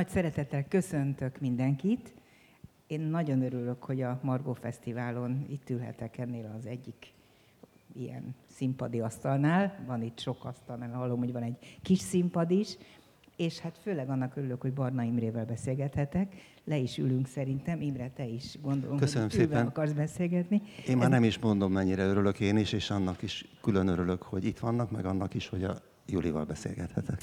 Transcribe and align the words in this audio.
Nagy 0.00 0.08
szeretettel 0.08 0.64
köszöntök 0.68 1.40
mindenkit. 1.40 2.14
Én 2.86 3.00
nagyon 3.00 3.42
örülök, 3.42 3.82
hogy 3.82 4.02
a 4.02 4.20
Margó 4.22 4.52
Fesztiválon 4.52 5.46
itt 5.50 5.70
ülhetek 5.70 6.18
ennél 6.18 6.54
az 6.58 6.66
egyik 6.66 7.12
ilyen 7.94 8.34
színpadi 8.50 9.00
asztalnál. 9.00 9.84
Van 9.86 10.02
itt 10.02 10.18
sok 10.18 10.44
asztal, 10.44 10.76
mert 10.76 10.94
hallom, 10.94 11.18
hogy 11.18 11.32
van 11.32 11.42
egy 11.42 11.78
kis 11.82 11.98
színpad 11.98 12.50
is. 12.50 12.76
És 13.36 13.58
hát 13.58 13.78
főleg 13.82 14.10
annak 14.10 14.36
örülök, 14.36 14.60
hogy 14.60 14.72
Barna 14.72 15.02
Imrével 15.02 15.44
beszélgethetek. 15.44 16.34
Le 16.64 16.76
is 16.76 16.98
ülünk 16.98 17.26
szerintem. 17.26 17.80
Imre, 17.80 18.10
te 18.10 18.24
is 18.24 18.58
gondolom, 18.62 18.98
Köszönöm 18.98 19.28
hogy 19.28 19.38
szépen. 19.38 19.66
akarsz 19.66 19.92
beszélgetni. 19.92 20.62
Én 20.88 20.96
már 20.96 21.10
nem 21.10 21.24
is 21.24 21.38
mondom, 21.38 21.72
mennyire 21.72 22.04
örülök 22.04 22.40
én 22.40 22.56
is, 22.56 22.72
és 22.72 22.90
annak 22.90 23.22
is 23.22 23.44
külön 23.62 23.88
örülök, 23.88 24.22
hogy 24.22 24.44
itt 24.44 24.58
vannak, 24.58 24.90
meg 24.90 25.04
annak 25.04 25.34
is, 25.34 25.48
hogy 25.48 25.64
a 25.64 25.76
Julival 26.06 26.44
beszélgethetek. 26.44 27.20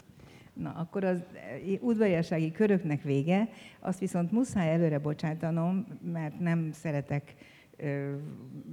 Na, 0.59 0.71
akkor 0.71 1.03
az 1.03 1.23
udvariassági 1.79 2.51
köröknek 2.51 3.01
vége, 3.01 3.49
azt 3.79 3.99
viszont 3.99 4.31
muszáj 4.31 4.71
előre 4.71 4.99
bocsátanom, 4.99 5.85
mert 6.11 6.39
nem 6.39 6.71
szeretek, 6.71 7.35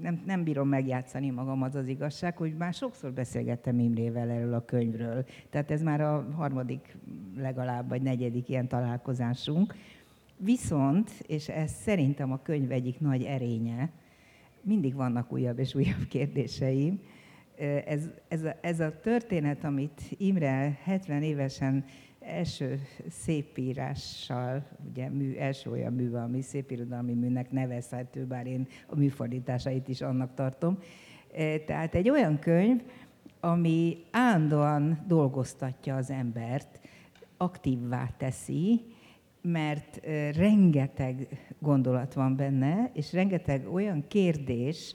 nem, 0.01 0.23
nem 0.27 0.45
bírom 0.45 0.69
megjátszani 0.69 1.31
magam, 1.31 1.63
az 1.63 1.75
az 1.75 1.87
igazság, 1.87 2.37
hogy 2.37 2.57
már 2.57 2.75
sokszor 2.75 3.13
beszélgettem 3.13 3.79
Imrével 3.79 4.31
erről 4.31 4.55
a 4.55 4.65
könyvről. 4.65 5.25
Tehát 5.51 5.71
ez 5.71 5.83
már 5.83 6.01
a 6.01 6.27
harmadik 6.37 6.97
legalább, 7.37 7.89
vagy 7.89 8.03
negyedik 8.03 8.49
ilyen 8.49 8.69
találkozásunk. 8.69 9.75
Viszont, 10.37 11.11
és 11.27 11.49
ez 11.49 11.71
szerintem 11.71 12.33
a 12.33 12.43
könyv 12.43 12.71
egyik 12.71 13.01
nagy 13.01 13.23
erénye, 13.23 13.91
mindig 14.63 14.95
vannak 14.95 15.33
újabb 15.33 15.59
és 15.59 15.75
újabb 15.75 16.07
kérdéseim, 16.09 17.01
ez, 17.85 18.09
ez, 18.29 18.45
a, 18.45 18.57
ez 18.61 18.81
a 18.81 19.01
történet, 19.01 19.65
amit 19.65 20.01
Imre 20.17 20.79
70 20.83 21.23
évesen 21.23 21.85
első 22.21 22.81
szépírással, 23.09 24.67
ugye 24.91 25.09
mű, 25.09 25.37
első 25.37 25.71
olyan 25.71 25.93
műve, 25.93 26.23
ami 26.23 26.41
szépirodalmi 26.41 27.13
műnek 27.13 27.51
nevezhető, 27.51 28.25
bár 28.25 28.47
én 28.47 28.67
a 28.87 28.97
műfordításait 28.97 29.89
is 29.89 30.01
annak 30.01 30.35
tartom. 30.35 30.79
Tehát 31.67 31.95
egy 31.95 32.11
olyan 32.11 32.39
könyv, 32.39 32.83
ami 33.41 33.97
állandóan 34.11 35.05
dolgoztatja 35.07 35.97
az 35.97 36.11
embert, 36.11 36.81
aktívvá 37.37 38.09
teszi, 38.17 38.81
mert 39.43 40.01
rengeteg 40.37 41.29
gondolat 41.59 42.15
van 42.15 42.37
benne, 42.37 42.91
és 42.95 43.13
rengeteg 43.13 43.73
olyan 43.73 44.05
kérdés, 44.09 44.95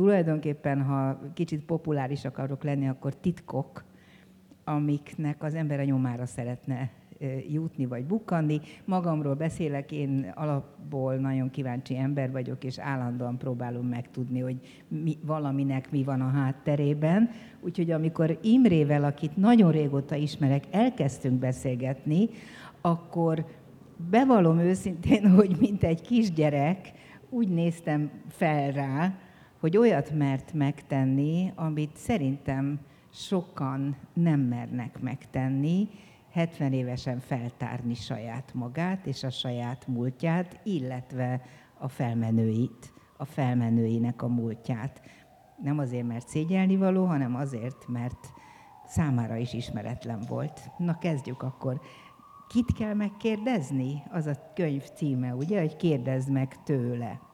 tulajdonképpen, 0.00 0.82
ha 0.82 1.18
kicsit 1.34 1.64
populáris 1.64 2.24
akarok 2.24 2.62
lenni, 2.62 2.88
akkor 2.88 3.16
titkok, 3.16 3.84
amiknek 4.64 5.42
az 5.42 5.54
ember 5.54 5.80
a 5.80 5.84
nyomára 5.84 6.26
szeretne 6.26 6.90
jutni 7.48 7.86
vagy 7.86 8.04
bukkanni. 8.04 8.60
Magamról 8.84 9.34
beszélek, 9.34 9.92
én 9.92 10.32
alapból 10.34 11.14
nagyon 11.14 11.50
kíváncsi 11.50 11.96
ember 11.96 12.30
vagyok, 12.30 12.64
és 12.64 12.78
állandóan 12.78 13.38
próbálom 13.38 13.86
megtudni, 13.86 14.40
hogy 14.40 14.56
mi, 14.88 15.18
valaminek 15.22 15.90
mi 15.90 16.04
van 16.04 16.20
a 16.20 16.28
hátterében. 16.28 17.30
Úgyhogy 17.60 17.90
amikor 17.90 18.38
Imrével, 18.42 19.04
akit 19.04 19.36
nagyon 19.36 19.70
régóta 19.70 20.14
ismerek, 20.14 20.64
elkezdtünk 20.70 21.38
beszélgetni, 21.38 22.28
akkor 22.80 23.46
bevallom 24.10 24.58
őszintén, 24.58 25.30
hogy 25.36 25.56
mint 25.58 25.84
egy 25.84 26.00
kisgyerek, 26.00 26.92
úgy 27.30 27.48
néztem 27.48 28.10
fel 28.28 28.72
rá, 28.72 29.14
hogy 29.60 29.76
olyat 29.76 30.10
mert 30.10 30.52
megtenni, 30.52 31.52
amit 31.54 31.96
szerintem 31.96 32.80
sokan 33.12 33.96
nem 34.12 34.40
mernek 34.40 35.00
megtenni, 35.00 35.88
70 36.32 36.72
évesen 36.72 37.18
feltárni 37.18 37.94
saját 37.94 38.54
magát 38.54 39.06
és 39.06 39.22
a 39.22 39.30
saját 39.30 39.86
múltját, 39.86 40.60
illetve 40.62 41.42
a 41.78 41.88
felmenőit, 41.88 42.92
a 43.16 43.24
felmenőinek 43.24 44.22
a 44.22 44.28
múltját. 44.28 45.00
Nem 45.62 45.78
azért, 45.78 46.06
mert 46.06 46.28
szégyelni 46.28 46.76
való, 46.76 47.04
hanem 47.04 47.34
azért, 47.34 47.88
mert 47.88 48.32
számára 48.86 49.36
is 49.36 49.52
ismeretlen 49.52 50.20
volt. 50.28 50.60
Na 50.78 50.98
kezdjük 50.98 51.42
akkor. 51.42 51.80
Kit 52.48 52.72
kell 52.72 52.94
megkérdezni? 52.94 54.02
Az 54.10 54.26
a 54.26 54.52
könyv 54.54 54.82
címe, 54.82 55.34
ugye, 55.34 55.60
hogy 55.60 55.76
kérdezd 55.76 56.30
meg 56.30 56.62
tőle. 56.62 57.29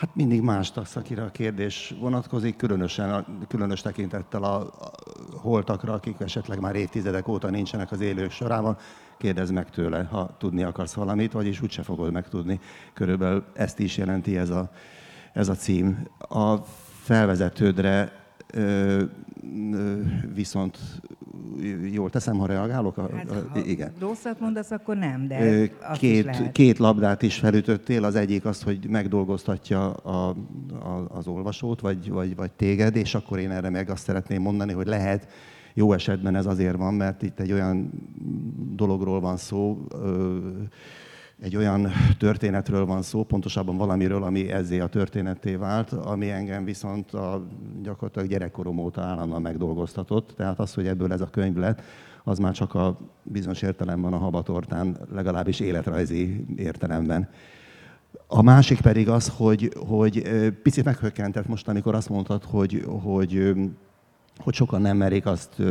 Hát 0.00 0.14
mindig 0.14 0.40
más 0.42 0.70
tasz, 0.70 0.96
akire 0.96 1.22
a 1.22 1.30
kérdés 1.30 1.94
vonatkozik, 1.98 2.56
különösen, 2.56 3.26
különös 3.48 3.80
tekintettel 3.80 4.42
a, 4.42 4.70
holtakra, 5.32 5.92
akik 5.92 6.20
esetleg 6.20 6.60
már 6.60 6.74
évtizedek 6.74 7.28
óta 7.28 7.50
nincsenek 7.50 7.92
az 7.92 8.00
élők 8.00 8.30
sorában, 8.30 8.76
kérdezz 9.18 9.50
meg 9.50 9.70
tőle, 9.70 10.02
ha 10.02 10.36
tudni 10.38 10.62
akarsz 10.62 10.92
valamit, 10.92 11.32
vagyis 11.32 11.62
úgyse 11.62 11.82
fogod 11.82 12.12
megtudni. 12.12 12.60
Körülbelül 12.92 13.44
ezt 13.54 13.78
is 13.78 13.96
jelenti 13.96 14.36
ez 14.36 14.50
a, 14.50 14.70
ez 15.32 15.48
a 15.48 15.54
cím. 15.54 16.08
A 16.18 16.56
felvezetődre 17.02 18.19
viszont 20.34 20.78
jól 21.92 22.10
teszem, 22.10 22.38
ha 22.38 22.46
reagálok? 22.46 22.96
A, 22.98 23.10
hát, 23.16 23.30
ha 23.48 23.58
igen. 23.58 23.92
rosszat 24.00 24.40
mondasz, 24.40 24.70
akkor 24.70 24.96
nem, 24.96 25.26
de 25.28 25.70
két, 25.98 26.52
két 26.52 26.78
labdát 26.78 27.22
is 27.22 27.38
felütöttél, 27.38 28.04
az 28.04 28.14
egyik 28.14 28.44
az, 28.44 28.62
hogy 28.62 28.86
megdolgoztatja 28.88 29.92
a, 29.92 30.28
a, 30.70 31.06
az 31.08 31.26
olvasót, 31.26 31.80
vagy, 31.80 32.10
vagy, 32.10 32.36
vagy 32.36 32.50
téged, 32.50 32.96
és 32.96 33.14
akkor 33.14 33.38
én 33.38 33.50
erre 33.50 33.70
meg 33.70 33.90
azt 33.90 34.04
szeretném 34.04 34.42
mondani, 34.42 34.72
hogy 34.72 34.86
lehet, 34.86 35.28
jó 35.74 35.92
esetben 35.92 36.34
ez 36.34 36.46
azért 36.46 36.76
van, 36.76 36.94
mert 36.94 37.22
itt 37.22 37.40
egy 37.40 37.52
olyan 37.52 37.90
dologról 38.74 39.20
van 39.20 39.36
szó, 39.36 39.86
egy 41.40 41.56
olyan 41.56 41.88
történetről 42.18 42.86
van 42.86 43.02
szó, 43.02 43.24
pontosabban 43.24 43.76
valamiről, 43.76 44.22
ami 44.22 44.50
ezzé 44.50 44.80
a 44.80 44.86
történetté 44.86 45.54
vált, 45.54 45.92
ami 45.92 46.30
engem 46.30 46.64
viszont 46.64 47.12
a 47.12 47.46
gyakorlatilag 47.82 48.28
gyerekkorom 48.28 48.78
óta 48.78 49.02
állandóan 49.02 49.42
megdolgoztatott. 49.42 50.32
Tehát 50.36 50.58
az, 50.58 50.74
hogy 50.74 50.86
ebből 50.86 51.12
ez 51.12 51.20
a 51.20 51.30
könyv 51.30 51.56
lett, 51.56 51.82
az 52.24 52.38
már 52.38 52.52
csak 52.52 52.74
a 52.74 52.98
bizonyos 53.22 53.62
értelemben 53.62 54.12
a 54.12 54.18
habatortán, 54.18 54.98
legalábbis 55.12 55.60
életrajzi 55.60 56.44
értelemben. 56.56 57.28
A 58.26 58.42
másik 58.42 58.80
pedig 58.80 59.08
az, 59.08 59.32
hogy, 59.36 59.72
hogy 59.86 60.22
picit 60.62 60.84
meghökkentett 60.84 61.46
most, 61.46 61.68
amikor 61.68 61.94
azt 61.94 62.08
mondtad, 62.08 62.44
hogy, 62.44 62.84
hogy 63.02 63.54
hogy 64.42 64.54
sokan 64.54 64.80
nem 64.80 64.96
merik 64.96 65.26
azt 65.26 65.62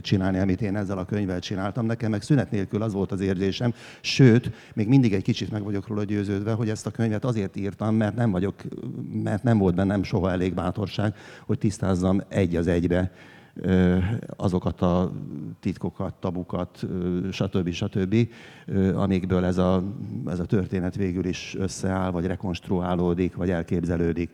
csinálni, 0.00 0.38
amit 0.38 0.62
én 0.62 0.76
ezzel 0.76 0.98
a 0.98 1.04
könyvvel 1.04 1.40
csináltam. 1.40 1.86
Nekem 1.86 2.10
meg 2.10 2.22
szünet 2.22 2.50
nélkül 2.50 2.82
az 2.82 2.92
volt 2.92 3.12
az 3.12 3.20
érzésem, 3.20 3.74
sőt, 4.00 4.50
még 4.74 4.88
mindig 4.88 5.12
egy 5.12 5.22
kicsit 5.22 5.50
meg 5.50 5.62
vagyok 5.62 5.86
róla 5.86 6.04
győződve, 6.04 6.52
hogy 6.52 6.68
ezt 6.68 6.86
a 6.86 6.90
könyvet 6.90 7.24
azért 7.24 7.56
írtam, 7.56 7.94
mert 7.94 8.16
nem 8.16 8.30
vagyok, 8.30 8.54
mert 9.22 9.42
nem 9.42 9.58
volt 9.58 9.74
bennem 9.74 10.02
soha 10.02 10.30
elég 10.30 10.54
bátorság, 10.54 11.14
hogy 11.46 11.58
tisztázzam 11.58 12.22
egy 12.28 12.56
az 12.56 12.66
egybe 12.66 13.10
azokat 14.36 14.80
a 14.80 15.12
titkokat, 15.60 16.14
tabukat, 16.14 16.86
stb. 17.30 17.70
stb., 17.70 18.28
amikből 18.94 19.44
ez 19.44 19.58
a, 19.58 19.82
ez 20.26 20.38
a 20.38 20.44
történet 20.44 20.94
végül 20.94 21.24
is 21.24 21.54
összeáll, 21.58 22.10
vagy 22.10 22.26
rekonstruálódik, 22.26 23.34
vagy 23.34 23.50
elképzelődik. 23.50 24.30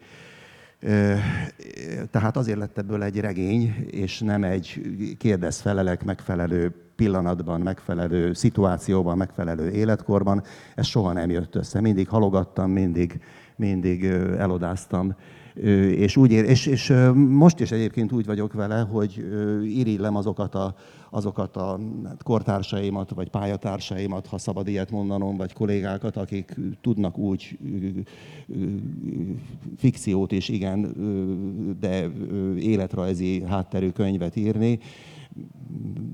Tehát 2.11 2.37
azért 2.37 2.59
lett 2.59 2.79
ebből 2.79 3.03
egy 3.03 3.21
regény, 3.21 3.87
és 3.91 4.21
nem 4.21 4.45
egy 4.45 4.81
kérdez-felelek 5.19 6.05
megfelelő 6.05 6.75
pillanatban, 6.97 7.61
megfelelő 7.61 8.33
szituációban, 8.33 9.17
megfelelő 9.17 9.71
életkorban. 9.71 10.43
Ez 10.75 10.87
soha 10.87 11.13
nem 11.13 11.31
jött 11.31 11.55
össze. 11.55 11.81
Mindig 11.81 12.09
halogattam, 12.09 12.71
mindig, 12.71 13.21
mindig 13.57 14.05
elodáztam 14.39 15.17
és, 15.97 16.17
úgy 16.17 16.33
ér, 16.33 16.45
és, 16.45 16.67
és 16.67 16.93
most 17.15 17.61
is 17.61 17.71
egyébként 17.71 18.13
úgy 18.13 18.27
vagyok 18.27 18.53
vele, 18.53 18.81
hogy 18.81 19.25
irillem 19.65 20.17
azokat 20.17 20.55
a, 20.55 20.75
azokat 21.11 21.57
a 21.57 21.81
hát, 22.05 22.23
kortársaimat, 22.23 23.11
vagy 23.11 23.29
pályatársaimat, 23.29 24.27
ha 24.27 24.39
szabad 24.39 24.69
ilyet 24.69 24.91
mondanom, 24.91 25.37
vagy 25.37 25.53
kollégákat, 25.53 26.17
akik 26.17 26.55
tudnak 26.81 27.19
úgy 27.19 27.59
fikciót 29.77 30.33
is, 30.33 30.49
igen, 30.49 30.95
de 31.81 32.11
életrajzi 32.59 33.43
hátterű 33.43 33.91
könyvet 33.91 34.37
írni, 34.37 34.79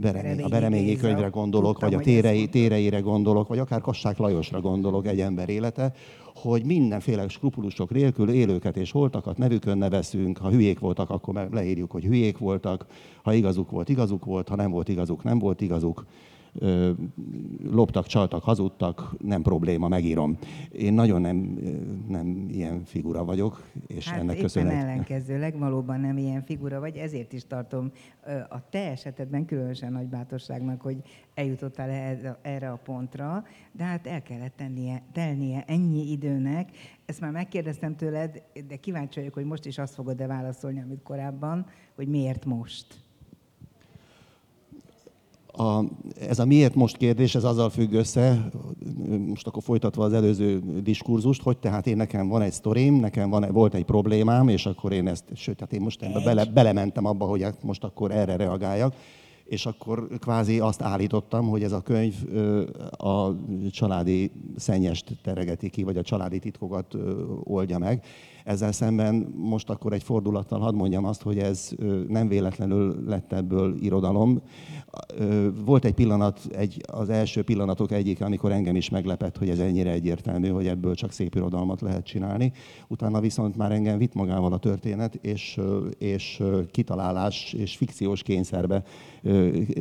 Beremény, 0.01 0.43
a 0.43 0.49
Bereményi 0.49 0.97
könyvre 0.97 1.29
gondolok, 1.29 1.81
vagy 1.81 1.95
a 1.95 1.99
térei, 1.99 2.49
téreire 2.49 3.01
gondolok, 3.01 3.49
vagy 3.49 3.59
akár 3.59 3.81
Kassák 3.81 4.19
Lajosra 4.19 4.61
gondolok, 4.61 5.07
egy 5.07 5.21
ember 5.21 5.49
élete, 5.49 5.93
hogy 6.35 6.65
mindenféle 6.65 7.29
skrupulusok 7.29 7.91
nélkül 7.91 8.31
élőket 8.31 8.77
és 8.77 8.91
holtakat 8.91 9.39
nevükön 9.39 9.79
nevezünk, 9.79 10.39
ha 10.39 10.51
hülyék 10.51 10.79
voltak, 10.79 11.11
akkor 11.11 11.49
leírjuk, 11.51 11.91
hogy 11.91 12.05
hülyék 12.05 12.39
voltak, 12.39 12.87
ha 13.23 13.33
igazuk 13.33 13.71
volt, 13.71 13.89
igazuk 13.89 14.25
volt, 14.25 14.49
ha 14.49 14.57
nem 14.57 14.71
volt 14.71 14.89
igazuk, 14.89 15.23
nem 15.23 15.39
volt 15.39 15.61
igazuk. 15.61 16.07
Loptak, 17.71 18.07
csaltak, 18.07 18.43
hazudtak, 18.43 19.15
nem 19.19 19.43
probléma, 19.43 19.89
megírom. 19.89 20.39
Én 20.73 20.93
nagyon 20.93 21.21
nem, 21.21 21.59
nem 22.09 22.47
ilyen 22.51 22.85
figura 22.85 23.25
vagyok, 23.25 23.63
és 23.87 24.09
Hát 24.09 24.19
ennek 24.19 24.31
éppen 24.31 24.43
köszönhet. 24.43 24.83
ellenkezőleg 24.83 25.59
valóban 25.59 26.01
nem 26.01 26.17
ilyen 26.19 26.43
figura 26.45 26.81
vagy, 26.81 26.97
ezért 26.97 27.33
is 27.33 27.47
tartom 27.47 27.91
a 28.49 28.69
te 28.69 28.91
esetedben 28.91 29.45
különösen 29.45 29.93
nagy 29.93 30.07
bátorságnak, 30.07 30.81
hogy 30.81 30.97
eljutottál 31.35 31.91
erre- 31.91 32.39
erre 32.43 32.71
a 32.71 32.77
pontra, 32.85 33.45
de 33.73 33.85
hát 33.85 34.07
el 34.07 34.23
kellett 34.23 34.57
tennie, 34.57 35.03
telnie 35.13 35.65
ennyi 35.67 36.11
időnek. 36.11 36.71
Ezt 37.07 37.21
már 37.21 37.31
megkérdeztem 37.31 37.97
tőled, 37.97 38.43
de 38.69 38.77
kíváncsi 38.77 39.19
vagyok, 39.19 39.35
hogy 39.35 39.45
most 39.45 39.67
is 39.67 39.79
azt 39.79 39.95
fogod-e 39.95 40.27
válaszolni, 40.27 40.81
amit 40.81 41.03
korábban, 41.03 41.67
hogy 41.95 42.09
miért 42.09 42.45
most? 42.45 43.04
A, 45.57 45.85
ez 46.29 46.39
a 46.39 46.45
miért 46.45 46.75
most 46.75 46.97
kérdés, 46.97 47.35
ez 47.35 47.45
azzal 47.45 47.71
függ 47.71 47.93
össze, 47.93 48.49
most 49.27 49.47
akkor 49.47 49.63
folytatva 49.63 50.05
az 50.05 50.13
előző 50.13 50.63
diskurzust, 50.83 51.43
hogy 51.43 51.59
tehát 51.59 51.87
én 51.87 51.97
nekem 51.97 52.29
van 52.29 52.43
egy 52.43 52.53
sztorim, 52.53 52.95
nekem 52.95 53.31
van, 53.31 53.53
volt 53.53 53.75
egy 53.75 53.85
problémám, 53.85 54.49
és 54.49 54.67
akkor 54.67 54.93
én 54.93 55.09
ezt, 55.09 55.25
sőt, 55.35 55.57
tehát 55.57 55.73
én 55.73 55.81
most 55.81 56.03
ebbe 56.03 56.21
bele, 56.25 56.45
belementem 56.45 57.05
abba, 57.05 57.25
hogy 57.25 57.43
hát 57.43 57.63
most 57.63 57.85
akkor 57.85 58.11
erre 58.11 58.37
reagáljak, 58.37 58.95
és 59.45 59.67
akkor 59.67 60.09
kvázi 60.21 60.61
azt 60.61 60.83
állítottam, 60.83 61.49
hogy 61.49 61.63
ez 61.63 61.73
a 61.73 61.81
könyv 61.81 62.15
a 62.91 63.31
családi 63.71 64.31
szennyest 64.57 65.19
teregeti 65.23 65.71
ki, 65.71 65.83
vagy 65.83 65.97
a 65.97 66.03
családi 66.03 66.39
titkokat 66.39 66.97
oldja 67.45 67.79
meg. 67.79 68.05
Ezzel 68.45 68.73
szemben 68.73 69.33
most 69.37 69.71
akkor 69.71 69.93
egy 69.93 70.03
fordulattal 70.03 70.59
hadd 70.59 70.75
mondjam 70.75 71.05
azt, 71.05 71.23
hogy 71.23 71.39
ez 71.39 71.71
nem 72.09 72.29
véletlenül 72.29 73.05
lett 73.07 73.33
ebből 73.33 73.77
irodalom. 73.81 74.43
Volt 75.65 75.85
egy 75.85 75.95
pillanat, 75.95 76.41
egy, 76.53 76.81
az 76.87 77.09
első 77.09 77.43
pillanatok 77.43 77.93
egyik, 77.93 78.21
amikor 78.21 78.53
engem 78.53 78.77
is 78.77 78.89
meglepett, 78.89 79.39
hogy 79.39 79.49
ez 79.49 79.59
ennyire 79.59 79.91
egyértelmű, 79.91 80.49
hogy 80.49 80.67
ebből 80.67 80.95
csak 80.95 81.13
szép 81.13 81.35
irodalmat 81.35 81.81
lehet 81.81 82.05
csinálni. 82.05 82.53
Utána 82.89 83.21
viszont 83.21 83.57
már 83.57 83.73
engem 83.73 83.99
vitt 83.99 84.15
magával 84.15 84.53
a 84.53 84.59
történet, 84.59 85.15
és, 85.15 85.61
és 85.99 86.43
kitalálás 86.71 87.53
és 87.53 87.77
fikciós 87.77 88.23
kényszerbe 88.23 88.83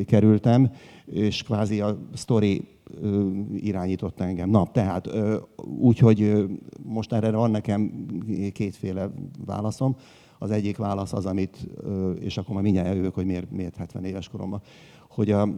kerültem, 0.06 0.72
és 1.06 1.44
kvázi 1.44 1.82
a 1.82 1.98
sztori 2.14 2.68
irányított 3.56 4.20
engem. 4.20 4.50
Na, 4.50 4.68
tehát 4.72 5.10
úgyhogy 5.80 6.46
most 6.84 7.14
erre 7.14 7.32
van 7.32 7.52
nekem 7.52 8.06
kétféle 8.54 9.12
válaszom. 9.46 9.96
Az 10.40 10.52
egyik 10.52 10.78
válasz 10.78 11.14
az, 11.14 11.26
amit, 11.26 11.68
és 12.20 12.38
akkor 12.38 12.52
majd 12.52 12.64
mindjárt 12.64 12.88
eljövök, 12.88 13.14
hogy 13.14 13.26
miért, 13.26 13.52
miért 13.52 13.76
70 13.76 14.04
éves 14.04 14.30
koromban, 14.30 14.62
hogy 15.10 15.32
a 15.32 15.50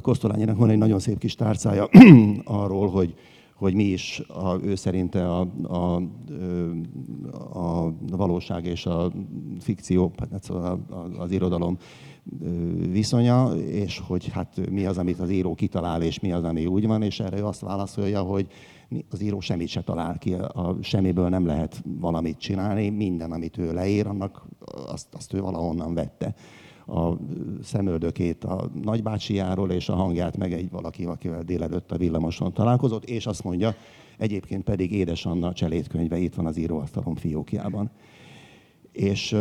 Kosztolányinak 0.00 0.56
van 0.56 0.70
egy 0.70 0.78
nagyon 0.78 0.98
szép 0.98 1.18
kis 1.18 1.34
tárcája 1.34 1.88
arról, 2.44 2.88
hogy, 2.88 3.14
hogy 3.54 3.74
mi 3.74 3.84
is 3.84 4.22
a, 4.28 4.58
ő 4.62 4.74
szerinte 4.74 5.28
a, 5.28 5.48
a, 5.62 5.94
a 7.58 7.92
valóság 8.10 8.64
és 8.64 8.86
a 8.86 9.12
fikció, 9.60 10.12
hát 10.30 10.42
szóval 10.42 10.84
a- 10.90 11.20
az 11.22 11.30
irodalom 11.30 11.78
viszonya, 12.90 13.54
és 13.54 13.98
hogy 13.98 14.28
hát 14.28 14.70
mi 14.70 14.86
az, 14.86 14.98
amit 14.98 15.20
az 15.20 15.30
író 15.30 15.54
kitalál, 15.54 16.02
és 16.02 16.20
mi 16.20 16.32
az, 16.32 16.44
ami 16.44 16.66
úgy 16.66 16.86
van, 16.86 17.02
és 17.02 17.20
erre 17.20 17.38
ő 17.38 17.44
azt 17.44 17.60
válaszolja, 17.60 18.22
hogy 18.22 18.46
az 19.10 19.22
író 19.22 19.40
semmit 19.40 19.68
se 19.68 19.82
talál 19.82 20.18
ki, 20.18 20.32
a 20.32 20.76
semmiből 20.80 21.28
nem 21.28 21.46
lehet 21.46 21.82
valamit 22.00 22.38
csinálni, 22.38 22.88
minden, 22.88 23.32
amit 23.32 23.58
ő 23.58 23.72
leír, 23.72 24.06
annak 24.06 24.46
azt, 24.86 25.14
azt 25.14 25.32
ő 25.32 25.40
valahonnan 25.40 25.94
vette 25.94 26.34
a 26.86 27.12
szemöldökét 27.62 28.44
a 28.44 28.70
nagybácsijáról, 28.82 29.70
és 29.70 29.88
a 29.88 29.94
hangját 29.94 30.36
meg 30.36 30.52
egy 30.52 30.70
valaki, 30.70 31.04
akivel 31.04 31.42
délelőtt 31.42 31.92
a 31.92 31.96
villamoson 31.96 32.52
találkozott, 32.52 33.04
és 33.04 33.26
azt 33.26 33.44
mondja, 33.44 33.74
egyébként 34.18 34.64
pedig 34.64 34.92
Édes 34.92 35.26
Anna 35.26 35.52
cselédkönyve 35.52 36.18
itt 36.18 36.34
van 36.34 36.46
az 36.46 36.56
íróasztalom 36.56 37.14
fiókjában. 37.14 37.90
És 38.92 39.36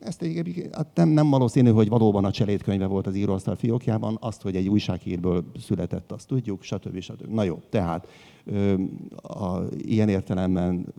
ezt 0.00 0.22
egyébként 0.22 0.74
hát 0.74 0.86
nem, 0.94 1.08
nem 1.08 1.30
valószínű, 1.30 1.70
hogy 1.70 1.88
valóban 1.88 2.24
a 2.24 2.30
cselédkönyve 2.30 2.86
volt 2.86 3.06
az 3.06 3.14
íróasztal 3.14 3.56
fiókjában, 3.56 4.16
azt, 4.20 4.42
hogy 4.42 4.56
egy 4.56 4.68
újsághírből 4.68 5.44
született, 5.58 6.12
azt 6.12 6.26
tudjuk, 6.28 6.62
stb. 6.62 7.00
stb. 7.00 7.26
Na 7.26 7.42
jó, 7.42 7.58
tehát 7.68 8.08
ö, 8.44 8.74
a, 9.22 9.62
ilyen 9.76 10.08
értelemben 10.08 10.94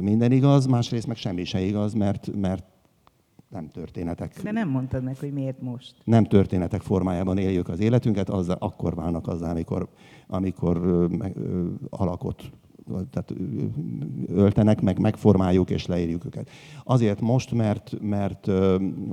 minden 0.00 0.32
igaz, 0.32 0.66
másrészt 0.66 1.06
meg 1.06 1.16
semmi 1.16 1.44
se 1.44 1.60
igaz, 1.60 1.92
mert, 1.92 2.36
mert 2.36 2.64
nem 3.48 3.68
történetek 3.70 4.42
De 4.42 4.50
nem 4.50 4.68
mondtad 4.68 5.02
meg, 5.02 5.16
hogy 5.18 5.32
miért 5.32 5.60
most. 5.60 5.94
nem 6.04 6.24
történetek 6.24 6.80
formájában 6.80 7.38
éljük 7.38 7.68
az 7.68 7.80
életünket, 7.80 8.30
azzal, 8.30 8.56
akkor 8.58 8.94
válnak 8.94 9.28
azzal, 9.28 9.50
amikor, 9.50 9.88
amikor 10.26 10.76
ö, 10.76 11.06
ö, 11.34 11.66
alakot 11.90 12.50
tehát 12.86 13.34
öltenek, 14.26 14.80
meg 14.80 14.98
megformáljuk 14.98 15.70
és 15.70 15.86
leírjuk 15.86 16.24
őket. 16.24 16.50
Azért 16.84 17.20
most, 17.20 17.52
mert, 17.52 17.92
mert, 18.00 18.46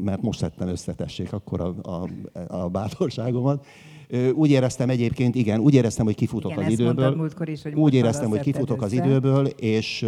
mert 0.04 0.22
most 0.22 0.40
szedtem 0.40 0.68
összetessék 0.68 1.34
akkor 1.34 1.62
a, 1.62 1.76
a, 1.82 2.10
a 2.56 2.70
bátorságomat. 2.70 3.66
Úgy 4.34 4.50
éreztem 4.50 4.90
egyébként, 4.90 5.36
igen, 5.36 5.60
úgy 5.60 5.74
éreztem, 5.74 6.06
hogy 6.06 6.16
kifutok 6.16 6.52
Igen, 6.52 6.64
az 6.64 6.72
időből. 6.72 7.16
múltkor 7.16 7.50
is, 7.50 7.64
hogy 7.64 7.74
úgy 7.74 7.94
éreztem, 7.94 8.30
hogy 8.30 8.40
kifutok 8.40 8.82
az 8.82 8.94
össze. 8.94 9.06
időből, 9.06 9.46
és, 9.46 10.06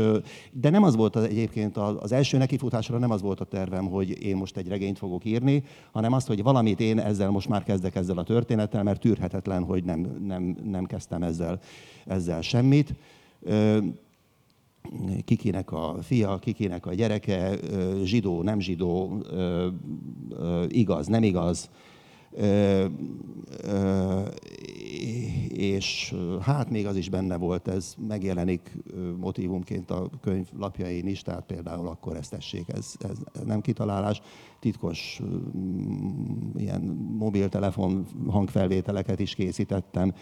de 0.51 0.69
nem 0.69 0.83
az 0.83 0.95
volt 0.95 1.15
az, 1.15 1.23
egyébként 1.23 1.77
az 1.77 1.95
az 1.99 2.11
első 2.11 2.37
nekifutásra 2.37 2.97
nem 2.97 3.11
az 3.11 3.21
volt 3.21 3.39
a 3.39 3.45
tervem, 3.45 3.85
hogy 3.85 4.23
én 4.23 4.35
most 4.35 4.57
egy 4.57 4.67
regényt 4.67 4.97
fogok 4.97 5.25
írni, 5.25 5.63
hanem 5.91 6.13
az, 6.13 6.25
hogy 6.25 6.43
valamit 6.43 6.79
én 6.79 6.99
ezzel 6.99 7.29
most 7.29 7.49
már 7.49 7.63
kezdek 7.63 7.95
ezzel 7.95 8.17
a 8.17 8.23
történettel, 8.23 8.83
mert 8.83 8.99
tűrhetetlen, 8.99 9.63
hogy 9.63 9.83
nem, 9.83 10.23
nem, 10.27 10.55
nem 10.63 10.85
kezdtem 10.85 11.23
ezzel, 11.23 11.59
ezzel 12.05 12.41
semmit. 12.41 12.95
Kikinek 15.25 15.71
a 15.71 15.97
fia, 16.01 16.37
kikinek 16.37 16.85
a 16.85 16.93
gyereke, 16.93 17.57
zsidó, 18.03 18.41
nem 18.41 18.59
zsidó, 18.59 19.23
igaz, 20.67 21.07
nem 21.07 21.23
igaz. 21.23 21.69
És 25.47 26.15
hát 26.41 26.69
még 26.69 26.85
az 26.87 26.95
is 26.95 27.09
benne 27.09 27.37
volt, 27.37 27.67
ez 27.67 27.95
megjelenik 28.07 28.77
motivumként 29.17 29.91
a 29.91 30.09
könyv 30.21 30.47
lapjain 30.57 31.07
is, 31.07 31.21
tehát 31.21 31.45
például 31.45 31.87
akkor 31.87 32.15
ezt 32.15 32.29
tessék, 32.29 32.67
ez, 32.67 32.93
ez, 32.99 33.17
ez 33.33 33.45
nem 33.45 33.61
kitalálás, 33.61 34.21
titkos 34.59 35.21
ilyen 36.55 36.81
mobiltelefon 37.17 38.05
hangfelvételeket 38.27 39.19
is 39.19 39.35
készítettem. 39.35 40.13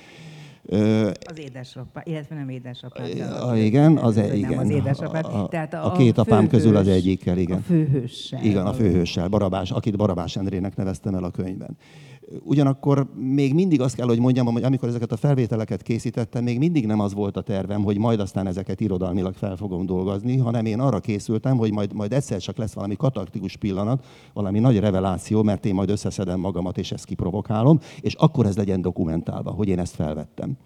Az 0.65 1.39
édesapá, 1.39 2.01
illetve 2.03 2.35
nem 2.35 2.49
édesapá. 2.49 3.03
a, 3.49 3.57
igen, 3.57 3.97
az, 3.97 4.17
e, 4.17 4.25
nem 4.25 4.35
igen. 4.35 4.57
az 4.57 4.69
édesapád. 4.69 5.25
A, 5.25 5.43
a, 5.43 5.47
Tehát 5.47 5.73
a, 5.73 5.85
a 5.85 5.91
két 5.91 6.17
apám 6.17 6.47
közül 6.47 6.75
az 6.75 6.83
főhős- 6.85 7.01
egyikkel, 7.03 7.37
igen. 7.37 7.57
A 7.57 7.61
főhőssel. 7.61 8.43
Igen, 8.43 8.65
a 8.65 8.73
főhőssel, 8.73 9.27
Barabás, 9.27 9.71
akit 9.71 9.97
Barabás 9.97 10.35
Endrének 10.35 10.75
neveztem 10.75 11.15
el 11.15 11.23
a 11.23 11.31
könyvben. 11.31 11.77
Ugyanakkor 12.43 13.07
még 13.15 13.53
mindig 13.53 13.81
azt 13.81 13.95
kell, 13.95 14.07
hogy 14.07 14.19
mondjam, 14.19 14.45
hogy 14.45 14.63
amikor 14.63 14.89
ezeket 14.89 15.11
a 15.11 15.17
felvételeket 15.17 15.81
készítettem, 15.81 16.43
még 16.43 16.57
mindig 16.57 16.85
nem 16.85 16.99
az 16.99 17.13
volt 17.13 17.37
a 17.37 17.41
tervem, 17.41 17.83
hogy 17.83 17.97
majd 17.97 18.19
aztán 18.19 18.47
ezeket 18.47 18.79
irodalmilag 18.81 19.33
fel 19.33 19.55
fogom 19.55 19.85
dolgozni, 19.85 20.37
hanem 20.37 20.65
én 20.65 20.79
arra 20.79 20.99
készültem, 20.99 21.57
hogy 21.57 21.71
majd, 21.71 21.93
majd 21.93 22.13
egyszer 22.13 22.39
csak 22.39 22.57
lesz 22.57 22.73
valami 22.73 22.95
katartikus 22.95 23.57
pillanat, 23.57 24.05
valami 24.33 24.59
nagy 24.59 24.79
reveláció, 24.79 25.43
mert 25.43 25.65
én 25.65 25.73
majd 25.73 25.89
összeszedem 25.89 26.39
magamat, 26.39 26.77
és 26.77 26.91
ezt 26.91 27.05
kiprovokálom, 27.05 27.79
és 28.01 28.13
akkor 28.13 28.45
ez 28.45 28.57
legyen 28.57 28.81
dokumentálva, 28.81 29.51
hogy 29.51 29.67
én 29.67 29.79
ezt 29.79 29.95
felvettem. 29.95 30.57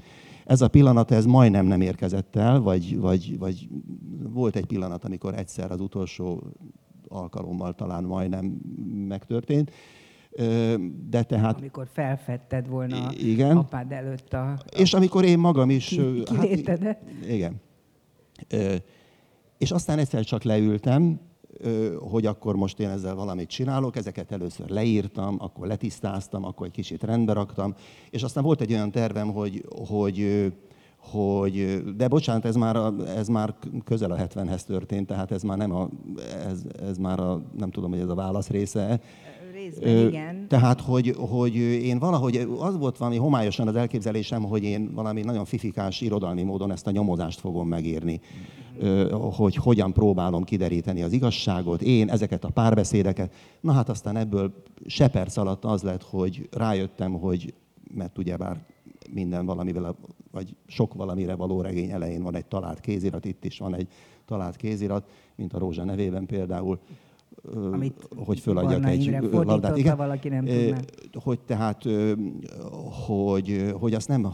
Ez 0.46 0.62
a 0.62 0.68
pillanat, 0.68 1.12
ez 1.12 1.26
majdnem 1.26 1.66
nem 1.66 1.82
érkezett 1.82 2.36
el, 2.36 2.60
vagy, 2.60 3.00
vagy, 3.00 3.38
vagy 3.40 3.68
volt 4.30 4.56
egy 4.56 4.66
pillanat, 4.66 5.06
amikor 5.06 5.34
egyszer 5.34 5.72
az 5.72 5.80
utolsó 5.80 6.44
alkalommal 7.08 7.74
talán 7.74 8.04
majdnem 8.04 8.46
megtörtént. 9.08 9.72
De 11.10 11.24
tehát, 11.24 11.58
Amikor 11.58 11.88
felfedted 11.92 12.68
volna 12.68 13.12
igen. 13.18 13.58
apád 13.58 13.92
előtt 13.92 14.34
a... 14.34 14.58
és 14.78 14.94
amikor 14.94 15.26
én 15.26 15.40
magam 15.40 15.70
is... 15.70 15.88
Ki- 15.88 16.24
kilétedet. 16.24 17.00
igen. 17.28 17.62
És 19.58 19.72
aztán 19.72 20.00
egyszer 20.00 20.24
csak 20.24 20.44
leültem, 20.44 21.20
hogy 22.00 22.26
akkor 22.26 22.56
most 22.56 22.80
én 22.80 22.90
ezzel 22.90 23.16
valamit 23.16 23.50
csinálok, 23.50 23.96
ezeket 23.96 24.32
először 24.32 24.70
leírtam, 24.70 25.36
akkor 25.40 25.68
letisztáztam, 25.68 26.46
akkor 26.46 26.66
egy 26.66 26.72
kicsit 26.72 27.04
rendbe 27.04 27.34
raktam, 27.34 27.76
és 28.10 28.24
aztán 28.24 28.44
volt 28.44 28.62
egy 28.62 28.74
olyan 28.74 28.92
tervem, 28.92 29.32
hogy, 29.32 29.66
hogy, 29.88 30.52
hogy 30.98 31.84
de 31.96 32.08
bocsánat, 32.08 32.46
ez 32.46 32.56
már, 32.56 32.76
a, 32.76 32.94
ez 33.16 33.28
már 33.28 33.56
közel 33.84 34.12
a 34.12 34.16
70-hez 34.16 34.62
történt, 34.62 35.08
tehát 35.08 35.32
ez 35.32 35.42
már 35.42 35.58
nem 35.58 35.72
a, 35.72 35.90
ez, 36.48 36.62
ez 36.82 36.98
már 36.98 37.20
a, 37.20 37.42
nem 37.58 37.72
tudom, 37.72 37.90
hogy 37.90 38.00
ez 38.00 38.10
a 38.10 38.16
válasz 38.16 38.50
része, 38.50 39.00
Részben, 39.68 40.08
igen. 40.08 40.48
Tehát, 40.48 40.82
hogy, 40.82 41.16
hogy 41.18 41.56
én 41.56 42.00
valahogy, 42.00 42.48
az 42.60 42.78
volt 42.78 42.98
valami 42.98 43.18
homályosan 43.18 43.68
az 43.68 43.76
elképzelésem, 43.76 44.44
hogy 44.44 44.64
én 44.64 44.94
valami 44.94 45.22
nagyon 45.22 45.46
fifikás 45.46 46.02
irodalmi 46.02 46.44
módon 46.44 46.72
ezt 46.72 46.88
a 46.88 46.92
nyomozást 46.92 47.40
fogom 47.40 47.68
megírni. 47.68 48.22
Hogy 49.12 49.56
hogyan 49.56 49.94
próbálom 49.94 50.44
kideríteni 50.44 51.02
az 51.04 51.12
igazságot, 51.12 51.82
én 51.82 52.10
ezeket 52.10 52.44
a 52.44 52.50
párbeszédeket. 52.50 53.34
Na 53.62 53.72
hát 53.72 53.90
aztán 53.90 54.18
ebből 54.18 54.54
se 54.86 55.08
perc 55.08 55.38
alatt 55.38 55.66
az 55.66 55.82
lett, 55.82 56.04
hogy 56.04 56.48
rájöttem, 56.52 57.14
hogy, 57.14 57.54
mert 57.94 58.18
ugyebár 58.18 58.66
minden 59.14 59.46
valamivel, 59.46 59.96
vagy 60.32 60.56
sok 60.68 60.94
valamire 60.94 61.36
való 61.36 61.62
regény 61.62 61.90
elején 61.90 62.24
van 62.24 62.36
egy 62.36 62.46
talált 62.46 62.80
kézirat, 62.80 63.26
itt 63.26 63.46
is 63.46 63.58
van 63.58 63.76
egy 63.76 63.88
talált 64.26 64.56
kézirat, 64.56 65.10
mint 65.36 65.54
a 65.54 65.60
Rózsa 65.60 65.84
nevében 65.84 66.26
például, 66.26 66.80
Amit 67.72 68.08
hogy 68.16 68.40
föladjak 68.40 68.86
egy 68.86 69.18
labdát. 69.32 69.78
Igen, 69.78 69.98
valaki 69.98 70.30
nem 70.30 70.46
tudná. 70.46 70.78
Hogy 71.24 71.40
tehát, 71.40 71.84
hogy, 73.08 73.72
hogy 73.80 73.94
azt 73.94 74.08
nem 74.08 74.28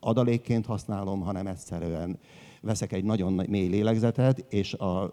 adalékként 0.00 0.66
használom, 0.66 1.20
hanem 1.20 1.46
egyszerűen 1.46 2.18
veszek 2.60 2.92
egy 2.92 3.04
nagyon 3.04 3.32
mély 3.48 3.68
lélegzetet, 3.68 4.44
és 4.48 4.74
a 4.74 5.12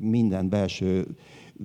minden 0.00 0.48
belső 0.48 1.16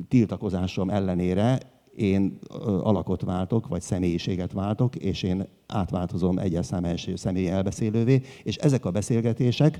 tiltakozásom 0.07 0.89
ellenére 0.89 1.59
én 1.95 2.39
alakot 2.81 3.21
váltok, 3.21 3.67
vagy 3.67 3.81
személyiséget 3.81 4.51
váltok, 4.51 4.95
és 4.95 5.23
én 5.23 5.47
átváltozom 5.67 6.37
egyes 6.37 6.69
személy 7.15 7.49
elbeszélővé, 7.49 8.21
és 8.43 8.55
ezek 8.55 8.85
a 8.85 8.91
beszélgetések, 8.91 9.79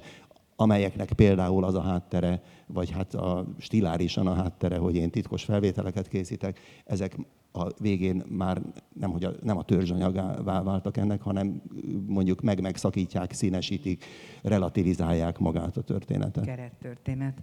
amelyeknek 0.60 1.12
például 1.12 1.64
az 1.64 1.76
a 1.76 1.82
háttere, 1.82 2.42
vagy 2.68 2.92
hát 2.92 3.14
a 3.14 3.46
stilárisan 3.58 4.28
a 4.28 4.34
háttere, 4.34 4.78
hogy 4.78 4.96
én 4.96 5.10
titkos 5.10 5.44
felvételeket 5.44 6.08
készítek, 6.08 6.60
ezek 6.86 7.18
a 7.52 7.68
végén 7.80 8.24
már 8.28 8.62
nem, 8.94 9.12
hogy 9.12 9.24
a, 9.24 9.32
nem 9.44 9.58
a 9.58 9.64
törzsanyagá 9.64 10.42
váltak 10.42 10.98
ennek, 10.98 11.22
hanem 11.22 11.62
mondjuk 12.08 12.42
meg 12.42 12.62
megszakítják, 12.62 13.32
színesítik, 13.32 14.06
relativizálják 14.44 15.38
magát 15.38 15.78
a 15.78 15.82
történetet. 15.82 16.46
Kerettörténet. 16.46 17.38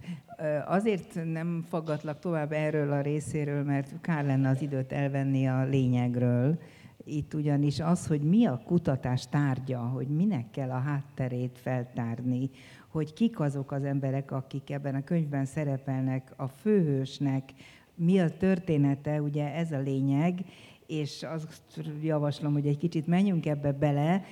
Azért 0.67 1.19
nem 1.25 1.65
faggatlak 1.67 2.19
tovább 2.19 2.51
erről 2.51 2.91
a 2.91 3.01
részéről, 3.01 3.63
mert 3.63 4.01
kár 4.01 4.25
lenne 4.25 4.49
az 4.49 4.61
időt 4.61 4.91
elvenni 4.91 5.47
a 5.47 5.65
lényegről. 5.65 6.59
Itt 7.03 7.33
ugyanis 7.33 7.79
az, 7.79 8.07
hogy 8.07 8.21
mi 8.21 8.45
a 8.45 8.61
kutatás 8.65 9.27
tárgya, 9.29 9.79
hogy 9.79 10.07
minek 10.07 10.51
kell 10.51 10.69
a 10.69 10.79
hátterét 10.79 11.59
feltárni, 11.61 12.49
hogy 12.87 13.13
kik 13.13 13.39
azok 13.39 13.71
az 13.71 13.83
emberek, 13.83 14.31
akik 14.31 14.69
ebben 14.69 14.95
a 14.95 15.03
könyvben 15.03 15.45
szerepelnek, 15.45 16.33
a 16.35 16.47
főhősnek, 16.47 17.53
mi 17.95 18.19
a 18.19 18.37
története, 18.37 19.21
ugye 19.21 19.53
ez 19.53 19.71
a 19.71 19.79
lényeg, 19.79 20.45
és 20.85 21.23
azt 21.23 21.81
javaslom, 22.01 22.53
hogy 22.53 22.67
egy 22.67 22.77
kicsit 22.77 23.07
menjünk 23.07 23.45
ebbe 23.45 23.71
bele. 23.71 24.23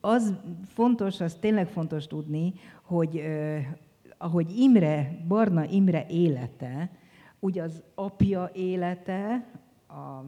Az 0.00 0.34
fontos, 0.66 1.20
az 1.20 1.34
tényleg 1.34 1.68
fontos 1.68 2.06
tudni, 2.06 2.52
hogy 2.82 3.16
eh, 3.16 3.66
ahogy 4.18 4.58
Imre, 4.58 5.24
Barna 5.28 5.64
Imre 5.64 6.06
élete, 6.08 6.90
ugye 7.38 7.62
az 7.62 7.82
apja 7.94 8.50
élete, 8.54 9.46
a, 9.88 10.24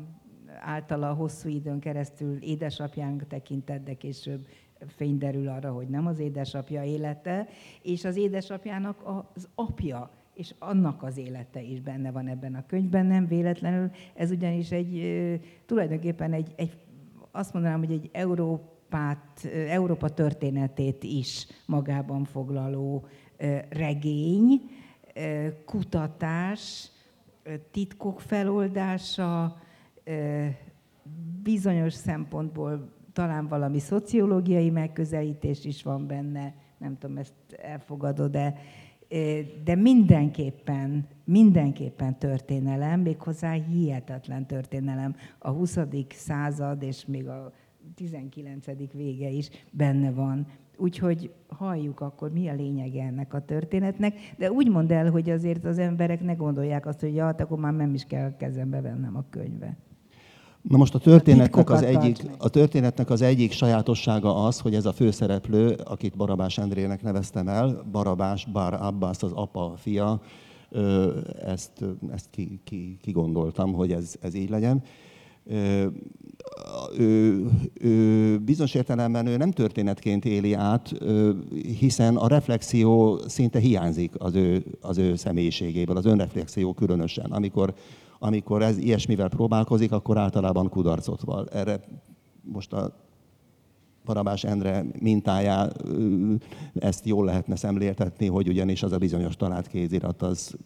általa 0.60 1.12
hosszú 1.12 1.48
időn 1.48 1.78
keresztül 1.78 2.36
édesapjánk 2.42 3.26
tekintett, 3.26 3.84
de 3.84 3.94
később 3.94 4.46
fény 4.86 5.18
derül 5.18 5.48
arra, 5.48 5.72
hogy 5.72 5.88
nem 5.88 6.06
az 6.06 6.18
édesapja 6.18 6.82
élete, 6.82 7.48
és 7.82 8.04
az 8.04 8.16
édesapjának 8.16 9.02
az 9.34 9.48
apja, 9.54 10.10
és 10.34 10.54
annak 10.58 11.02
az 11.02 11.16
élete 11.16 11.62
is 11.62 11.80
benne 11.80 12.10
van 12.10 12.28
ebben 12.28 12.54
a 12.54 12.66
könyvben, 12.66 13.06
nem 13.06 13.26
véletlenül. 13.26 13.90
Ez 14.14 14.30
ugyanis 14.30 14.70
egy, 14.70 15.40
tulajdonképpen 15.66 16.32
egy, 16.32 16.52
egy 16.56 16.76
azt 17.30 17.52
mondanám, 17.52 17.78
hogy 17.78 17.92
egy 17.92 18.10
Európát, 18.12 19.44
Európa 19.68 20.08
történetét 20.08 21.02
is 21.02 21.46
magában 21.66 22.24
foglaló 22.24 23.06
regény, 23.68 24.60
kutatás, 25.64 26.90
titkok 27.70 28.20
feloldása, 28.20 29.56
bizonyos 31.42 31.92
szempontból 31.92 32.93
talán 33.14 33.48
valami 33.48 33.78
szociológiai 33.78 34.70
megközelítés 34.70 35.64
is 35.64 35.82
van 35.82 36.06
benne, 36.06 36.54
nem 36.78 36.98
tudom, 36.98 37.16
ezt 37.16 37.34
elfogadod, 37.62 38.30
de, 38.30 38.54
de 39.64 39.74
mindenképpen, 39.74 41.06
mindenképpen 41.24 42.18
történelem, 42.18 43.00
méghozzá 43.00 43.52
hihetetlen 43.52 44.46
történelem. 44.46 45.16
A 45.38 45.50
20. 45.50 45.78
század 46.08 46.82
és 46.82 47.06
még 47.06 47.28
a 47.28 47.52
19. 47.94 48.66
vége 48.92 49.28
is 49.28 49.48
benne 49.70 50.10
van. 50.10 50.46
Úgyhogy 50.76 51.32
halljuk 51.48 52.00
akkor, 52.00 52.32
mi 52.32 52.48
a 52.48 52.54
lényege 52.54 53.02
ennek 53.02 53.34
a 53.34 53.44
történetnek, 53.44 54.14
de 54.38 54.50
úgy 54.52 54.70
mondd 54.70 54.92
el, 54.92 55.10
hogy 55.10 55.30
azért 55.30 55.64
az 55.64 55.78
emberek 55.78 56.20
ne 56.20 56.32
gondolják 56.32 56.86
azt, 56.86 57.00
hogy 57.00 57.14
ja, 57.14 57.24
hát 57.24 57.40
akkor 57.40 57.58
már 57.58 57.74
nem 57.74 57.94
is 57.94 58.04
kell 58.04 58.36
kezembe 58.36 58.80
vennem 58.80 59.16
a 59.16 59.24
könyvet. 59.30 59.76
Na 60.68 60.76
most 60.76 60.94
a 60.94 60.98
történetnek, 60.98 61.70
az 61.70 61.82
egyik, 61.82 62.24
a 62.38 62.48
történetnek 62.48 63.10
az 63.10 63.22
egyik 63.22 63.52
sajátossága 63.52 64.44
az, 64.44 64.60
hogy 64.60 64.74
ez 64.74 64.86
a 64.86 64.92
főszereplő, 64.92 65.76
akit 65.84 66.16
Barabás 66.16 66.58
Endrének 66.58 67.02
neveztem 67.02 67.48
el, 67.48 67.84
Barabás 67.92 68.46
Bar 68.52 68.74
Abbas 68.74 69.22
az 69.22 69.32
apa 69.32 69.74
fia, 69.76 70.20
ezt, 71.44 71.84
ezt 72.12 72.26
ki, 72.30 72.60
ki, 72.64 72.98
ki 73.02 73.10
gondoltam, 73.10 73.72
hogy 73.72 73.92
ez, 73.92 74.14
ez 74.20 74.34
így 74.34 74.50
legyen. 74.50 74.82
Ő, 76.98 77.46
ő, 77.80 78.38
bizonyos 78.38 78.74
értelemben 78.74 79.26
ő 79.26 79.36
nem 79.36 79.50
történetként 79.50 80.24
éli 80.24 80.52
át, 80.52 80.94
hiszen 81.78 82.16
a 82.16 82.26
reflexió 82.28 83.20
szinte 83.26 83.58
hiányzik 83.58 84.12
az 84.18 84.34
ő, 84.34 84.64
az 84.80 84.98
ő 84.98 85.16
személyiségéből, 85.16 85.96
az 85.96 86.06
önreflexió 86.06 86.72
különösen, 86.72 87.30
amikor 87.30 87.74
amikor 88.18 88.62
ez 88.62 88.78
ilyesmivel 88.78 89.28
próbálkozik, 89.28 89.92
akkor 89.92 90.18
általában 90.18 90.68
kudarcot 90.68 91.20
val. 91.20 91.48
Erre 91.52 91.80
most 92.42 92.72
a 92.72 93.02
Barabás 94.04 94.44
Endre 94.44 94.84
mintájá 95.00 95.68
ezt 96.74 97.06
jól 97.06 97.24
lehetne 97.24 97.56
szemléltetni, 97.56 98.26
hogy 98.26 98.48
ugyanis 98.48 98.82
az 98.82 98.92
a 98.92 98.98
bizonyos 98.98 99.36
talált 99.36 99.66
kézirat 99.66 100.22
az 100.22 100.56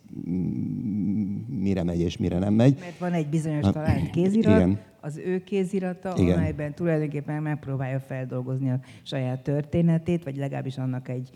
mire 1.47 1.83
megy 1.83 2.01
és 2.01 2.17
mire 2.17 2.39
nem 2.39 2.55
megy. 2.55 2.79
Mert 2.81 2.99
van 2.99 3.13
egy 3.13 3.27
bizonyos 3.27 3.71
talált 3.71 4.11
kézirat, 4.11 4.57
Igen. 4.57 4.79
Az 5.01 5.17
ő 5.17 5.43
kézirata, 5.45 6.15
Igen. 6.17 6.39
amelyben 6.39 6.75
tulajdonképpen 6.75 7.43
megpróbálja 7.43 8.01
feldolgozni 8.01 8.71
a 8.71 8.81
saját 9.03 9.43
történetét, 9.43 10.25
vagy 10.25 10.37
legalábbis 10.37 10.79
annak 10.79 11.09
egy 11.09 11.31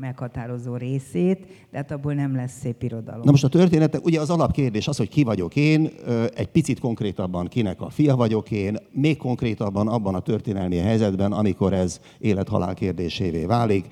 meghatározó 0.00 0.76
részét, 0.76 1.46
de 1.70 1.76
hát 1.76 1.90
abból 1.90 2.14
nem 2.14 2.34
lesz 2.34 2.58
szép 2.58 2.82
irodalom. 2.82 3.20
Na 3.24 3.30
most 3.30 3.44
a 3.44 3.48
történetek, 3.48 4.04
ugye 4.04 4.20
az 4.20 4.30
alapkérdés 4.30 4.88
az, 4.88 4.96
hogy 4.96 5.08
ki 5.08 5.22
vagyok 5.22 5.56
én, 5.56 5.90
egy 6.34 6.48
picit 6.48 6.78
konkrétabban 6.78 7.46
kinek 7.46 7.80
a 7.80 7.90
fia 7.90 8.16
vagyok 8.16 8.50
én, 8.50 8.76
még 8.92 9.16
konkrétabban 9.16 9.88
abban 9.88 10.14
a 10.14 10.20
történelmi 10.20 10.76
helyzetben, 10.76 11.32
amikor 11.32 11.72
ez 11.72 12.00
élet-halál 12.18 12.74
kérdésévé 12.74 13.44
válik, 13.44 13.86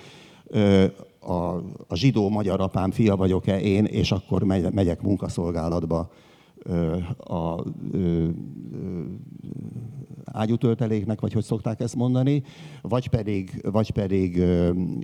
a, 1.20 1.54
a 1.88 1.94
zsidó 1.94 2.28
magyar 2.28 2.60
apám 2.60 2.90
fia 2.90 3.16
vagyok-e 3.16 3.60
én, 3.60 3.84
és 3.84 4.12
akkor 4.12 4.42
megyek 4.72 5.02
munkaszolgálatba 5.02 6.10
a 7.18 7.64
ágyútölteléknek, 10.24 11.20
vagy 11.20 11.32
hogy 11.32 11.42
szokták 11.42 11.80
ezt 11.80 11.96
mondani, 11.96 12.42
vagy 12.82 13.08
pedig, 13.08 13.68
vagy 13.70 13.90
pedig 13.90 14.40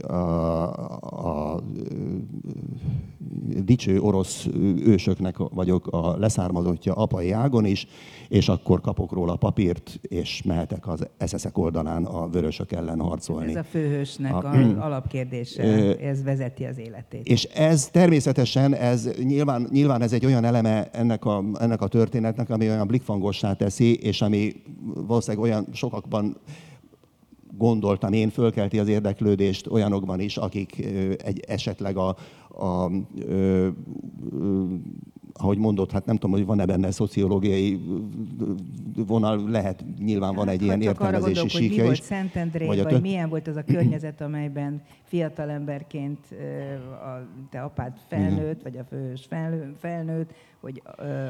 a, 0.02 0.12
a, 0.12 1.54
a 1.54 1.62
dicső 3.70 4.00
orosz 4.00 4.46
ősöknek 4.84 5.36
vagyok 5.38 5.86
a 5.86 6.16
leszármazottja 6.18 6.94
apai 6.94 7.30
ágon 7.30 7.64
is, 7.64 7.86
és 8.28 8.48
akkor 8.48 8.80
kapok 8.80 9.12
róla 9.12 9.36
papírt, 9.36 9.98
és 10.02 10.42
mehetek 10.42 10.88
az 10.88 11.06
eszeszek 11.18 11.58
oldalán 11.58 12.04
a 12.04 12.28
vörösök 12.28 12.72
ellen 12.72 13.00
harcolni. 13.00 13.50
Ez 13.50 13.56
a 13.56 13.62
főhősnek 13.62 14.34
a, 14.34 14.50
a 14.50 14.84
alapkérdése, 14.84 15.62
ez 15.98 16.22
vezeti 16.22 16.64
az 16.64 16.78
életét. 16.78 17.26
És 17.26 17.44
ez 17.44 17.88
természetesen, 17.88 18.74
ez 18.74 19.08
nyilván, 19.22 19.68
nyilván 19.70 20.02
ez 20.02 20.12
egy 20.12 20.26
olyan 20.26 20.44
eleme 20.44 20.90
ennek 20.92 21.24
a, 21.24 21.44
ennek 21.60 21.80
a 21.80 21.88
történetnek, 21.88 22.50
ami 22.50 22.68
olyan 22.68 22.86
blikfangossá 22.86 23.52
teszi, 23.52 23.94
és 23.94 24.22
ami 24.22 24.52
valószínűleg 24.94 25.44
olyan 25.44 25.66
sokakban 25.72 26.36
gondoltam 27.60 28.12
én, 28.12 28.30
fölkelti 28.30 28.78
az 28.78 28.88
érdeklődést 28.88 29.66
olyanokban 29.66 30.20
is, 30.20 30.36
akik 30.36 30.86
egy 31.24 31.40
esetleg 31.48 31.96
a, 31.96 32.16
a, 32.48 32.64
a, 32.64 32.90
ahogy 35.32 35.58
mondott, 35.58 35.90
hát 35.90 36.06
nem 36.06 36.16
tudom, 36.16 36.36
hogy 36.36 36.46
van-e 36.46 36.64
benne 36.64 36.90
szociológiai 36.90 37.80
vonal, 38.94 39.50
lehet, 39.50 39.84
nyilván 39.98 40.34
van 40.34 40.48
egy 40.48 40.58
hát, 40.58 40.66
ilyen 40.66 40.80
értelmezési 40.80 41.24
gondolok, 41.24 41.50
síkja 41.50 41.84
volt 41.84 41.96
is. 41.96 42.04
Szentendrén, 42.04 42.66
Vagy 42.66 42.76
vagy, 42.76 42.78
a 42.78 42.82
vagy 42.82 42.92
tö- 42.92 43.02
milyen 43.02 43.28
volt 43.28 43.48
az 43.48 43.56
a 43.56 43.62
környezet, 43.62 44.20
amelyben 44.20 44.82
fiatalemberként 45.10 46.26
a 46.90 47.26
te 47.50 47.62
apád 47.62 47.92
felnőtt, 48.08 48.62
vagy 48.62 48.76
a 48.76 48.84
fős 48.84 49.26
felnő, 49.28 49.74
felnőtt, 49.78 50.30
hogy 50.60 50.82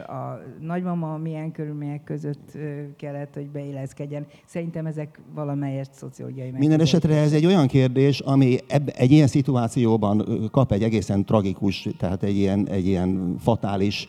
a 0.07 0.39
nagymama 0.61 1.17
milyen 1.17 1.53
körülmények 1.53 2.05
között 2.05 2.59
kellett, 2.97 3.35
hogy 3.35 3.51
beilleszkedjen. 3.51 4.27
Szerintem 4.47 4.87
ezek 4.87 5.21
valamelyest 5.35 5.93
szociológiai 5.93 6.51
Minden 6.51 6.81
esetre 6.81 7.17
ez 7.17 7.33
egy 7.33 7.47
olyan 7.47 7.67
kérdés, 7.67 8.21
ami 8.21 8.59
ebb, 8.69 8.93
egy 8.97 9.11
ilyen 9.11 9.27
szituációban 9.27 10.49
kap 10.51 10.73
egy 10.73 10.83
egészen 10.83 11.25
tragikus, 11.25 11.89
tehát 11.99 12.23
egy 12.23 12.37
ilyen, 12.37 12.69
egy 12.69 12.87
ilyen 12.87 13.37
fatális 13.39 14.09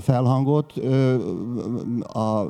felhangot. 0.00 0.72
A 2.02 2.44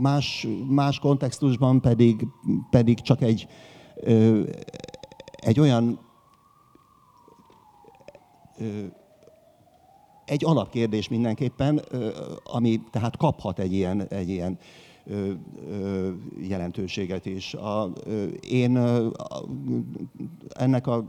más, 0.00 0.46
más 0.68 0.98
kontextusban 0.98 1.80
pedig, 1.80 2.26
pedig 2.70 3.00
csak 3.00 3.22
egy, 3.22 3.46
egy 5.36 5.60
olyan 5.60 5.98
egy 10.24 10.44
alapkérdés 10.44 11.08
mindenképpen, 11.08 11.80
ami 12.44 12.80
tehát 12.90 13.16
kaphat 13.16 13.58
egy 13.58 13.72
ilyen, 13.72 14.06
egy 14.08 14.28
ilyen 14.28 14.58
jelentőséget 16.40 17.26
is. 17.26 17.54
A, 17.54 17.92
én 18.48 18.76
ennek 20.48 20.86
a 20.86 21.04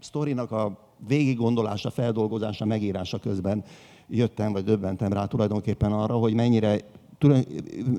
sztorinak 0.00 0.50
a 0.50 0.78
végiggondolása, 1.06 1.90
feldolgozása, 1.90 2.64
megírása 2.64 3.18
közben 3.18 3.64
jöttem, 4.08 4.52
vagy 4.52 4.64
döbbentem 4.64 5.12
rá 5.12 5.24
tulajdonképpen 5.24 5.92
arra, 5.92 6.14
hogy 6.14 6.34
mennyire 6.34 6.80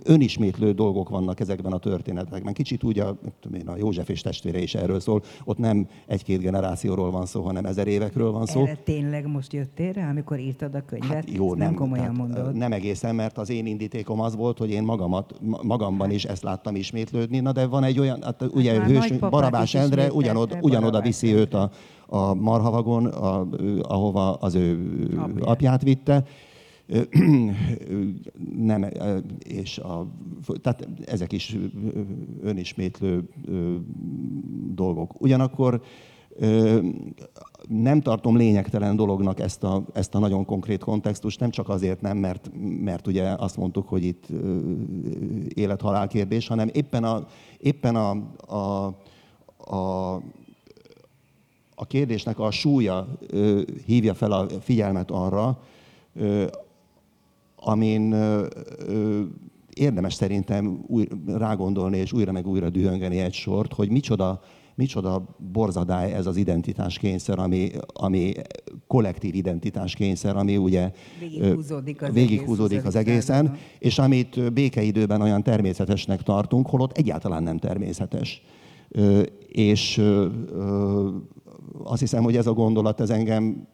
önismétlő 0.04 0.72
dolgok 0.72 1.10
vannak 1.10 1.40
ezekben 1.40 1.72
a 1.72 1.78
történetekben. 1.78 2.54
Kicsit 2.54 2.84
úgy 2.84 3.00
a, 3.00 3.18
én, 3.54 3.68
a 3.68 3.78
József 3.78 4.10
és 4.10 4.22
testvére 4.22 4.60
is 4.62 4.76
erről 4.76 5.00
szól, 5.00 5.24
ott 5.44 5.58
nem 5.58 5.88
egy-két 6.08 6.40
generációról 6.40 7.12
van 7.12 7.26
szó, 7.26 7.42
hanem 7.42 7.66
ezer 7.66 7.88
évekről 7.88 8.32
van 8.32 8.46
szó. 8.46 8.62
Erre 8.62 8.76
tényleg 8.76 9.28
most 9.28 9.54
jöttél 9.54 9.92
rá, 9.92 10.10
amikor 10.10 10.40
írtad 10.40 10.76
a 10.76 10.82
könyvet? 10.86 11.10
Hát 11.10 11.32
jó, 11.32 11.48
nem, 11.48 11.58
nem 11.58 11.74
komolyan 11.74 12.16
mondod. 12.16 12.56
Nem 12.56 12.72
egészen, 12.72 13.16
mert 13.16 13.38
az 13.38 13.50
én 13.50 13.66
indítékom 13.66 14.20
az 14.20 14.36
volt, 14.36 14.58
hogy 14.58 14.70
én 14.70 14.84
magamat, 14.84 15.36
ma- 15.42 15.64
magamban 15.64 16.12
is 16.12 16.26
ezt 16.26 16.44
láttam 16.44 16.76
ismétlődni. 16.76 17.40
Na 17.40 17.52
de 17.52 17.66
van 17.66 17.84
egy 17.84 18.00
olyan, 18.00 18.22
hát 18.24 18.44
ugye 18.54 18.78
már 18.78 18.88
hős, 18.88 19.12
Barabás 19.12 19.74
Endre 19.74 20.12
ugyanod, 20.12 20.58
ugyanoda 20.62 21.02
viszi 21.02 21.34
őt 21.34 21.54
a, 21.54 21.72
a 22.08 22.34
marhavagon, 22.34 23.06
a, 23.06 23.48
ahova 23.82 24.34
az 24.34 24.56
ő 24.56 24.90
Apját. 25.18 25.48
apját 25.48 25.82
vitte. 25.82 26.24
Nem, 28.55 28.86
és 29.43 29.77
a, 29.77 30.08
tehát 30.62 30.88
ezek 31.05 31.31
is 31.31 31.58
önismétlő 32.41 33.29
dolgok. 34.74 35.22
Ugyanakkor 35.22 35.81
nem 37.67 38.01
tartom 38.01 38.38
lényegtelen 38.38 38.96
dolognak 38.96 39.39
ezt 39.39 39.63
a, 39.63 39.86
ezt 39.93 40.15
a 40.15 40.19
nagyon 40.19 40.46
konkrét 40.46 40.84
kontextust, 40.84 41.39
nem 41.39 41.50
csak 41.50 41.69
azért 41.69 42.01
nem, 42.01 42.17
mert, 42.17 42.50
mert 42.84 43.08
ugye 43.08 43.24
azt 43.24 43.58
mondtuk, 43.58 43.88
hogy 43.88 44.03
itt 44.03 44.27
élet-halál 45.53 46.08
kérdés, 46.08 46.48
hanem 46.48 46.69
éppen 46.74 47.03
a, 47.03 47.27
éppen 47.58 47.96
a, 47.96 48.10
a, 48.55 48.86
a, 49.75 50.13
a 51.75 51.86
kérdésnek 51.88 52.39
a 52.39 52.51
súlya 52.51 53.08
hívja 53.86 54.13
fel 54.13 54.31
a 54.31 54.48
figyelmet 54.60 55.12
arra, 55.12 55.60
amin 57.60 58.16
érdemes 59.74 60.13
szerintem 60.13 60.84
új, 60.88 61.08
rágondolni 61.25 61.98
és 61.98 62.13
újra 62.13 62.32
meg 62.32 62.48
újra 62.48 62.70
dühöngeni 62.70 63.20
egy 63.20 63.34
sort, 63.34 63.74
hogy 63.74 63.89
micsoda, 63.89 64.42
micsoda 64.75 65.36
borzadály 65.51 66.13
ez 66.13 66.25
az 66.25 66.38
identitáskényszer, 66.38 67.39
ami, 67.39 67.72
ami 67.94 68.34
kollektív 68.88 69.36
identitáskényszer, 69.36 70.36
ami 70.36 70.58
ugye 70.58 70.92
Végighúzódik 71.20 72.01
az 72.01 72.13
végighúzódik 72.13 72.78
egész 72.78 72.88
az 72.88 72.94
20. 72.94 73.01
egészen, 73.01 73.46
századon. 73.46 73.58
és 73.80 74.00
amit 74.00 74.54
békeidőben 74.54 75.22
olyan 75.22 75.44
természetesnek 75.44 76.22
tartunk, 76.22 76.68
holott 76.68 76.98
egyáltalán 76.98 77.44
nem 77.44 77.58
természetes. 77.58 78.42
És 79.48 80.01
azt 81.84 82.00
hiszem, 82.00 82.24
hogy 82.24 82.36
ez 82.36 82.48
a 82.48 82.54
gondolat, 82.54 83.01
ez 83.01 83.10
engem 83.10 83.68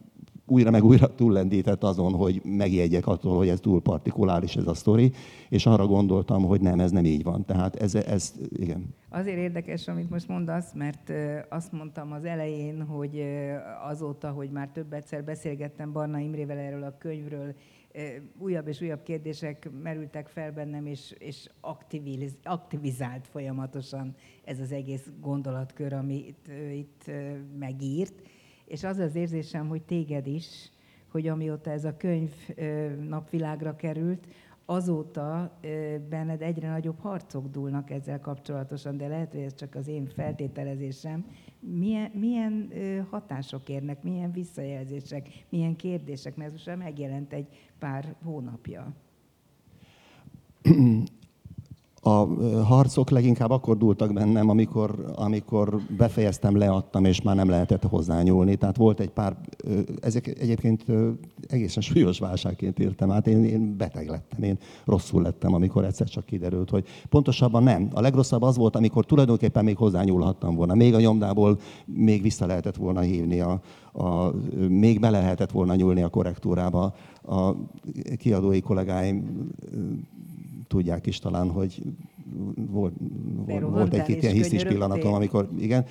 újra 0.45 0.71
meg 0.71 0.83
újra 0.83 1.15
túllendített 1.15 1.83
azon, 1.83 2.13
hogy 2.13 2.41
megjegyek 2.43 3.07
attól, 3.07 3.37
hogy 3.37 3.47
ez 3.47 3.59
túl 3.59 3.81
partikuláris 3.81 4.55
ez 4.55 4.67
a 4.67 4.73
sztori, 4.73 5.11
és 5.49 5.65
arra 5.65 5.87
gondoltam, 5.87 6.43
hogy 6.43 6.61
nem, 6.61 6.79
ez 6.79 6.91
nem 6.91 7.05
így 7.05 7.23
van. 7.23 7.45
Tehát 7.45 7.75
ez, 7.75 7.95
ez 7.95 8.33
igen. 8.49 8.95
Azért 9.09 9.37
érdekes, 9.37 9.87
amit 9.87 10.09
most 10.09 10.27
mondasz, 10.27 10.73
mert 10.73 11.11
azt 11.49 11.71
mondtam 11.71 12.11
az 12.11 12.25
elején, 12.25 12.81
hogy 12.81 13.23
azóta, 13.89 14.31
hogy 14.31 14.49
már 14.49 14.69
több 14.69 14.93
egyszer 14.93 15.23
beszélgettem 15.23 15.91
Barna 15.91 16.19
Imrével 16.19 16.57
erről 16.57 16.83
a 16.83 16.97
könyvről, 16.97 17.55
újabb 18.37 18.67
és 18.67 18.81
újabb 18.81 19.03
kérdések 19.03 19.69
merültek 19.83 20.27
fel 20.27 20.51
bennem, 20.51 20.85
és, 20.85 21.15
és 21.17 21.49
aktiviz, 21.61 22.37
aktivizált 22.43 23.27
folyamatosan 23.27 24.15
ez 24.43 24.59
az 24.59 24.71
egész 24.71 25.11
gondolatkör, 25.21 25.93
amit 25.93 26.49
itt 26.73 27.11
megírt. 27.59 28.21
És 28.65 28.83
az 28.83 28.97
az 28.97 29.15
érzésem, 29.15 29.67
hogy 29.67 29.81
téged 29.81 30.27
is, 30.27 30.69
hogy 31.07 31.27
amióta 31.27 31.71
ez 31.71 31.85
a 31.85 31.97
könyv 31.97 32.31
napvilágra 33.07 33.75
került, 33.75 34.27
azóta 34.65 35.59
benned 36.09 36.41
egyre 36.41 36.69
nagyobb 36.69 36.99
harcok 36.99 37.47
dúlnak 37.47 37.89
ezzel 37.89 38.19
kapcsolatosan, 38.19 38.97
de 38.97 39.07
lehet, 39.07 39.31
hogy 39.31 39.41
ez 39.41 39.55
csak 39.55 39.75
az 39.75 39.87
én 39.87 40.07
feltételezésem. 40.07 41.25
Milyen, 41.59 42.11
milyen 42.13 42.71
hatások 43.09 43.69
érnek, 43.69 44.03
milyen 44.03 44.31
visszajelzések, 44.31 45.27
milyen 45.49 45.75
kérdések, 45.75 46.35
mert 46.35 46.47
ez 46.49 46.53
most 46.53 46.65
már 46.65 46.77
megjelent 46.77 47.33
egy 47.33 47.47
pár 47.79 48.15
hónapja. 48.23 48.93
A 52.07 52.27
harcok 52.63 53.09
leginkább 53.09 53.49
akkor 53.49 53.77
dúltak 53.77 54.13
bennem, 54.13 54.49
amikor, 54.49 55.11
amikor 55.15 55.81
befejeztem, 55.97 56.57
leadtam, 56.57 57.05
és 57.05 57.21
már 57.21 57.35
nem 57.35 57.49
lehetett 57.49 57.83
hozzányúlni. 57.83 58.55
Tehát 58.55 58.77
volt 58.77 58.99
egy 58.99 59.09
pár, 59.09 59.37
ezek 60.01 60.27
egyébként 60.27 60.85
egészen 61.47 61.83
súlyos 61.83 62.19
válságként 62.19 62.79
értem 62.79 63.11
át. 63.11 63.27
Én, 63.27 63.43
én 63.43 63.77
beteg 63.77 64.09
lettem, 64.09 64.43
én 64.43 64.57
rosszul 64.85 65.21
lettem, 65.21 65.53
amikor 65.53 65.85
egyszer 65.85 66.07
csak 66.07 66.25
kiderült, 66.25 66.69
hogy 66.69 66.85
pontosabban 67.09 67.63
nem. 67.63 67.89
A 67.93 68.01
legrosszabb 68.01 68.41
az 68.41 68.57
volt, 68.57 68.75
amikor 68.75 69.05
tulajdonképpen 69.05 69.63
még 69.63 69.77
hozzányúlhattam 69.77 70.55
volna. 70.55 70.73
Még 70.73 70.93
a 70.93 70.99
nyomdából 70.99 71.59
még 71.85 72.21
vissza 72.21 72.45
lehetett 72.45 72.75
volna 72.75 72.99
hívni, 72.99 73.39
a, 73.39 73.61
a, 73.93 74.31
még 74.69 74.99
bele 74.99 75.19
lehetett 75.19 75.51
volna 75.51 75.75
nyúlni 75.75 76.01
a 76.01 76.09
korrektúrába. 76.09 76.93
A 77.23 77.51
kiadói 78.17 78.61
kollégáim 78.61 79.47
tudják 80.67 81.05
is 81.05 81.19
talán, 81.19 81.49
hogy 81.49 81.81
volt, 82.55 82.93
volt, 83.45 83.61
volt 83.61 83.93
egy-két 83.93 84.21
ilyen 84.21 84.33
hisztis 84.33 84.63
pillanatom, 84.63 85.13
amikor 85.13 85.49
igen. 85.59 85.85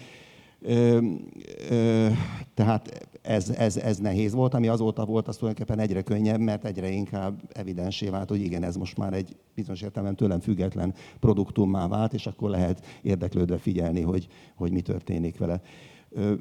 Ö, 0.61 0.99
ö, 1.71 2.09
tehát 2.55 3.09
ez, 3.23 3.51
ez, 3.51 3.77
ez 3.77 3.99
nehéz 3.99 4.33
volt, 4.33 4.55
ami 4.55 4.69
azóta 4.69 5.05
volt, 5.05 5.29
az 5.29 5.37
tulajdonképpen 5.37 5.85
egyre 5.85 6.03
könnyebb, 6.03 6.41
mert 6.41 6.65
egyre 6.65 6.89
inkább 6.89 7.41
evidensé 7.53 8.09
vált, 8.09 8.29
hogy 8.29 8.41
igen, 8.41 8.63
ez 8.63 8.77
most 8.77 8.97
már 8.97 9.13
egy 9.13 9.37
bizonyos 9.55 9.83
értelemben 9.83 10.17
tőlem 10.17 10.41
független 10.41 10.95
produktummá 11.21 11.89
vált, 11.89 12.13
és 12.13 12.27
akkor 12.27 12.51
lehet 12.51 12.87
érdeklődve 13.03 13.59
figyelni, 13.59 14.01
hogy, 14.01 14.27
hogy 14.55 14.73
mi 14.73 14.81
történik 14.81 15.39
vele. 15.39 15.61
Ö, 16.11 16.35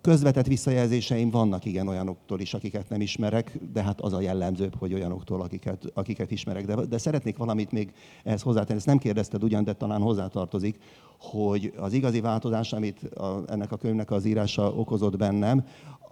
közvetett 0.00 0.46
visszajelzéseim 0.46 1.30
vannak 1.30 1.64
igen 1.64 1.88
olyanoktól 1.88 2.40
is, 2.40 2.54
akiket 2.54 2.88
nem 2.88 3.00
ismerek, 3.00 3.58
de 3.72 3.82
hát 3.82 4.00
az 4.00 4.12
a 4.12 4.20
jellemzőbb, 4.20 4.74
hogy 4.78 4.94
olyanoktól, 4.94 5.40
akiket, 5.40 5.84
akiket 5.94 6.30
ismerek. 6.30 6.66
De, 6.66 6.74
de 6.74 6.98
szeretnék 6.98 7.36
valamit 7.36 7.72
még 7.72 7.92
ehhez 8.24 8.42
hozzátenni, 8.42 8.78
ezt 8.78 8.86
nem 8.86 8.98
kérdezted 8.98 9.42
ugyan, 9.42 9.64
de 9.64 9.72
talán 9.72 10.00
hozzátartozik, 10.00 10.78
hogy 11.18 11.72
az 11.76 11.92
igazi 11.92 12.20
változás, 12.20 12.72
amit 12.72 13.02
a, 13.02 13.42
ennek 13.46 13.72
a 13.72 13.76
könyvnek 13.76 14.10
az 14.10 14.24
írása 14.24 14.72
okozott 14.72 15.16
bennem, 15.16 15.66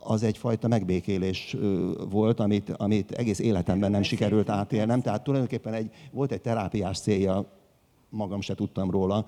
az 0.05 0.23
egyfajta 0.23 0.69
megbékélés 0.69 1.57
volt, 2.11 2.41
amit, 2.41 2.71
amit 2.71 3.11
egész 3.11 3.39
életemben 3.39 3.91
nem 3.91 4.03
sikerült 4.03 4.49
átélnem. 4.49 5.01
Tehát 5.01 5.25
tulajdonképpen 5.25 5.75
egy, 5.75 5.91
volt 6.11 6.33
egy 6.33 6.41
terápiás 6.41 7.01
célja, 7.01 7.47
magam 8.09 8.41
se 8.41 8.55
tudtam 8.55 8.91
róla, 8.91 9.27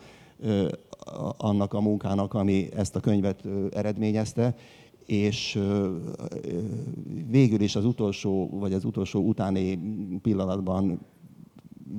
annak 1.37 1.73
a 1.73 1.81
munkának, 1.81 2.35
ami 2.35 2.69
ezt 2.77 2.97
a 2.97 3.01
könyvet 3.01 3.45
eredményezte, 3.71 4.55
és 5.07 5.61
végül 7.29 7.61
is 7.61 7.77
az 7.77 7.85
utolsó, 7.85 8.49
vagy 8.53 8.73
az 8.73 8.85
utolsó 8.85 9.21
utáni 9.21 9.79
pillanatban 10.23 11.01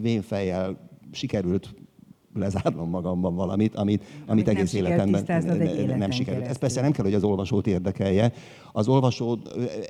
vénfejjel 0.01 0.89
sikerült 1.11 1.75
lezárnom 2.33 2.89
magamban 2.89 3.35
valamit, 3.35 3.75
amit, 3.75 4.01
amit, 4.01 4.47
Amit 4.47 4.47
egész 4.47 4.73
életemben 4.73 5.25
életen 5.25 5.97
nem 5.97 6.11
sikerült. 6.11 6.45
Ez 6.45 6.57
persze 6.57 6.81
nem 6.81 6.91
kell, 6.91 7.03
hogy 7.05 7.13
az 7.13 7.23
olvasót 7.23 7.67
érdekelje. 7.67 8.31
Az 8.73 8.87
olvasó 8.87 9.39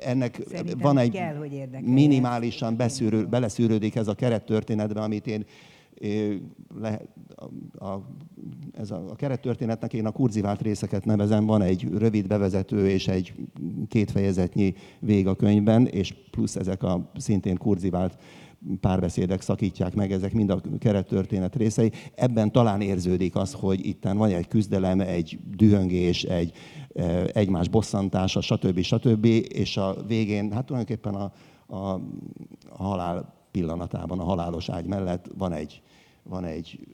ennek 0.04 0.42
Szerintem 0.48 0.78
van 0.78 0.98
egy 0.98 1.10
kell, 1.10 1.34
hogy 1.34 1.68
minimálisan 1.82 2.76
beszűrő, 2.76 3.24
beleszűrődik 3.24 3.94
ez 3.94 4.08
a 4.08 4.14
kerettörténetbe, 4.14 5.00
amit 5.00 5.26
én 5.26 5.44
a, 7.78 7.94
ez 8.72 8.90
a, 8.90 9.04
a 9.10 9.14
kerettörténetnek 9.14 9.92
én 9.92 10.06
a 10.06 10.10
kurzivált 10.10 10.62
részeket 10.62 11.04
nevezem, 11.04 11.46
van 11.46 11.62
egy 11.62 11.88
rövid 11.98 12.26
bevezető 12.26 12.88
és 12.88 13.08
egy 13.08 13.34
két 13.88 14.10
fejezetnyi 14.10 14.74
vég 15.00 15.26
a 15.26 15.34
könyvben, 15.34 15.86
és 15.86 16.14
plusz 16.30 16.56
ezek 16.56 16.82
a 16.82 17.10
szintén 17.16 17.56
kurzivált 17.56 18.18
párbeszédek 18.80 19.40
szakítják 19.40 19.94
meg, 19.94 20.12
ezek 20.12 20.32
mind 20.32 20.50
a 20.50 20.60
kerettörténet 20.78 21.56
részei. 21.56 21.92
Ebben 22.14 22.52
talán 22.52 22.80
érződik 22.80 23.36
az, 23.36 23.52
hogy 23.52 23.86
itten 23.86 24.16
van 24.16 24.30
egy 24.30 24.48
küzdelem, 24.48 25.00
egy 25.00 25.38
dühöngés, 25.56 26.22
egy 26.22 26.52
eh, 26.94 27.24
egymás 27.32 27.68
bosszantása, 27.68 28.40
stb. 28.40 28.80
stb. 28.80 29.24
És 29.48 29.76
a 29.76 29.96
végén, 30.06 30.52
hát 30.52 30.66
tulajdonképpen 30.66 31.14
a, 31.14 31.32
a, 31.66 32.00
a 32.68 32.84
halál 32.84 33.35
pillanatában, 33.56 34.18
a 34.18 34.24
halálos 34.24 34.68
ágy 34.68 34.86
mellett 34.86 35.30
van 35.36 35.52
egy, 35.52 35.82
van 36.22 36.44
egy 36.44 36.86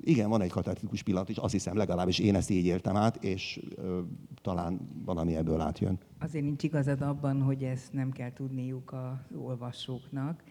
igen, 0.00 0.28
van 0.28 0.40
egy 0.40 0.50
katartikus 0.50 1.02
pillanat, 1.02 1.28
és 1.28 1.36
azt 1.36 1.52
hiszem 1.52 1.76
legalábbis 1.76 2.18
én 2.18 2.34
ezt 2.34 2.50
így 2.50 2.64
éltem 2.64 2.96
át, 2.96 3.24
és 3.24 3.60
ö, 3.76 4.00
talán 4.42 4.80
valami 5.04 5.36
ebből 5.36 5.60
átjön. 5.60 5.98
Azért 6.18 6.44
nincs 6.44 6.62
igazad 6.62 7.00
abban, 7.00 7.42
hogy 7.42 7.62
ezt 7.62 7.92
nem 7.92 8.10
kell 8.10 8.32
tudniuk 8.32 8.92
az 8.92 9.36
olvasóknak, 9.36 10.42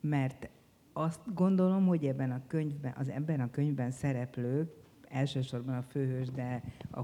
mert 0.00 0.48
azt 0.92 1.20
gondolom, 1.34 1.86
hogy 1.86 2.04
ebben 2.04 2.30
a 2.30 2.42
könyvben, 2.46 2.94
az 2.98 3.08
ebben 3.08 3.40
a 3.40 3.50
könyvben 3.50 3.90
szereplők, 3.90 4.72
elsősorban 5.08 5.74
a 5.74 5.82
főhős, 5.82 6.30
de 6.30 6.62
a 6.90 7.00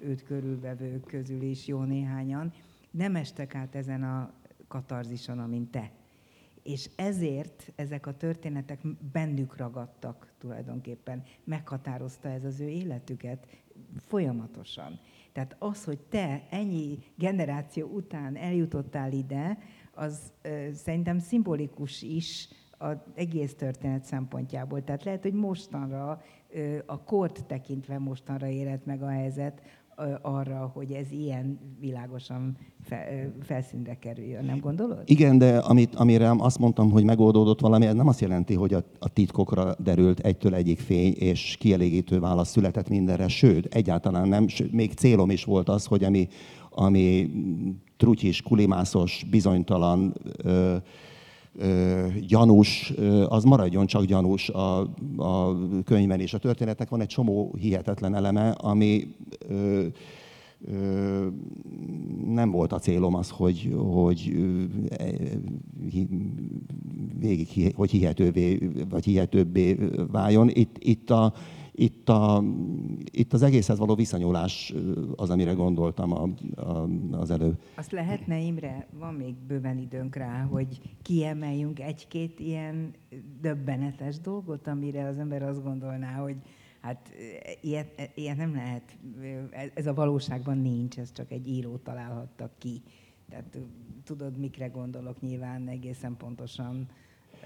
őt 0.00 0.22
körülvevők 0.22 1.04
közül 1.04 1.42
is 1.42 1.66
jó 1.66 1.82
néhányan, 1.82 2.52
nem 2.90 3.16
estek 3.16 3.54
át 3.54 3.74
ezen 3.74 4.02
a 4.02 4.32
katarzison, 4.68 5.38
amint 5.38 5.70
te. 5.70 5.90
És 6.62 6.90
ezért 6.96 7.72
ezek 7.76 8.06
a 8.06 8.16
történetek 8.16 8.80
bennük 9.12 9.56
ragadtak 9.56 10.32
tulajdonképpen. 10.38 11.22
Meghatározta 11.44 12.28
ez 12.28 12.44
az 12.44 12.60
ő 12.60 12.68
életüket 12.68 13.46
folyamatosan. 13.96 15.00
Tehát 15.32 15.56
az, 15.58 15.84
hogy 15.84 15.98
te 15.98 16.46
ennyi 16.50 16.98
generáció 17.16 17.86
után 17.86 18.36
eljutottál 18.36 19.12
ide, 19.12 19.58
az 19.94 20.32
ö, 20.42 20.68
szerintem 20.72 21.18
szimbolikus 21.18 22.02
is 22.02 22.48
az 22.78 22.96
egész 23.14 23.54
történet 23.54 24.04
szempontjából. 24.04 24.84
Tehát 24.84 25.04
lehet, 25.04 25.22
hogy 25.22 25.32
mostanra, 25.32 26.22
ö, 26.50 26.78
a 26.86 27.02
kort 27.02 27.46
tekintve 27.46 27.98
mostanra 27.98 28.48
érett 28.48 28.84
meg 28.84 29.02
a 29.02 29.08
helyzet 29.08 29.62
arra, 30.22 30.70
hogy 30.74 30.92
ez 30.92 31.10
ilyen 31.10 31.58
világosan 31.80 32.56
felszínre 33.40 33.94
kerüljön. 33.98 34.44
Nem 34.44 34.58
gondolod? 34.58 35.02
Igen, 35.04 35.38
de 35.38 35.58
amit, 35.58 35.94
amire 35.94 36.34
azt 36.38 36.58
mondtam, 36.58 36.90
hogy 36.90 37.04
megoldódott 37.04 37.60
valami, 37.60 37.86
ez 37.86 37.94
nem 37.94 38.08
azt 38.08 38.20
jelenti, 38.20 38.54
hogy 38.54 38.74
a, 38.74 38.84
a 38.98 39.08
titkokra 39.08 39.74
derült 39.78 40.20
egytől 40.20 40.54
egyik 40.54 40.78
fény, 40.78 41.12
és 41.12 41.56
kielégítő 41.58 42.20
válasz 42.20 42.50
született 42.50 42.88
mindenre, 42.88 43.28
sőt, 43.28 43.74
egyáltalán 43.74 44.28
nem, 44.28 44.48
sőt, 44.48 44.72
még 44.72 44.92
célom 44.92 45.30
is 45.30 45.44
volt 45.44 45.68
az, 45.68 45.84
hogy 45.84 46.04
ami, 46.04 46.28
ami 46.70 47.30
trutyis, 47.96 48.42
kulimászos, 48.42 49.26
bizonytalan, 49.30 50.14
ö, 50.36 50.76
gyanús, 52.26 52.92
az 53.28 53.44
maradjon 53.44 53.86
csak 53.86 54.04
gyanús 54.04 54.48
a, 54.48 54.80
a 55.16 55.56
könyvben 55.84 56.20
és 56.20 56.34
a 56.34 56.38
történetnek 56.38 56.88
van 56.88 57.00
egy 57.00 57.06
csomó 57.06 57.54
hihetetlen 57.58 58.14
eleme, 58.14 58.50
ami 58.50 59.14
ö, 59.48 59.86
Ö, 60.64 61.26
nem 62.26 62.50
volt 62.50 62.72
a 62.72 62.78
célom 62.78 63.14
az, 63.14 63.30
hogy, 63.30 63.74
hogy 63.76 64.32
e, 64.90 65.04
végig, 67.18 67.72
hogy 67.74 67.90
hihetővé, 67.90 68.70
vagy 68.88 69.04
hihetőbbé 69.04 69.78
váljon. 70.10 70.48
Itt, 70.48 70.76
itt, 70.78 71.10
a, 71.10 71.32
itt, 71.72 72.08
a, 72.08 72.44
itt 73.04 73.32
az 73.32 73.42
egészhez 73.42 73.78
való 73.78 73.94
viszonyulás 73.94 74.74
az, 75.16 75.30
amire 75.30 75.52
gondoltam 75.52 76.12
a, 76.12 76.28
a, 76.60 76.88
az 77.10 77.30
előbb. 77.30 77.62
Azt 77.74 77.92
lehetne, 77.92 78.40
Imre, 78.40 78.86
van 78.98 79.14
még 79.14 79.34
bőven 79.34 79.78
időnk 79.78 80.16
rá, 80.16 80.42
hogy 80.42 80.80
kiemeljünk 81.02 81.80
egy-két 81.80 82.40
ilyen 82.40 82.94
döbbenetes 83.40 84.20
dolgot, 84.20 84.66
amire 84.66 85.06
az 85.06 85.18
ember 85.18 85.42
azt 85.42 85.62
gondolná, 85.62 86.12
hogy 86.12 86.36
hát 86.82 87.10
ilyet, 87.60 87.92
eh, 87.96 88.08
ilyet 88.14 88.36
nem 88.36 88.54
lehet, 88.54 88.96
eh, 89.50 89.70
ez 89.74 89.86
a 89.86 89.94
valóságban 89.94 90.58
nincs, 90.58 90.98
ez 90.98 91.12
csak 91.12 91.30
egy 91.30 91.48
író 91.48 91.76
találhatta 91.76 92.50
ki. 92.58 92.82
Tehát 93.28 93.56
eh, 93.56 93.62
tudod, 94.04 94.38
mikre 94.38 94.66
gondolok 94.66 95.20
nyilván 95.20 95.68
egészen 95.68 96.16
pontosan. 96.16 96.88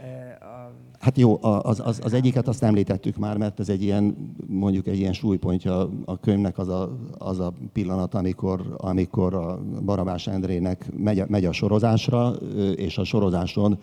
Eh, 0.03 0.37
A, 0.41 0.73
Hát 0.99 1.19
jó, 1.19 1.39
az, 1.43 1.81
az, 1.85 2.01
az 2.03 2.13
egyiket 2.13 2.49
azt 2.49 2.63
említettük 2.63 3.17
már, 3.17 3.37
mert 3.37 3.61
ez 3.61 3.69
egy 3.69 3.83
ilyen, 3.83 4.35
mondjuk 4.47 4.87
egy 4.87 4.99
ilyen 4.99 5.13
súlypontja 5.13 5.91
a 6.05 6.19
könyvnek 6.21 6.59
az 6.59 6.69
a, 6.69 6.99
az 7.19 7.39
a 7.39 7.53
pillanat, 7.73 8.15
amikor, 8.15 8.75
amikor 8.77 9.35
a 9.35 9.59
Barabás 9.85 10.27
Endrének 10.27 10.93
megy, 10.97 11.23
megy 11.29 11.45
a 11.45 11.53
sorozásra, 11.53 12.31
és 12.77 12.99
a 12.99 13.05
sorozáson 13.05 13.79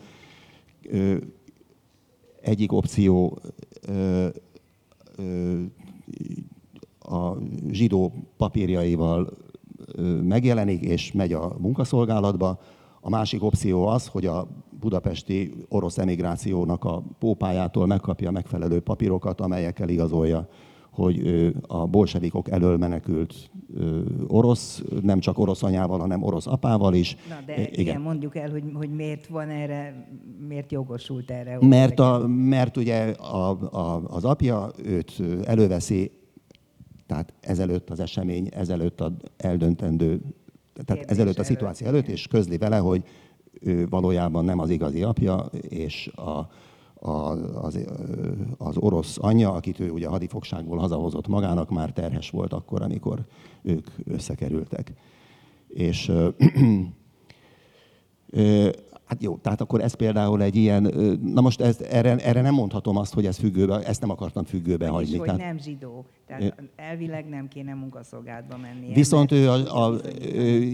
egyik 2.40 2.72
opció 2.72 3.38
a 6.98 7.32
zsidó 7.70 8.12
papírjaival 8.36 9.30
megjelenik, 10.22 10.82
és 10.82 11.12
megy 11.12 11.32
a 11.32 11.56
munkaszolgálatba. 11.58 12.58
A 13.00 13.08
másik 13.08 13.42
opció 13.42 13.86
az, 13.86 14.06
hogy 14.06 14.26
a 14.26 14.46
budapesti 14.84 15.54
orosz 15.68 15.98
emigrációnak 15.98 16.84
a 16.84 17.02
pópájától 17.18 17.86
megkapja 17.86 18.30
megfelelő 18.30 18.80
papírokat, 18.80 19.40
amelyekkel 19.40 19.88
igazolja, 19.88 20.48
hogy 20.90 21.52
a 21.66 21.86
bolsevikok 21.86 22.50
elől 22.50 22.76
menekült 22.76 23.50
orosz, 24.26 24.82
nem 25.02 25.20
csak 25.20 25.38
orosz 25.38 25.62
anyával, 25.62 25.98
hanem 25.98 26.22
orosz 26.22 26.46
apával 26.46 26.94
is. 26.94 27.16
na, 27.28 27.36
de 27.46 27.60
I- 27.60 27.62
igen. 27.62 27.80
igen, 27.80 28.00
mondjuk 28.00 28.36
el, 28.36 28.50
hogy, 28.50 28.64
hogy 28.74 28.90
miért 28.90 29.26
van 29.26 29.48
erre, 29.48 30.08
miért 30.48 30.72
jogosult 30.72 31.30
erre. 31.30 31.58
Mert, 31.60 32.00
a, 32.00 32.26
mert 32.26 32.76
ugye 32.76 33.10
a, 33.10 33.50
a, 33.50 34.02
az 34.06 34.24
apja 34.24 34.70
őt 34.84 35.22
előveszi, 35.44 36.10
tehát 37.06 37.32
ezelőtt 37.40 37.90
az 37.90 38.00
esemény, 38.00 38.48
ezelőtt 38.50 39.00
az 39.00 39.12
eldöntendő, 39.36 40.20
tehát 40.74 40.86
Kérdés 40.86 41.16
ezelőtt 41.16 41.38
a 41.38 41.44
szituáció 41.44 41.86
előtt, 41.86 42.08
és 42.08 42.26
közli 42.26 42.58
vele, 42.58 42.76
hogy 42.76 43.04
ő 43.60 43.88
valójában 43.88 44.44
nem 44.44 44.58
az 44.58 44.70
igazi 44.70 45.02
apja, 45.02 45.38
és 45.68 46.06
a, 46.06 46.48
a, 46.94 47.10
az, 47.62 47.78
az 48.58 48.76
orosz 48.76 49.18
anyja, 49.20 49.52
akit 49.52 49.80
ő 49.80 49.90
ugye 49.90 50.08
hadifogságból 50.08 50.78
hazahozott 50.78 51.26
magának, 51.26 51.70
már 51.70 51.92
terhes 51.92 52.30
volt 52.30 52.52
akkor, 52.52 52.82
amikor 52.82 53.24
ők 53.62 53.86
összekerültek. 54.04 54.92
És 55.68 56.12
Hát 59.14 59.22
jó, 59.22 59.36
tehát 59.36 59.60
akkor 59.60 59.80
ez 59.80 59.94
például 59.94 60.42
egy 60.42 60.56
ilyen, 60.56 60.82
na 61.22 61.40
most 61.40 61.60
ez, 61.60 61.80
erre, 61.80 62.16
erre 62.16 62.40
nem 62.40 62.54
mondhatom 62.54 62.96
azt, 62.96 63.14
hogy 63.14 63.26
ez 63.26 63.36
függőbe, 63.36 63.82
ezt 63.82 64.00
nem 64.00 64.10
akartam 64.10 64.44
függőbe 64.44 64.88
hagyni. 64.88 65.16
hogy 65.16 65.26
Tehát, 65.26 65.40
nem 65.40 65.58
zsidó. 65.58 66.04
Tehát 66.26 66.62
elvileg 66.76 67.28
nem 67.28 67.48
kéne 67.48 67.74
munkaszolgálatba 67.74 68.56
mennie. 68.56 68.94
viszont 68.94 69.32
ő 69.32 69.50
a, 69.50 69.84
a, 69.84 70.00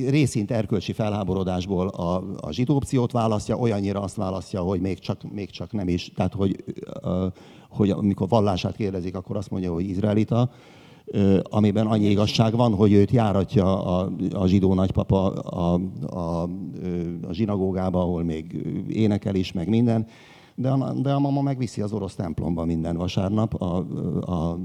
részint 0.08 0.50
erkölcsi 0.50 0.92
felháborodásból 0.92 1.88
a, 1.88 2.24
a 2.40 2.52
zsidó 2.52 2.74
opciót 2.74 3.12
választja, 3.12 3.56
olyannyira 3.56 4.00
azt 4.00 4.16
választja, 4.16 4.60
hogy 4.60 4.80
még 4.80 4.98
csak, 4.98 5.32
még 5.32 5.50
csak 5.50 5.72
nem 5.72 5.88
is, 5.88 6.12
tehát 6.12 6.34
hogy, 6.34 6.64
hogy 7.68 7.90
amikor 7.90 8.28
vallását 8.28 8.76
kérdezik, 8.76 9.14
akkor 9.16 9.36
azt 9.36 9.50
mondja, 9.50 9.72
hogy 9.72 9.88
izraelita, 9.88 10.50
amiben 11.42 11.86
annyi 11.86 12.06
igazság 12.06 12.56
van, 12.56 12.74
hogy 12.74 12.92
őt 12.92 13.10
járatja 13.10 13.84
a, 13.84 14.12
a 14.32 14.46
zsidó 14.46 14.74
nagypapa 14.74 15.32
a, 15.32 15.80
a, 16.06 16.42
a 17.28 17.32
zsinagógába, 17.32 18.00
ahol 18.00 18.22
még 18.22 18.66
énekel 18.88 19.34
is, 19.34 19.52
meg 19.52 19.68
minden, 19.68 20.06
de 20.54 20.70
a, 20.70 20.92
de 20.92 21.12
a 21.12 21.18
mama 21.18 21.42
megviszi 21.42 21.80
az 21.80 21.92
orosz 21.92 22.14
templomba 22.14 22.64
minden 22.64 22.96
vasárnap. 22.96 23.54
A, 23.54 23.86
a, 24.20 24.32
a 24.32 24.58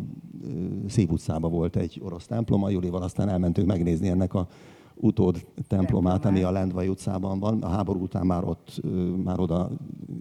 Szép 0.88 1.12
utcában 1.12 1.52
volt 1.52 1.76
egy 1.76 2.02
orosz 2.04 2.26
templom, 2.26 2.64
a 2.64 2.70
Julival 2.70 3.02
aztán 3.02 3.30
elmentünk 3.30 3.68
megnézni 3.68 4.08
ennek 4.08 4.34
a 4.34 4.48
utód 4.96 5.48
templomát, 5.68 6.26
ami 6.26 6.44
a 6.44 6.52
Lendvai 6.52 6.88
utcában 6.88 7.40
van. 7.40 7.64
A 7.64 7.70
háború 7.70 8.02
után 8.02 8.26
már 8.26 8.44
ott, 8.44 8.82
már 9.24 9.40
oda 9.40 9.72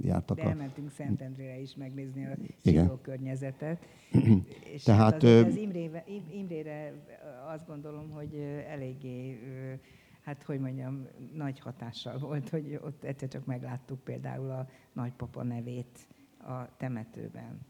jártak 0.02 0.36
De 0.36 0.42
a... 0.42 0.48
elmentünk 0.48 0.90
Szentendrére 0.90 1.60
is 1.60 1.74
megnézni 1.74 2.24
a 2.24 2.36
zsidó 2.62 2.98
környezetet. 3.02 3.86
És 4.74 4.82
Tehát, 4.82 5.12
hát 5.12 5.22
az 5.22 5.56
Imréve, 5.56 6.04
Im- 6.06 6.32
Imrére 6.32 6.92
azt 7.54 7.66
gondolom, 7.66 8.10
hogy 8.10 8.34
eléggé, 8.68 9.38
hát 10.22 10.42
hogy 10.42 10.60
mondjam, 10.60 11.06
nagy 11.34 11.60
hatással 11.60 12.18
volt, 12.18 12.48
hogy 12.48 12.80
ott 12.84 13.04
egyszer 13.04 13.28
csak 13.28 13.44
megláttuk 13.44 14.00
például 14.00 14.50
a 14.50 14.68
nagypapa 14.92 15.42
nevét 15.42 16.08
a 16.38 16.76
temetőben. 16.76 17.60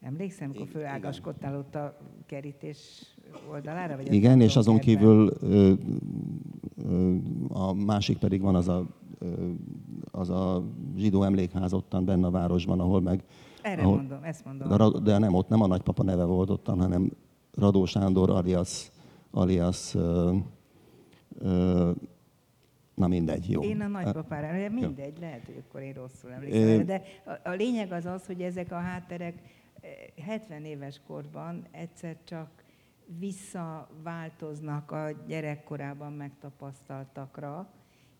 Emlékszem, 0.00 0.50
amikor 0.50 0.68
fölágaskodtál 0.68 1.56
ott 1.56 1.74
a 1.74 1.96
kerítés 2.26 3.06
oldalára? 3.50 3.96
Vagy 3.96 4.12
Igen, 4.12 4.40
és 4.40 4.56
azon 4.56 4.78
kívül 4.78 5.32
ö, 5.40 5.72
ö, 6.88 7.14
a 7.48 7.72
másik 7.72 8.18
pedig 8.18 8.40
van 8.40 8.54
az 8.54 8.68
a, 8.68 8.86
ö, 9.18 9.50
az 10.10 10.30
a 10.30 10.64
zsidó 10.96 11.22
emlékház 11.22 11.72
ottan 11.72 12.04
benne 12.04 12.26
a 12.26 12.30
városban, 12.30 12.80
ahol 12.80 13.00
meg... 13.00 13.22
Erre 13.62 13.82
ahol, 13.82 13.96
mondom, 13.96 14.22
ezt 14.22 14.44
mondom. 14.44 14.68
de, 14.68 15.00
de 15.00 15.18
nem, 15.18 15.34
ott 15.34 15.48
nem 15.48 15.62
a 15.62 15.66
nagypapa 15.66 16.02
neve 16.02 16.24
volt 16.24 16.50
ottan, 16.50 16.80
hanem 16.80 17.10
Radó 17.54 17.84
Sándor 17.84 18.30
alias, 18.30 18.90
alias 19.30 19.94
ö, 19.94 20.36
ö, 21.38 21.90
na 22.94 23.06
mindegy, 23.06 23.50
jó. 23.50 23.62
Én 23.62 23.80
a 23.80 23.86
nagypapára, 23.86 24.58
de 24.58 24.68
mindegy, 24.68 25.18
lehet, 25.20 25.44
hogy 25.44 25.62
akkor 25.68 25.80
én 25.80 25.92
rosszul 25.92 26.32
emlékszem. 26.32 26.86
De 26.86 27.02
a, 27.24 27.48
a 27.48 27.52
lényeg 27.52 27.92
az 27.92 28.04
az, 28.06 28.26
hogy 28.26 28.40
ezek 28.40 28.72
a 28.72 28.78
hátterek 28.78 29.34
70 30.24 30.64
éves 30.64 31.00
korban 31.06 31.66
egyszer 31.70 32.16
csak 32.24 32.64
visszaváltoznak 33.18 34.90
a 34.90 35.10
gyerekkorában 35.26 36.12
megtapasztaltakra, 36.12 37.70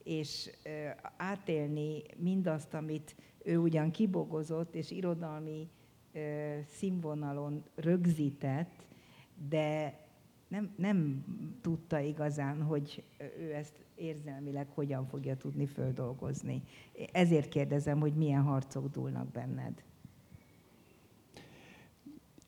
és 0.03 0.51
átélni 1.17 2.03
mindazt, 2.17 2.75
amit 2.75 3.15
ő 3.45 3.59
ugyan 3.59 3.91
kibogozott, 3.91 4.75
és 4.75 4.91
irodalmi 4.91 5.69
színvonalon 6.67 7.65
rögzített, 7.75 8.87
de 9.49 9.99
nem, 10.49 10.75
nem 10.77 11.25
tudta 11.61 11.99
igazán, 11.99 12.63
hogy 12.63 13.05
ő 13.39 13.55
ezt 13.55 13.85
érzelmileg 13.95 14.69
hogyan 14.75 15.07
fogja 15.07 15.37
tudni 15.37 15.67
földolgozni. 15.67 16.63
Ezért 17.13 17.49
kérdezem, 17.49 18.01
hogy 18.01 18.15
milyen 18.15 18.43
harcok 18.43 18.91
dúlnak 18.91 19.27
benned. 19.27 19.83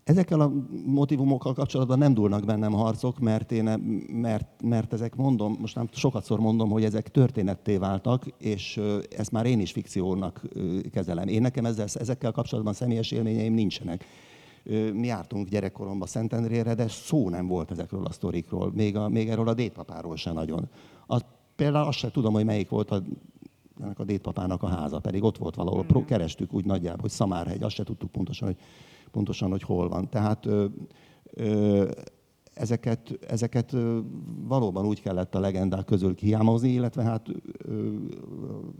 Ezekkel 0.08 0.40
a 0.40 0.52
motivumokkal 0.86 1.52
kapcsolatban 1.52 1.98
nem 1.98 2.14
dúlnak 2.14 2.44
bennem 2.44 2.72
harcok, 2.72 3.18
mert, 3.18 3.52
én, 3.52 3.64
mert, 4.12 4.62
mert 4.62 4.92
ezek 4.92 5.16
mondom, 5.16 5.56
most 5.60 5.74
nem 5.74 5.88
sokatszor 5.92 6.40
mondom, 6.40 6.70
hogy 6.70 6.84
ezek 6.84 7.10
történetté 7.10 7.76
váltak, 7.76 8.26
és 8.38 8.80
ezt 9.16 9.30
már 9.30 9.46
én 9.46 9.60
is 9.60 9.72
fikciónak 9.72 10.42
kezelem. 10.92 11.28
Én 11.28 11.40
nekem 11.40 11.64
ezzel, 11.64 11.86
ezekkel 11.94 12.32
kapcsolatban 12.32 12.72
személyes 12.72 13.10
élményeim 13.10 13.54
nincsenek. 13.54 14.04
Mi 14.92 15.06
jártunk 15.06 15.48
gyerekkoromban 15.48 16.08
Szentendrére, 16.08 16.74
de 16.74 16.88
szó 16.88 17.28
nem 17.28 17.46
volt 17.46 17.70
ezekről 17.70 18.04
a 18.04 18.12
sztorikról, 18.12 18.72
még, 18.74 18.96
a, 18.96 19.08
még 19.08 19.28
erről 19.28 19.48
a 19.48 19.54
dédpapáról 19.54 20.16
se 20.16 20.32
nagyon. 20.32 20.68
Az, 21.06 21.24
például 21.56 21.86
azt 21.86 21.98
se 21.98 22.10
tudom, 22.10 22.32
hogy 22.32 22.44
melyik 22.44 22.68
volt 22.68 22.90
a, 22.90 23.02
ennek 23.82 23.98
a 23.98 24.04
dédpapának 24.04 24.62
a 24.62 24.68
háza, 24.68 24.98
pedig 24.98 25.22
ott 25.22 25.38
volt 25.38 25.54
valahol, 25.54 25.84
Pro, 25.84 26.04
kerestük 26.04 26.52
úgy 26.52 26.64
nagyjából, 26.64 27.00
hogy 27.00 27.10
Szamárhegy, 27.10 27.62
azt 27.62 27.74
se 27.74 27.82
tudtuk 27.82 28.10
pontosan, 28.10 28.48
hogy 28.48 28.58
pontosan, 29.10 29.50
hogy 29.50 29.62
hol 29.62 29.88
van. 29.88 30.08
Tehát 30.08 30.46
ö, 30.46 30.66
ö, 31.34 31.90
ezeket, 32.54 33.18
ezeket 33.28 33.76
valóban 34.46 34.86
úgy 34.86 35.02
kellett 35.02 35.34
a 35.34 35.40
legendák 35.40 35.84
közül 35.84 36.14
kihámozni, 36.14 36.68
illetve 36.68 37.02
hát 37.02 37.26
ö, 37.58 37.92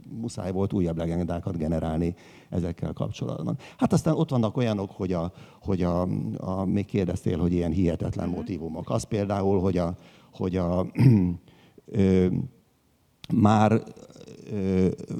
muszáj 0.09 0.51
volt 0.51 0.73
újabb 0.73 0.97
legendákat 0.97 1.57
generálni 1.57 2.15
ezekkel 2.49 2.93
kapcsolatban. 2.93 3.57
Hát 3.77 3.93
aztán 3.93 4.13
ott 4.13 4.29
vannak 4.29 4.57
olyanok, 4.57 4.91
hogy, 4.91 5.13
a, 5.13 5.31
hogy 5.61 5.81
a, 5.81 6.07
a, 6.37 6.65
még 6.65 6.85
kérdeztél, 6.85 7.37
hogy 7.37 7.53
ilyen 7.53 7.71
hihetetlen 7.71 8.25
uh-huh. 8.25 8.39
motivumok. 8.39 8.89
Az 8.89 9.03
például, 9.03 9.59
hogy 9.59 9.77
a, 9.77 9.97
hogy 10.33 10.55
a 10.55 10.85
ö, 11.85 12.27
már 13.33 13.83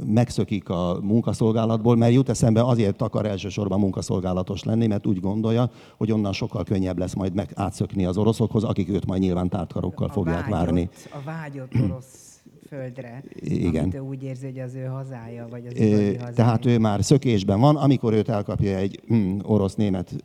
megszökik 0.05 0.69
a 0.69 0.99
munkaszolgálatból, 1.01 1.95
mert 1.95 2.13
jut 2.13 2.29
eszembe 2.29 2.63
azért 2.63 3.01
akar 3.01 3.25
elsősorban 3.25 3.79
munkaszolgálatos 3.79 4.63
lenni, 4.63 4.87
mert 4.87 5.07
úgy 5.07 5.19
gondolja, 5.19 5.71
hogy 5.97 6.11
onnan 6.11 6.33
sokkal 6.33 6.63
könnyebb 6.63 6.97
lesz 6.97 7.13
majd 7.13 7.33
meg 7.33 7.51
átszökni 7.55 8.05
az 8.05 8.17
oroszokhoz, 8.17 8.63
akik 8.63 8.89
őt 8.89 9.05
majd 9.05 9.21
nyilván 9.21 9.49
tártkarokkal 9.49 10.09
fogják 10.09 10.35
vágyott, 10.35 10.57
várni. 10.57 10.89
A 11.11 11.23
vágyott 11.25 11.73
orosz 11.83 12.29
földre, 12.69 13.23
Igen. 13.39 13.81
amit 13.81 13.95
ő 13.95 13.99
úgy 13.99 14.23
érzi, 14.23 14.45
hogy 14.45 14.59
az 14.59 14.75
ő 14.75 14.83
hazája, 14.83 15.47
vagy 15.49 15.65
az 15.65 15.75
igazi 15.75 15.93
Ö, 15.93 16.13
hazája. 16.13 16.33
Tehát 16.33 16.65
ő 16.65 16.77
már 16.77 17.03
szökésben 17.03 17.59
van, 17.59 17.75
amikor 17.75 18.13
őt 18.13 18.29
elkapja 18.29 18.75
egy 18.77 19.01
mm, 19.13 19.39
orosz-német, 19.43 20.15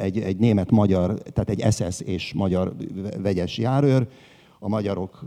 egy, 0.00 0.18
egy 0.18 0.36
német-magyar, 0.36 1.12
tehát 1.14 1.50
egy 1.50 1.72
SS 1.72 2.00
és 2.00 2.32
magyar 2.34 2.74
vegyes 3.22 3.58
járőr, 3.58 4.06
a 4.64 4.68
magyarok 4.68 5.24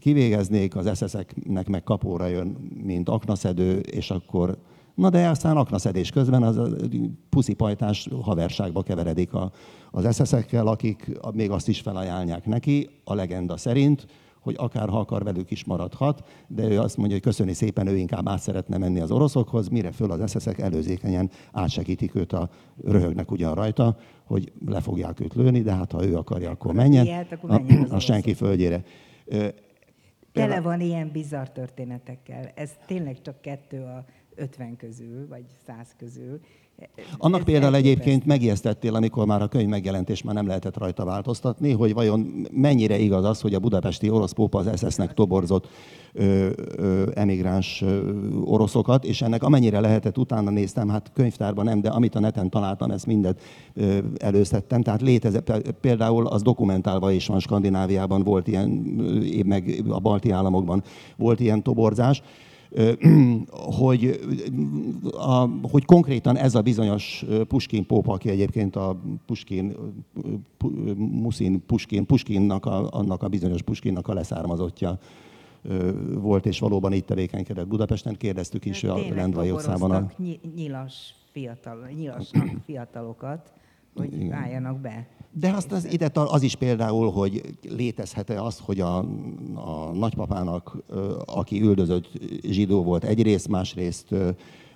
kivégeznék, 0.00 0.76
az 0.76 0.98
SS-eknek 0.98 1.68
meg 1.68 1.82
kapóra 1.82 2.26
jön, 2.26 2.46
mint 2.82 3.08
aknaszedő, 3.08 3.78
és 3.78 4.10
akkor 4.10 4.58
Na 4.94 5.10
de 5.10 5.28
aztán 5.28 5.56
aknaszedés 5.56 6.10
közben 6.10 6.42
az 6.42 6.60
puszipajtás 7.28 8.08
haverságba 8.22 8.82
keveredik 8.82 9.30
az 9.90 10.14
SS-ekkel, 10.14 10.66
akik 10.66 11.10
még 11.32 11.50
azt 11.50 11.68
is 11.68 11.80
felajánlják 11.80 12.46
neki, 12.46 12.88
a 13.04 13.14
legenda 13.14 13.56
szerint, 13.56 14.06
hogy 14.44 14.54
akár 14.58 14.88
ha 14.88 14.98
akar 14.98 15.22
velük 15.22 15.50
is 15.50 15.64
maradhat, 15.64 16.24
de 16.46 16.64
ő 16.68 16.80
azt 16.80 16.96
mondja, 16.96 17.14
hogy 17.14 17.24
köszöni 17.24 17.52
szépen, 17.52 17.86
ő 17.86 17.96
inkább 17.96 18.28
át 18.28 18.40
szeretne 18.40 18.78
menni 18.78 19.00
az 19.00 19.10
oroszokhoz, 19.10 19.68
mire 19.68 19.92
föl 19.92 20.10
az 20.10 20.20
eszeszek 20.20 20.58
előzékenyen 20.58 21.30
átsegítik 21.52 22.14
őt, 22.14 22.32
a, 22.32 22.50
röhögnek 22.84 23.30
ugyan 23.30 23.54
rajta, 23.54 23.96
hogy 24.24 24.52
le 24.66 24.80
fogják 24.80 25.20
őt 25.20 25.34
lőni, 25.34 25.60
de 25.60 25.74
hát 25.74 25.92
ha 25.92 26.04
ő 26.04 26.16
akarja, 26.16 26.50
akkor 26.50 26.74
menjen, 26.74 27.04
ilyet, 27.04 27.32
akkor 27.32 27.50
menjen 27.50 27.82
az 27.82 27.92
a, 27.92 27.94
a 27.94 27.98
senki 27.98 28.34
földjére. 28.34 28.84
Tele 30.32 30.60
van 30.60 30.80
ilyen 30.80 31.10
bizarr 31.12 31.46
történetekkel. 31.46 32.52
Ez 32.54 32.70
tényleg 32.86 33.20
csak 33.20 33.40
kettő 33.40 33.82
a 33.82 34.04
50 34.34 34.76
közül, 34.76 35.28
vagy 35.28 35.44
100 35.66 35.94
közül. 35.96 36.40
Annak 37.18 37.38
Ez 37.38 37.44
például 37.44 37.74
egyébként 37.74 38.24
megijesztettél, 38.26 38.94
amikor 38.94 39.26
már 39.26 39.42
a 39.42 39.46
könyv 39.48 39.68
megjelentés 39.68 40.22
már 40.22 40.34
nem 40.34 40.46
lehetett 40.46 40.78
rajta 40.78 41.04
változtatni, 41.04 41.72
hogy 41.72 41.94
vajon 41.94 42.46
mennyire 42.52 42.98
igaz 42.98 43.24
az, 43.24 43.40
hogy 43.40 43.54
a 43.54 43.58
budapesti 43.58 44.10
orosz 44.10 44.32
pópa 44.32 44.58
az 44.58 44.86
SS-nek 44.86 45.14
toborzott 45.14 45.68
ö, 46.12 46.50
ö, 46.76 47.10
emigráns 47.14 47.82
ö, 47.82 48.10
oroszokat, 48.44 49.04
és 49.04 49.22
ennek 49.22 49.42
amennyire 49.42 49.80
lehetett, 49.80 50.18
utána 50.18 50.50
néztem, 50.50 50.88
hát 50.88 51.10
könyvtárban 51.14 51.64
nem, 51.64 51.80
de 51.80 51.88
amit 51.88 52.14
a 52.14 52.20
neten 52.20 52.50
találtam, 52.50 52.90
ezt 52.90 53.06
mindet 53.06 53.40
ö, 53.74 53.98
előszedtem. 54.18 54.82
Tehát 54.82 55.02
létezett, 55.02 55.70
például 55.80 56.26
az 56.26 56.42
dokumentálva 56.42 57.10
is 57.10 57.26
van 57.26 57.40
Skandináviában, 57.40 58.22
volt 58.22 58.48
ilyen, 58.48 58.68
meg 59.46 59.82
a 59.88 60.00
balti 60.00 60.30
államokban 60.30 60.82
volt 61.16 61.40
ilyen 61.40 61.62
toborzás, 61.62 62.22
hogy, 63.80 64.20
a, 65.12 65.48
hogy 65.70 65.84
konkrétan 65.84 66.36
ez 66.36 66.54
a 66.54 66.62
bizonyos 66.62 67.24
Puskin 67.48 67.86
Pópa, 67.86 68.12
aki 68.12 68.28
egyébként 68.28 68.76
a 68.76 68.96
Puskin, 69.26 69.76
Pu- 70.56 70.96
Muszin 70.96 71.66
Puskin, 71.66 72.06
Puskinnak 72.06 72.66
a, 72.66 72.88
annak 72.90 73.22
a 73.22 73.28
bizonyos 73.28 73.62
Puskinnak 73.62 74.08
a 74.08 74.14
leszármazottja 74.14 74.98
volt, 76.14 76.46
és 76.46 76.58
valóban 76.58 76.92
itt 76.92 77.06
tevékenykedett 77.06 77.66
Budapesten. 77.66 78.16
Kérdeztük 78.16 78.64
is 78.64 78.84
a 78.84 78.94
Tényleg 78.94 79.16
Lendvai 79.16 79.50
utcában. 79.50 79.90
A, 79.90 80.10
nyilas 80.54 81.14
fiatal, 81.32 81.88
nyilasnak 81.96 82.50
fiatalokat, 82.64 83.52
hogy 83.94 84.14
Igen. 84.14 84.32
álljanak 84.32 84.80
be. 84.80 85.06
De 85.36 85.50
azt 85.50 85.72
az, 85.72 85.92
ide 85.92 86.08
tar- 86.08 86.30
az 86.30 86.42
is 86.42 86.54
például, 86.54 87.10
hogy 87.10 87.42
létezhet-e 87.68 88.42
az, 88.42 88.58
hogy 88.58 88.80
a, 88.80 88.98
a 89.54 89.92
nagypapának, 89.92 90.76
aki 91.26 91.62
üldözött 91.62 92.10
zsidó 92.42 92.82
volt 92.82 93.04
egyrészt, 93.04 93.48
másrészt, 93.48 94.14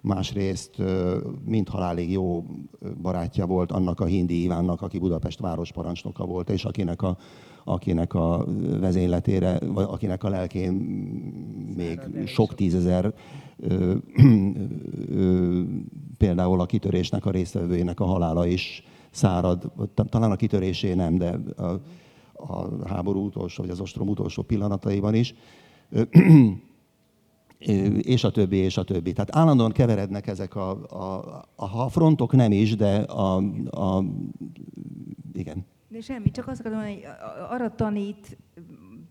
másrészt 0.02 0.78
ö, 0.78 1.18
mind 1.44 1.68
halálig 1.68 2.10
jó 2.10 2.44
barátja 3.02 3.46
volt 3.46 3.72
annak 3.72 4.00
a 4.00 4.04
Hindi 4.04 4.42
Ivánnak, 4.42 4.82
aki 4.82 4.98
Budapest 4.98 5.38
városparancsnoka 5.40 6.24
volt, 6.24 6.50
és 6.50 6.64
akinek 6.64 7.02
a, 7.02 7.16
akinek 7.64 8.14
a 8.14 8.44
vezényletére, 8.80 9.58
vagy 9.66 9.86
akinek 9.88 10.24
a 10.24 10.28
lelkén 10.28 10.72
még 11.76 12.00
sok 12.26 12.54
tízezer 12.54 13.14
ö, 13.56 13.94
ö, 15.08 15.60
például 16.18 16.60
a 16.60 16.66
kitörésnek 16.66 17.26
a 17.26 17.30
résztvevőjének 17.30 18.00
a 18.00 18.04
halála 18.04 18.46
is 18.46 18.82
szárad, 19.18 19.72
ta- 19.94 20.08
talán 20.08 20.30
a 20.30 20.36
kitörésé 20.36 20.94
nem, 20.94 21.16
de 21.18 21.38
a, 21.56 21.80
a 22.32 22.86
háború 22.86 23.24
utolsó, 23.24 23.62
vagy 23.62 23.72
az 23.72 23.80
ostrom 23.80 24.08
utolsó 24.08 24.42
pillanataiban 24.42 25.14
is. 25.14 25.34
És 28.14 28.24
a 28.24 28.30
többi, 28.30 28.56
és 28.56 28.76
a 28.76 28.84
többi. 28.84 29.12
Tehát 29.12 29.36
állandóan 29.36 29.72
keverednek 29.72 30.26
ezek 30.26 30.54
a, 30.54 30.70
a, 30.86 31.44
a, 31.56 31.88
frontok 31.88 32.32
nem 32.32 32.52
is, 32.52 32.76
de 32.76 32.96
a, 32.96 33.36
a 33.70 34.04
igen. 35.32 35.66
De 35.88 36.00
semmi, 36.00 36.30
csak 36.30 36.48
azt 36.48 36.60
akarom 36.60 36.80
hogy 36.80 37.04
arra 37.50 37.74
tanít, 37.74 38.38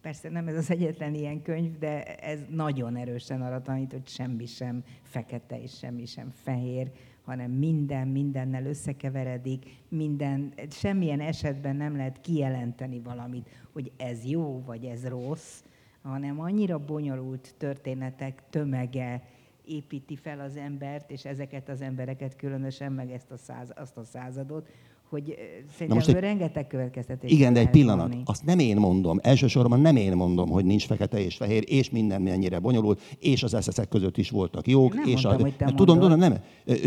persze 0.02 0.30
nem 0.30 0.48
ez 0.48 0.56
az 0.56 0.72
egyetlen 0.72 1.14
ilyen 1.14 1.42
könyv, 1.42 1.78
de 1.78 2.04
ez 2.04 2.40
nagyon 2.50 2.96
erősen 2.96 3.42
arra 3.42 3.62
tanít, 3.62 3.92
hogy 3.92 4.08
semmi 4.08 4.46
sem 4.46 4.84
fekete 5.02 5.62
és 5.62 5.78
semmi 5.78 6.06
sem 6.06 6.32
fehér, 6.44 6.92
hanem 7.28 7.52
minden 7.52 8.08
mindennel 8.08 8.66
összekeveredik, 8.66 9.66
minden, 9.88 10.54
semmilyen 10.70 11.20
esetben 11.20 11.76
nem 11.76 11.96
lehet 11.96 12.22
kijelenteni 12.22 13.00
valamit, 13.00 13.50
hogy 13.72 13.92
ez 13.98 14.26
jó, 14.26 14.64
vagy 14.66 14.86
ez 14.86 15.08
rossz, 15.08 15.64
hanem 16.02 16.40
annyira 16.40 16.86
bonyolult 16.86 17.56
történetek 17.58 18.44
tömege, 18.50 19.24
építi 19.66 20.16
fel 20.16 20.40
az 20.40 20.56
embert, 20.56 21.12
és 21.12 21.26
ezeket 21.26 21.70
az 21.70 21.82
embereket 21.82 22.36
különösen, 22.36 22.92
meg 22.92 23.12
ezt 23.12 23.32
a 23.32 23.38
száz, 23.38 23.72
azt 23.76 23.98
a 23.98 24.04
századot, 24.04 24.70
hogy 25.10 25.36
szerintem 25.72 25.98
most 25.98 26.08
egy- 26.08 26.20
rengeteg 26.20 26.68
következtetés 26.68 27.32
Igen, 27.32 27.54
de 27.54 27.60
egy 27.60 27.70
pillanat. 27.70 28.08
vonni. 28.08 28.22
Azt 28.26 28.46
nem 28.46 28.60
én 28.60 28.78
mondom. 28.78 29.20
Elsősorban 29.22 29.80
nem 29.80 29.96
én 29.96 30.16
mondom, 30.16 30.50
hogy 30.50 30.66
nincs 30.66 30.86
fekete 30.86 31.20
és 31.20 31.36
fehér, 31.36 31.64
és 31.66 31.90
minden 31.90 32.22
mennyire 32.22 32.60
bonyolult, 32.60 33.02
és 33.20 33.44
az 33.44 33.58
sz 33.60 33.82
között 33.90 34.18
is 34.18 34.30
voltak 34.30 34.68
jók. 34.68 34.94
Nem 34.94 35.04
és 35.08 35.24
mondtam, 35.24 35.34
a, 35.34 35.50
hogy 35.50 35.56
te 35.56 35.74
tudom, 35.76 36.00
tudom, 36.00 36.20
nem. 36.20 36.38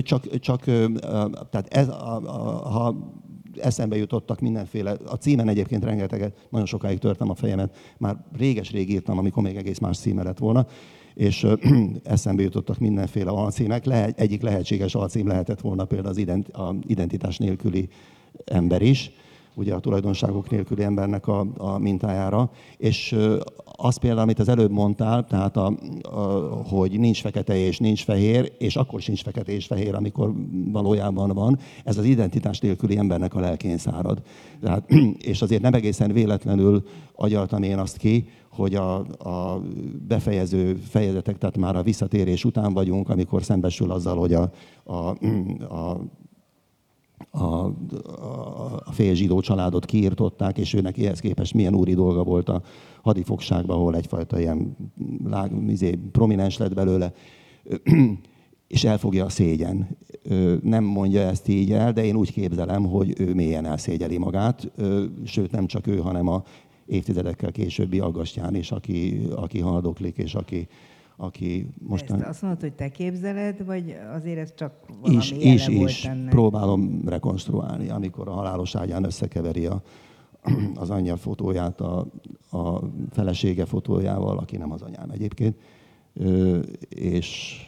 Csak, 0.02 0.38
csak 0.38 0.64
tehát 1.50 1.66
ez, 1.68 1.88
a, 1.88 2.16
a, 2.16 2.68
ha 2.68 2.96
eszembe 3.60 3.96
jutottak 3.96 4.40
mindenféle, 4.40 4.90
a 5.06 5.14
címen 5.14 5.48
egyébként 5.48 5.84
rengeteget, 5.84 6.46
nagyon 6.50 6.66
sokáig 6.66 6.98
törtem 6.98 7.30
a 7.30 7.34
fejemet, 7.34 7.76
már 7.98 8.16
réges-rég 8.36 8.90
írtam, 8.90 9.18
amikor 9.18 9.42
még 9.42 9.56
egész 9.56 9.78
más 9.78 9.98
címe 9.98 10.22
lett 10.22 10.38
volna, 10.38 10.66
és 11.14 11.46
eszembe 12.04 12.42
jutottak 12.42 12.78
mindenféle 12.78 13.30
alcímek. 13.30 13.84
Lehet, 13.84 14.20
egyik 14.20 14.42
lehetséges 14.42 14.94
alcím 14.94 15.26
lehetett 15.26 15.60
volna 15.60 15.84
például 15.84 16.14
az 16.52 16.80
identitás 16.86 17.38
nélküli 17.38 17.88
ember 18.44 18.82
is, 18.82 19.10
ugye 19.54 19.74
a 19.74 19.80
tulajdonságok 19.80 20.50
nélküli 20.50 20.82
embernek 20.82 21.26
a, 21.26 21.46
a 21.56 21.78
mintájára. 21.78 22.50
És 22.76 23.16
az 23.64 23.96
például, 23.96 24.22
amit 24.22 24.38
az 24.38 24.48
előbb 24.48 24.70
mondtál, 24.70 25.24
tehát 25.24 25.56
a, 25.56 25.72
a, 26.02 26.18
hogy 26.68 26.98
nincs 26.98 27.20
fekete 27.20 27.56
és 27.56 27.78
nincs 27.78 28.04
fehér, 28.04 28.52
és 28.58 28.76
akkor 28.76 29.00
sincs 29.00 29.22
fekete 29.22 29.52
és 29.52 29.66
fehér, 29.66 29.94
amikor 29.94 30.32
valójában 30.72 31.30
van, 31.30 31.58
ez 31.84 31.98
az 31.98 32.04
identitás 32.04 32.58
nélküli 32.58 32.96
embernek 32.96 33.34
a 33.34 33.40
lelkén 33.40 33.78
szárad. 33.78 34.22
Tehát, 34.60 34.90
és 35.30 35.42
azért 35.42 35.62
nem 35.62 35.74
egészen 35.74 36.12
véletlenül 36.12 36.84
agyaltam 37.14 37.62
én 37.62 37.78
azt 37.78 37.96
ki, 37.96 38.28
hogy 38.50 38.74
a, 38.74 38.96
a 39.18 39.62
befejező 40.08 40.74
fejezetek, 40.74 41.38
tehát 41.38 41.56
már 41.56 41.76
a 41.76 41.82
visszatérés 41.82 42.44
után 42.44 42.72
vagyunk, 42.72 43.08
amikor 43.08 43.42
szembesül 43.42 43.90
azzal, 43.90 44.16
hogy 44.16 44.34
a, 44.34 44.50
a, 44.84 45.08
a 45.74 46.00
a, 47.30 47.44
a, 47.44 47.72
a 48.84 48.92
fél 48.92 49.14
zsidó 49.14 49.40
családot 49.40 49.84
kiirtották, 49.84 50.58
és 50.58 50.74
őnek 50.74 50.98
ehhez 50.98 51.20
képest 51.20 51.54
milyen 51.54 51.74
úri 51.74 51.94
dolga 51.94 52.22
volt 52.22 52.48
a 52.48 52.62
hadifogságban, 53.02 53.76
ahol 53.76 53.96
egyfajta 53.96 54.40
ilyen 54.40 54.76
lág, 55.24 55.52
izé, 55.68 55.98
prominens 56.12 56.56
lett 56.56 56.74
belőle, 56.74 57.12
és 58.68 58.84
elfogja 58.84 59.24
a 59.24 59.28
szégyen. 59.28 59.96
Nem 60.62 60.84
mondja 60.84 61.20
ezt 61.20 61.48
így 61.48 61.72
el, 61.72 61.92
de 61.92 62.04
én 62.04 62.16
úgy 62.16 62.32
képzelem, 62.32 62.84
hogy 62.84 63.14
ő 63.18 63.34
mélyen 63.34 63.66
elszégyeli 63.66 64.18
magát, 64.18 64.72
sőt 65.24 65.50
nem 65.50 65.66
csak 65.66 65.86
ő, 65.86 65.98
hanem 65.98 66.28
a 66.28 66.42
évtizedekkel 66.86 67.52
későbbi 67.52 67.98
Aggastyán 67.98 68.54
is, 68.54 68.70
aki, 68.70 69.20
aki 69.34 69.60
haldoklik, 69.60 70.16
és 70.16 70.34
aki, 70.34 70.68
aki 71.20 71.66
Most 71.78 72.10
ezt 72.10 72.22
azt 72.22 72.42
mondod, 72.42 72.60
hogy 72.60 72.72
te 72.72 72.88
képzeled, 72.88 73.64
vagy 73.64 73.96
azért 74.14 74.38
ez 74.38 74.54
csak 74.54 74.72
valami 75.00 75.16
is, 75.16 75.30
is, 75.30 75.66
volt 75.66 75.88
is 75.88 76.04
ennek? 76.04 76.28
próbálom 76.30 77.02
rekonstruálni, 77.06 77.88
amikor 77.88 78.28
a 78.28 78.32
halálos 78.32 78.74
ágyán 78.74 79.04
összekeveri 79.04 79.66
a, 79.66 79.82
az 80.74 80.90
anyja 80.90 81.16
fotóját 81.16 81.80
a, 81.80 82.06
a 82.50 82.80
felesége 83.10 83.64
fotójával, 83.64 84.38
aki 84.38 84.56
nem 84.56 84.72
az 84.72 84.82
anyám 84.82 85.10
egyébként, 85.10 85.56
Ö, 86.14 86.58
és 86.88 87.58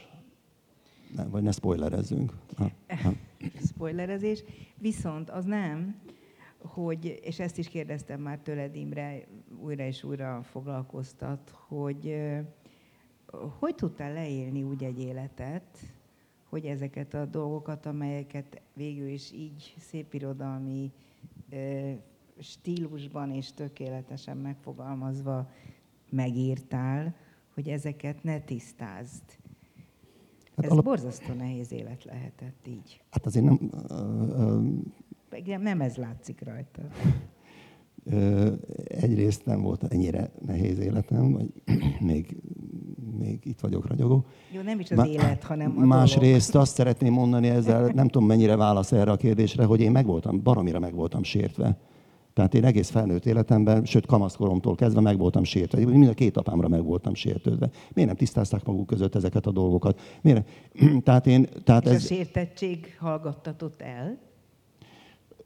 nem, 1.17 1.31
vagy 1.31 1.43
ne 1.43 1.51
spoilerezzünk. 1.51 2.33
Ha, 2.57 2.71
ha. 3.03 3.12
spoilerezés, 3.75 4.45
viszont 4.79 5.31
az 5.31 5.45
nem, 5.45 5.97
hogy, 6.59 7.21
és 7.23 7.38
ezt 7.38 7.59
is 7.59 7.69
kérdeztem 7.69 8.21
már 8.21 8.38
tőled, 8.38 8.77
Imre, 8.77 9.27
újra 9.61 9.85
és 9.85 10.05
újra 10.05 10.41
foglalkoztat, 10.43 11.55
hogy 11.69 12.17
hogy 13.59 13.75
tudtál 13.75 14.12
leélni 14.12 14.62
úgy 14.62 14.85
egy 14.85 15.01
életet, 15.01 15.79
hogy 16.49 16.64
ezeket 16.64 17.14
a 17.14 17.25
dolgokat, 17.27 17.87
amelyeket 17.87 18.61
végül 18.75 19.09
is 19.09 19.33
így 19.33 19.75
szépirodalmi 19.79 20.92
ö, 21.51 21.90
stílusban 22.38 23.31
és 23.31 23.53
tökéletesen 23.53 24.37
megfogalmazva 24.37 25.51
megírtál, 26.11 27.14
hogy 27.55 27.68
ezeket 27.68 28.23
ne 28.23 28.40
tisztázd. 28.40 29.23
Hát 30.57 30.64
Ez 30.64 30.71
alap- 30.71 30.85
borzasztó 30.85 31.33
nehéz 31.33 31.73
élet 31.73 32.05
lehetett 32.05 32.66
így. 32.66 33.03
Hát 33.11 33.27
azért 33.27 33.45
nem, 33.45 33.71
ö, 33.88 34.61
Meg 35.31 35.59
Nem 35.61 35.81
ez 35.81 35.97
látszik 35.97 36.40
rajta. 36.45 36.83
Ö, 38.05 38.53
Egyrészt 38.85 39.45
nem 39.47 39.62
volt 39.62 39.85
ennyire 39.92 40.31
nehéz 40.47 40.79
életem, 40.79 41.33
vagy 41.33 41.53
még, 42.01 42.37
még 43.22 43.40
itt 43.44 43.61
vagyok 43.61 43.87
ragyogó. 43.87 44.24
Jó, 44.50 44.61
nem 44.61 44.80
is 44.80 44.90
az 44.90 44.96
Má- 44.96 45.06
élet, 45.06 45.42
hanem 45.42 45.70
a 45.70 45.72
dolog. 45.74 45.88
Másrészt 45.88 46.54
azt 46.54 46.74
szeretném 46.74 47.12
mondani 47.12 47.48
ezzel, 47.48 47.90
nem 47.94 48.08
tudom 48.08 48.28
mennyire 48.28 48.56
válasz 48.56 48.92
erre 48.92 49.11
a 49.11 49.16
kérdésre, 49.16 49.64
hogy 49.64 49.80
én 49.80 49.90
meg 49.90 50.06
voltam, 50.06 50.42
baromira 50.42 50.78
meg 50.78 50.94
voltam 50.94 51.22
sértve. 51.22 51.76
Tehát 52.35 52.54
én 52.54 52.64
egész 52.64 52.90
felnőtt 52.90 53.26
életemben, 53.26 53.85
sőt 53.85 54.06
kamaszkoromtól 54.06 54.74
kezdve 54.74 55.00
meg 55.00 55.18
voltam 55.18 55.44
sértve. 55.44 55.85
Mind 55.85 56.08
a 56.08 56.14
két 56.14 56.37
apámra 56.37 56.68
meg 56.68 56.85
voltam 56.85 57.14
sértődve. 57.14 57.70
Miért 57.92 58.08
nem 58.08 58.18
tisztázták 58.18 58.64
maguk 58.64 58.87
között 58.87 59.14
ezeket 59.14 59.46
a 59.46 59.50
dolgokat? 59.50 60.00
Miért? 60.22 60.48
Tehát 61.04 61.26
én, 61.26 61.48
tehát 61.64 61.85
És 61.85 61.90
a 61.90 61.94
ez, 61.94 62.06
sértettség 62.06 62.96
hallgattatott 62.98 63.80
el? 63.80 64.18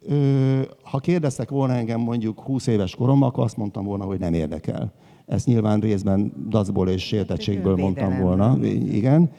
Ö, 0.08 0.60
ha 0.82 0.98
kérdeztek 0.98 1.50
volna 1.50 1.74
engem 1.74 2.00
mondjuk 2.00 2.40
20 2.40 2.66
éves 2.66 2.94
koromban, 2.94 3.28
akkor 3.28 3.44
azt 3.44 3.56
mondtam 3.56 3.84
volna, 3.84 4.04
hogy 4.04 4.18
nem 4.18 4.34
érdekel. 4.34 4.92
Ezt 5.26 5.46
nyilván 5.46 5.80
részben 5.80 6.32
dacból 6.48 6.88
és 6.88 7.06
sértettségből 7.06 7.76
mondtam 7.76 8.20
volna. 8.20 8.58
Igen. 8.92 9.30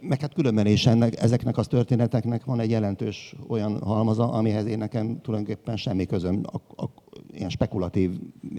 Meg 0.00 0.20
hát 0.20 0.34
különben 0.34 0.66
is 0.66 0.86
ennek, 0.86 1.22
ezeknek 1.22 1.56
az 1.56 1.66
történeteknek 1.66 2.44
van 2.44 2.60
egy 2.60 2.70
jelentős 2.70 3.34
olyan 3.48 3.80
halmaza, 3.82 4.32
amihez 4.32 4.66
én 4.66 4.78
nekem 4.78 5.20
tulajdonképpen 5.20 5.76
semmi 5.76 6.06
közöm, 6.06 6.40
a, 6.42 6.82
a, 6.82 6.90
ilyen 7.32 7.48
spekulatív 7.48 8.10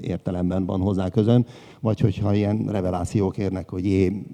értelemben 0.02 0.66
van 0.66 0.80
hozzá 0.80 1.10
közöm, 1.10 1.46
vagy 1.80 2.00
hogyha 2.00 2.34
ilyen 2.34 2.66
revelációk 2.68 3.38
érnek, 3.38 3.70
hogy 3.70 3.86
jé, 3.86 4.26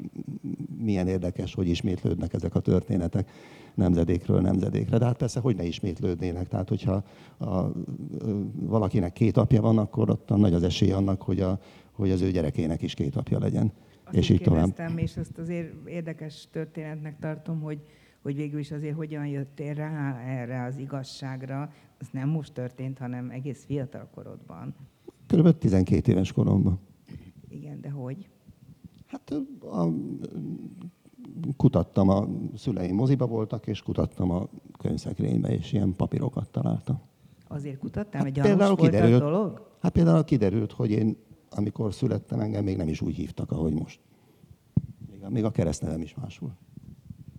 milyen 0.79 1.07
érdekes, 1.07 1.53
hogy 1.53 1.67
ismétlődnek 1.67 2.33
ezek 2.33 2.55
a 2.55 2.59
történetek 2.59 3.29
nemzedékről 3.75 4.41
nemzedékre. 4.41 4.97
De 4.97 5.05
hát 5.05 5.17
persze, 5.17 5.39
hogy 5.39 5.55
ne 5.55 5.63
ismétlődnének. 5.63 6.47
Tehát, 6.47 6.69
hogyha 6.69 7.03
a, 7.37 7.45
a, 7.45 7.71
valakinek 8.53 9.13
két 9.13 9.37
apja 9.37 9.61
van, 9.61 9.77
akkor 9.77 10.09
ott 10.09 10.29
nagy 10.29 10.53
az 10.53 10.63
esély 10.63 10.91
annak, 10.91 11.21
hogy, 11.21 11.39
a, 11.39 11.59
hogy 11.91 12.11
az 12.11 12.21
ő 12.21 12.31
gyerekének 12.31 12.81
is 12.81 12.93
két 12.93 13.15
apja 13.15 13.39
legyen. 13.39 13.71
Azt 14.09 14.17
és 14.17 14.29
így 14.29 14.41
tovább. 14.41 14.81
és 14.95 15.17
azt 15.17 15.37
azért 15.37 15.73
érdekes 15.87 16.47
történetnek 16.51 17.19
tartom, 17.19 17.61
hogy, 17.61 17.79
hogy 18.21 18.35
végül 18.35 18.59
is 18.59 18.71
azért 18.71 18.95
hogyan 18.95 19.27
jöttél 19.27 19.73
rá 19.73 20.19
erre 20.19 20.63
az 20.63 20.77
igazságra. 20.77 21.71
Az 21.99 22.07
nem 22.11 22.29
most 22.29 22.53
történt, 22.53 22.97
hanem 22.97 23.29
egész 23.29 23.65
fiatal 23.65 24.09
korodban. 24.13 24.75
Körülbelül 25.27 25.57
12 25.59 26.11
éves 26.11 26.31
koromban. 26.31 26.79
Igen, 27.49 27.81
de 27.81 27.89
hogy? 27.89 28.29
Hát 29.05 29.33
a, 29.61 29.87
kutattam, 31.57 32.09
a 32.09 32.27
szüleim 32.55 32.95
moziba 32.95 33.27
voltak, 33.27 33.67
és 33.67 33.81
kutattam 33.81 34.31
a 34.31 34.49
könyvszekrénybe, 34.77 35.49
és 35.53 35.73
ilyen 35.73 35.93
papírokat 35.95 36.49
találtam. 36.49 36.99
Azért 37.47 37.77
kutattál, 37.77 38.11
Hát 38.11 38.21
hogy 38.23 38.31
gyanús 38.31 38.49
például 38.49 38.75
volt 38.75 38.87
a 38.87 38.91
kiderült- 38.91 39.21
dolog? 39.21 39.67
Hát 39.81 39.91
például 39.91 40.23
kiderült, 40.23 40.71
hogy 40.71 40.91
én, 40.91 41.17
amikor 41.49 41.93
születtem, 41.93 42.39
engem 42.39 42.63
még 42.63 42.77
nem 42.77 42.87
is 42.87 43.01
úgy 43.01 43.15
hívtak, 43.15 43.51
ahogy 43.51 43.73
most. 43.73 43.99
Még 45.11 45.23
a, 45.23 45.29
még 45.29 45.43
a 45.43 45.51
keresztnevem 45.51 46.01
is 46.01 46.15
másul. 46.15 46.51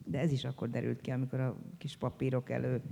De 0.04 0.18
ez 0.18 0.32
is 0.32 0.44
akkor 0.44 0.70
derült 0.70 1.00
ki, 1.00 1.10
amikor 1.10 1.40
a 1.40 1.56
kis 1.78 1.96
papírok 1.96 2.50
elő 2.50 2.82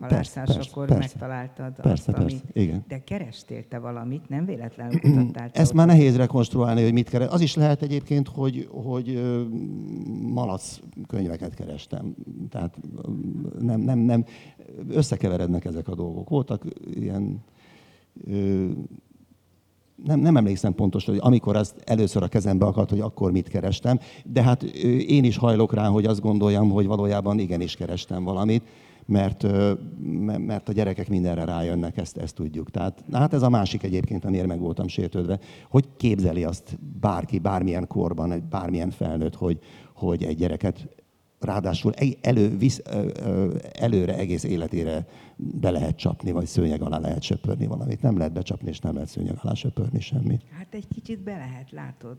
halászásakor 0.00 0.88
megtaláltad 0.88 1.74
Persze, 1.74 2.12
azt, 2.12 2.20
persze, 2.20 2.20
ami... 2.20 2.62
igen. 2.62 2.84
De 2.88 3.04
kerestél 3.04 3.68
te 3.68 3.78
valamit, 3.78 4.28
nem 4.28 4.44
véletlenül 4.44 5.00
kutattál. 5.00 5.50
Ezt 5.52 5.72
már 5.72 5.86
nehéz 5.86 6.16
rekonstruálni, 6.16 6.82
hogy 6.82 6.92
mit 6.92 7.08
keres. 7.08 7.28
Az 7.28 7.40
is 7.40 7.54
lehet 7.54 7.82
egyébként, 7.82 8.28
hogy, 8.28 8.68
hogy 8.70 9.22
malac 10.32 10.78
könyveket 11.06 11.54
kerestem. 11.54 12.14
Tehát 12.48 12.78
nem, 13.58 13.80
nem, 13.80 13.98
nem, 13.98 14.24
összekeverednek 14.88 15.64
ezek 15.64 15.88
a 15.88 15.94
dolgok. 15.94 16.28
Voltak 16.28 16.64
ilyen, 16.90 17.44
nem, 20.04 20.20
nem 20.20 20.36
emlékszem 20.36 20.74
pontosan, 20.74 21.14
hogy 21.14 21.22
amikor 21.26 21.56
az 21.56 21.74
először 21.84 22.22
a 22.22 22.28
kezembe 22.28 22.66
akadt, 22.66 22.90
hogy 22.90 23.00
akkor 23.00 23.32
mit 23.32 23.48
kerestem, 23.48 23.98
de 24.24 24.42
hát 24.42 24.62
én 25.06 25.24
is 25.24 25.36
hajlok 25.36 25.74
rá, 25.74 25.86
hogy 25.86 26.04
azt 26.04 26.20
gondoljam, 26.20 26.70
hogy 26.70 26.86
valójában 26.86 27.38
igenis 27.38 27.76
kerestem 27.76 28.24
valamit, 28.24 28.62
mert, 29.06 29.46
mert 30.38 30.68
a 30.68 30.72
gyerekek 30.72 31.08
mindenre 31.08 31.44
rájönnek, 31.44 31.96
ezt, 31.96 32.16
ezt 32.16 32.34
tudjuk. 32.34 32.70
Tehát 32.70 33.04
hát 33.12 33.34
ez 33.34 33.42
a 33.42 33.48
másik 33.48 33.82
egyébként, 33.82 34.24
amiért 34.24 34.46
meg 34.46 34.60
voltam 34.60 34.88
sértődve. 34.88 35.38
Hogy 35.70 35.84
képzeli 35.96 36.44
azt 36.44 36.78
bárki, 37.00 37.38
bármilyen 37.38 37.86
korban, 37.86 38.46
bármilyen 38.50 38.90
felnőtt, 38.90 39.34
hogy, 39.34 39.58
hogy 39.94 40.24
egy 40.24 40.36
gyereket 40.36 40.88
ráadásul 41.44 41.92
elő, 42.20 42.56
visz, 42.56 42.82
előre 43.72 44.16
egész 44.16 44.44
életére 44.44 45.06
be 45.36 45.70
lehet 45.70 45.96
csapni, 45.96 46.30
vagy 46.30 46.46
szőnyeg 46.46 46.82
alá 46.82 46.98
lehet 46.98 47.22
söpörni 47.22 47.66
valamit. 47.66 48.02
Nem 48.02 48.16
lehet 48.16 48.32
becsapni, 48.32 48.68
és 48.68 48.78
nem 48.78 48.94
lehet 48.94 49.08
szőnyeg 49.08 49.38
alá 49.42 49.54
söpörni 49.54 50.00
semmit. 50.00 50.42
Hát 50.50 50.74
egy 50.74 50.88
kicsit 50.88 51.18
be 51.18 51.36
lehet, 51.36 51.70
látod. 51.70 52.18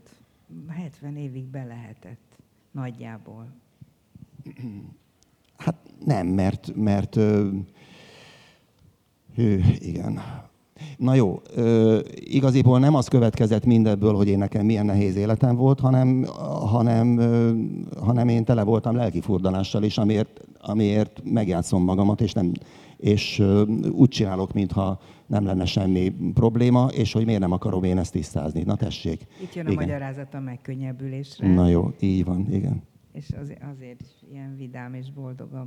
70 0.68 1.16
évig 1.16 1.44
be 1.44 1.64
lehetett. 1.64 2.38
Nagyjából. 2.70 3.46
Hát 5.56 5.76
nem, 6.04 6.26
mert, 6.26 6.74
mert 6.74 7.16
ö, 7.16 7.50
ö, 9.36 9.58
igen. 9.78 10.20
Na 10.96 11.14
jó, 11.14 11.40
ö, 11.54 11.98
igaziból 12.14 12.78
nem 12.78 12.94
az 12.94 13.08
következett 13.08 13.64
mindebből, 13.64 14.14
hogy 14.14 14.28
én 14.28 14.38
nekem 14.38 14.66
milyen 14.66 14.86
nehéz 14.86 15.16
életem 15.16 15.56
volt, 15.56 15.80
hanem, 15.80 16.24
hanem, 16.66 17.18
ö, 17.18 17.50
hanem 18.00 18.28
én 18.28 18.44
tele 18.44 18.62
voltam 18.62 18.96
lelkifurdalással 18.96 19.82
is, 19.82 19.98
amiért, 19.98 20.40
amiért 20.60 21.20
megjátszom 21.24 21.84
magamat, 21.84 22.20
és, 22.20 22.32
nem, 22.32 22.52
és 22.96 23.38
ö, 23.38 23.62
úgy 23.90 24.08
csinálok, 24.08 24.52
mintha 24.52 25.00
nem 25.26 25.44
lenne 25.44 25.64
semmi 25.64 26.14
probléma, 26.34 26.88
és 26.92 27.12
hogy 27.12 27.24
miért 27.24 27.40
nem 27.40 27.52
akarom 27.52 27.84
én 27.84 27.98
ezt 27.98 28.12
tisztázni. 28.12 28.62
Na 28.62 28.76
tessék. 28.76 29.26
Itt 29.42 29.54
jön 29.54 29.66
a 29.66 29.70
Igen. 29.70 29.84
magyarázat 29.84 30.34
a 30.34 30.40
megkönnyebbülésre. 30.40 31.54
Na 31.54 31.68
jó, 31.68 31.90
így 32.00 32.24
van, 32.24 32.46
igen. 32.52 32.82
És 33.16 33.30
azért, 33.42 33.62
azért 33.76 34.00
is 34.00 34.08
ilyen 34.32 34.56
vidám 34.56 34.94
és 34.94 35.12
boldog 35.12 35.52
a 35.52 35.66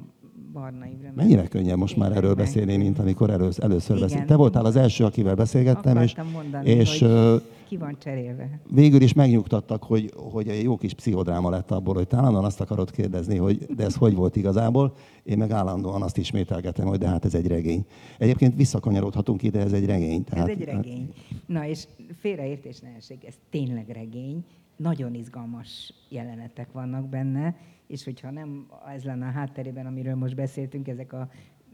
Barna 0.54 0.86
Imre. 0.86 1.12
Mennyire 1.16 1.48
könnyebb 1.48 1.78
most 1.78 1.98
már 1.98 2.12
erről 2.12 2.28
meg- 2.36 2.38
beszélni, 2.38 2.78
mint 2.78 3.00
amikor 3.00 3.30
először, 3.30 3.64
először 3.64 4.00
beszélt. 4.00 4.26
Te 4.26 4.36
voltál 4.36 4.66
az 4.66 4.76
első, 4.76 5.04
akivel 5.06 5.36
beszélgettem, 5.36 5.98
és, 5.98 6.12
Akartam 6.12 6.34
mondani, 6.34 6.70
és 6.70 7.00
hogy 7.00 7.42
ki 7.68 7.78
van 7.78 7.96
cserélve. 8.00 8.60
végül 8.72 9.02
is 9.02 9.14
megnyugtattak, 9.14 9.84
hogy, 9.84 10.14
hogy 10.16 10.48
egy 10.48 10.64
jó 10.64 10.78
kis 10.78 10.94
pszichodráma 10.94 11.50
lett 11.50 11.72
abból, 11.72 11.94
hogy 11.94 12.08
te 12.08 12.18
állandóan 12.18 12.46
azt 12.46 12.62
akarod 12.62 12.92
kérdezni, 12.92 13.38
hogy 13.38 13.58
de 13.76 13.84
ez 13.84 13.96
hogy 13.96 14.16
volt 14.16 14.36
igazából. 14.36 14.94
Én 15.24 15.38
meg 15.38 15.52
állandóan 15.52 16.02
azt 16.02 16.18
ismételgetem, 16.18 16.88
hogy 16.88 16.98
de 17.00 17.08
hát 17.08 17.26
ez 17.26 17.34
egy 17.34 17.48
regény. 17.48 17.86
Egyébként 18.18 18.56
visszakanyarodhatunk 18.56 19.44
ide, 19.44 19.60
ez 19.60 19.74
egy 19.74 19.86
regény. 19.86 20.24
Ez 20.32 20.48
egy 20.48 20.64
regény. 20.64 21.14
Na 21.46 21.68
és 21.68 21.88
félreértés 22.20 22.80
ne 22.80 22.90
essék, 22.98 23.26
ez 23.26 23.34
tényleg 23.50 23.88
regény. 23.90 24.44
Nagyon 24.80 25.14
izgalmas 25.14 25.94
jelenetek 26.10 26.72
vannak 26.72 27.10
benne, 27.10 27.56
és 27.88 28.04
hogyha 28.04 28.32
nem 28.32 28.68
ez 28.96 29.04
lenne 29.04 29.26
a 29.26 29.32
hátterében, 29.32 29.86
amiről 29.86 30.16
most 30.16 30.36
beszéltünk, 30.36 30.88
ezek 30.88 31.14
a 31.14 31.30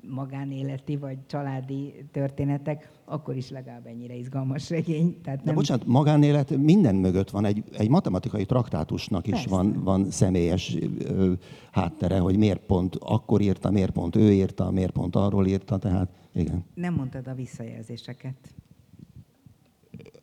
magánéleti 0.09 0.97
vagy 0.97 1.17
családi 1.25 2.05
történetek, 2.11 2.91
akkor 3.05 3.35
is 3.35 3.49
legalább 3.49 3.85
ennyire 3.85 4.15
izgalmas 4.15 4.69
regény. 4.69 5.21
Tehát 5.21 5.39
De 5.39 5.45
nem, 5.45 5.55
bocsánat, 5.55 5.85
magánélet 5.85 6.57
minden 6.57 6.95
mögött 6.95 7.29
van, 7.29 7.45
egy, 7.45 7.63
egy 7.77 7.89
matematikai 7.89 8.45
traktátusnak 8.45 9.27
is 9.27 9.33
Persze. 9.33 9.49
van, 9.49 9.83
van 9.83 10.11
személyes 10.11 10.77
ö, 10.99 11.33
háttere, 11.71 12.19
hogy 12.19 12.37
miért 12.37 12.61
pont 12.61 12.95
akkor 12.99 13.41
írta, 13.41 13.71
miért 13.71 13.91
pont 13.91 14.15
ő 14.15 14.31
írta, 14.31 14.71
miért 14.71 14.91
pont 14.91 15.15
arról 15.15 15.47
írta, 15.47 15.77
tehát 15.77 16.09
igen. 16.33 16.65
nem 16.73 16.93
mondtad 16.93 17.27
a 17.27 17.33
visszajelzéseket. 17.33 18.35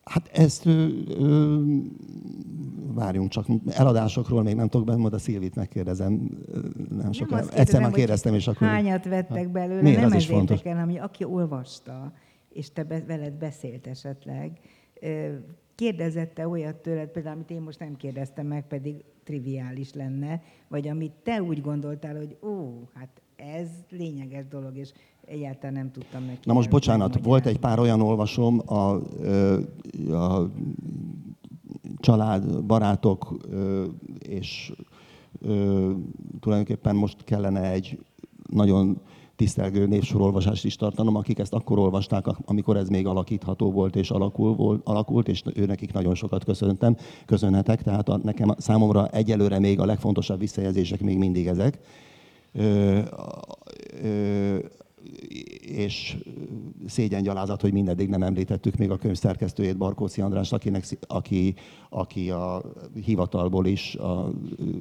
Hát 0.04 0.28
ezt 0.32 0.66
ö, 0.66 0.88
ö, 1.08 1.60
várjunk 2.94 3.30
csak, 3.30 3.46
eladásokról 3.66 4.42
még 4.42 4.54
nem 4.54 4.68
tudok 4.68 4.86
benne, 4.86 5.00
majd 5.00 5.12
a 5.12 5.18
Szilvit 5.18 5.54
megkérdezem, 5.54 6.30
nem 6.88 7.12
sokkal. 7.12 7.38
azt 7.38 7.52
Egyszer 7.52 7.80
már 7.80 7.92
kérdeztem, 7.92 8.34
és 8.34 8.46
akkor... 8.46 8.66
Hányat 8.68 9.04
vettek 9.04 9.48
belőle, 9.48 9.82
Miért? 9.82 10.00
nem 10.00 10.12
ez 10.12 10.24
fontos. 10.24 10.56
érdekel, 10.56 10.84
hanem 10.84 11.02
aki 11.02 11.24
olvasta, 11.24 12.12
és 12.48 12.72
te 12.72 12.84
be, 12.84 13.04
veled 13.06 13.32
beszélt 13.32 13.86
esetleg, 13.86 14.60
kérdezette 15.74 16.48
olyat 16.48 16.76
tőled, 16.76 17.08
például, 17.08 17.34
amit 17.34 17.50
én 17.50 17.60
most 17.60 17.78
nem 17.78 17.96
kérdeztem 17.96 18.46
meg, 18.46 18.66
pedig 18.66 19.04
triviális 19.24 19.92
lenne, 19.94 20.42
vagy 20.68 20.88
amit 20.88 21.12
te 21.22 21.42
úgy 21.42 21.60
gondoltál, 21.60 22.16
hogy 22.16 22.36
ó, 22.42 22.88
hát 22.94 23.08
ez 23.42 23.68
lényeges 23.90 24.48
dolog, 24.48 24.76
és 24.76 24.92
egyáltalán 25.26 25.72
nem 25.74 25.90
tudtam 25.90 26.24
neki. 26.24 26.38
Na 26.44 26.52
most 26.52 26.70
bocsánat, 26.70 27.24
volt 27.24 27.46
egy 27.46 27.58
pár 27.58 27.78
olyan 27.78 28.00
olvasom, 28.00 28.62
a, 28.66 28.94
a 30.14 30.50
család, 31.96 32.64
barátok, 32.64 33.36
és 34.18 34.72
tulajdonképpen 36.40 36.96
most 36.96 37.24
kellene 37.24 37.70
egy 37.70 37.98
nagyon 38.50 39.00
tisztelgő 39.36 39.86
névsorolvasást 39.86 40.64
is 40.64 40.76
tartanom, 40.76 41.16
akik 41.16 41.38
ezt 41.38 41.54
akkor 41.54 41.78
olvasták, 41.78 42.26
amikor 42.44 42.76
ez 42.76 42.88
még 42.88 43.06
alakítható 43.06 43.70
volt 43.70 43.96
és 43.96 44.10
alakul, 44.10 44.54
volt, 44.54 44.80
alakult, 44.84 45.28
és 45.28 45.42
ő 45.54 45.66
nekik 45.66 45.92
nagyon 45.92 46.14
sokat 46.14 46.44
köszöntem, 46.44 46.96
köszönhetek, 47.26 47.82
tehát 47.82 48.08
a, 48.08 48.20
nekem 48.22 48.54
számomra 48.58 49.08
egyelőre 49.08 49.58
még 49.58 49.80
a 49.80 49.84
legfontosabb 49.84 50.38
visszajelzések 50.38 51.00
még 51.00 51.18
mindig 51.18 51.46
ezek. 51.46 51.78
És 55.60 56.16
szégyengyalázat, 56.86 57.60
hogy 57.60 57.72
mindeddig 57.72 58.08
nem 58.08 58.22
említettük 58.22 58.76
még 58.76 58.90
a 58.90 58.96
könyv 58.96 59.16
szerkesztőjét, 59.16 59.76
Barkóci 59.76 60.20
András, 60.20 60.52
akinek, 60.52 60.84
aki, 61.06 61.54
aki 61.90 62.30
a 62.30 62.62
hivatalból 63.04 63.66
is, 63.66 63.94
a, 63.94 64.32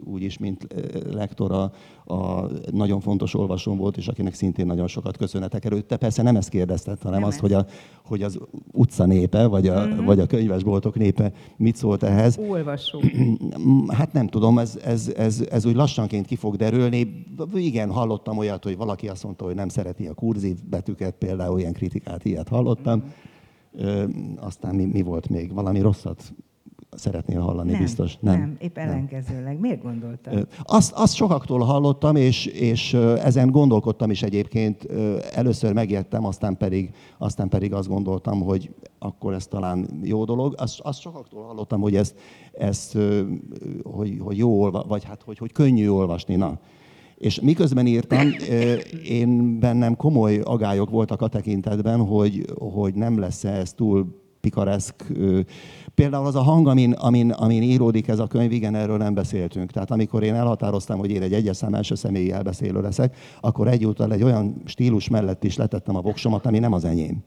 úgyis, 0.03 0.37
mint 0.37 0.67
lektora, 1.11 1.71
a 2.05 2.45
nagyon 2.71 2.99
fontos 2.99 3.33
olvasóm 3.33 3.77
volt, 3.77 3.97
és 3.97 4.07
akinek 4.07 4.33
szintén 4.33 4.65
nagyon 4.65 4.87
sokat 4.87 5.17
köszönetek 5.17 5.65
előtt. 5.65 5.87
Te 5.87 5.97
persze 5.97 6.21
nem 6.21 6.35
ezt 6.35 6.49
kérdezted, 6.49 7.01
hanem 7.01 7.19
Nem 7.19 7.27
azt, 7.27 7.33
ezt. 7.33 7.41
hogy, 7.41 7.53
a, 7.53 7.65
hogy 8.11 8.23
az 8.23 8.39
utca 8.71 9.05
népe, 9.05 9.45
vagy 9.45 9.67
a, 9.67 9.85
mm-hmm. 9.85 10.05
vagy 10.05 10.19
a 10.19 10.25
könyvesboltok 10.25 10.95
népe 10.95 11.31
mit 11.57 11.75
szólt 11.75 12.03
ehhez. 12.03 12.37
Olvasó. 12.37 13.01
Hát 13.87 14.13
nem 14.13 14.27
tudom, 14.27 14.59
ez, 14.59 14.79
ez, 14.83 15.13
ez, 15.17 15.45
ez 15.51 15.65
úgy 15.65 15.75
lassanként 15.75 16.25
ki 16.25 16.35
fog 16.35 16.55
derülni. 16.55 17.25
Igen, 17.53 17.91
hallottam 17.91 18.37
olyat, 18.37 18.63
hogy 18.63 18.77
valaki 18.77 19.07
azt 19.07 19.23
mondta, 19.23 19.45
hogy 19.45 19.55
nem 19.55 19.67
szereti 19.67 20.07
a 20.07 20.13
kurzív 20.13 20.57
betűket, 20.69 21.15
például 21.15 21.59
ilyen 21.59 21.73
kritikát, 21.73 22.25
ilyet 22.25 22.47
hallottam. 22.47 23.03
Ö, 23.73 24.03
aztán 24.39 24.75
mi, 24.75 24.85
mi 24.85 25.01
volt 25.01 25.29
még? 25.29 25.53
Valami 25.53 25.79
rosszat 25.79 26.33
szeretnél 26.97 27.39
hallani, 27.39 27.71
nem, 27.71 27.81
biztos? 27.81 28.17
Nem, 28.19 28.55
épp 28.59 28.77
ellenkezőleg. 28.77 29.59
Miért 29.59 29.81
gondoltad? 29.81 30.47
Azt, 30.63 30.91
azt 30.91 31.13
sokaktól 31.13 31.59
hallottam, 31.59 32.15
és, 32.15 32.45
és 32.45 32.93
ezen 33.23 33.49
gondolkodtam 33.49 34.11
is 34.11 34.23
egyébként. 34.23 34.87
Először 35.33 35.73
megijedtem, 35.73 36.25
aztán 36.25 36.57
pedig, 36.57 36.93
aztán 37.17 37.49
pedig 37.49 37.73
azt 37.73 37.87
gondoltam, 37.87 38.41
hogy 38.41 38.73
akkor 38.99 39.33
ez 39.33 39.47
talán 39.47 39.87
jó 40.03 40.25
dolog. 40.25 40.53
Azt, 40.57 40.79
azt 40.79 40.99
sokaktól 40.99 41.43
hallottam, 41.43 41.81
hogy 41.81 41.95
ez, 41.95 42.13
ez 42.53 42.91
hogy, 43.83 44.17
hogy 44.19 44.37
jó 44.37 44.61
olva, 44.61 44.85
vagy 44.87 45.03
hát, 45.03 45.21
hogy, 45.23 45.37
hogy 45.37 45.51
könnyű 45.51 45.89
olvasni. 45.89 46.35
Na. 46.35 46.59
És 47.17 47.39
miközben 47.39 47.85
írtam, 47.87 48.27
én 49.05 49.59
bennem 49.59 49.95
komoly 49.95 50.39
agályok 50.39 50.89
voltak 50.89 51.21
a 51.21 51.27
tekintetben, 51.27 52.05
hogy, 52.05 52.45
hogy 52.59 52.93
nem 52.93 53.19
lesz 53.19 53.43
ez 53.43 53.73
túl 53.73 54.20
pikareszk. 54.41 55.05
Például 55.95 56.25
az 56.25 56.35
a 56.35 56.41
hang, 56.41 56.67
amin, 56.67 56.91
amin, 56.91 57.31
amin 57.31 57.61
íródik 57.61 58.07
ez 58.07 58.19
a 58.19 58.27
könyv, 58.27 58.51
igen, 58.51 58.75
erről 58.75 58.97
nem 58.97 59.13
beszéltünk. 59.13 59.71
Tehát 59.71 59.91
amikor 59.91 60.23
én 60.23 60.33
elhatároztam, 60.33 60.99
hogy 60.99 61.11
én 61.11 61.21
egy 61.21 61.33
egyes 61.33 61.57
szám 61.57 61.73
első 61.73 61.95
személyi 61.95 62.31
elbeszélő 62.31 62.81
leszek, 62.81 63.17
akkor 63.41 63.67
egyúttal 63.67 64.13
egy 64.13 64.23
olyan 64.23 64.61
stílus 64.65 65.09
mellett 65.09 65.43
is 65.43 65.57
letettem 65.57 65.95
a 65.95 66.01
voksomat, 66.01 66.45
ami 66.45 66.59
nem 66.59 66.73
az 66.73 66.85
enyém 66.85 67.23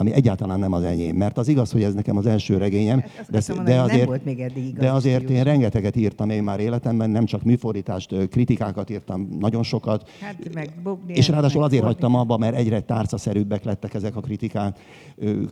ami 0.00 0.12
egyáltalán 0.12 0.58
nem 0.58 0.72
az 0.72 0.82
enyém. 0.82 1.16
Mert 1.16 1.38
az 1.38 1.48
igaz, 1.48 1.70
hogy 1.72 1.82
ez 1.82 1.94
nekem 1.94 2.16
az 2.16 2.26
első 2.26 2.56
regényem, 2.56 3.00
Hát 3.00 3.28
akartam 3.28 3.56
mondani, 3.56 3.78
hogy 3.78 3.98
nem 3.98 4.06
volt 4.06 4.24
még 4.24 4.40
eddig 4.40 4.64
igazi 4.66 4.86
de 4.86 4.92
azért 4.92 5.30
én 5.30 5.42
rengeteget 5.42 5.96
írtam 5.96 6.30
én 6.30 6.42
már 6.42 6.60
életemben, 6.60 7.10
nem 7.10 7.24
csak 7.24 7.42
műfordítást, 7.42 8.28
kritikákat 8.28 8.90
írtam, 8.90 9.28
nagyon 9.40 9.62
sokat. 9.62 10.08
Hát 10.20 10.54
meg 10.54 10.70
Bogdian, 10.82 11.18
És 11.18 11.28
ráadásul 11.28 11.60
meg 11.60 11.68
azért 11.68 11.82
Fordit. 11.82 12.02
hagytam 12.02 12.20
abba, 12.20 12.36
mert 12.36 12.56
egyre 12.56 12.80
tárcaszerűbbek 12.80 13.64
lettek 13.64 13.94
ezek 13.94 14.16
a 14.16 14.20
kritikák. 14.20 14.78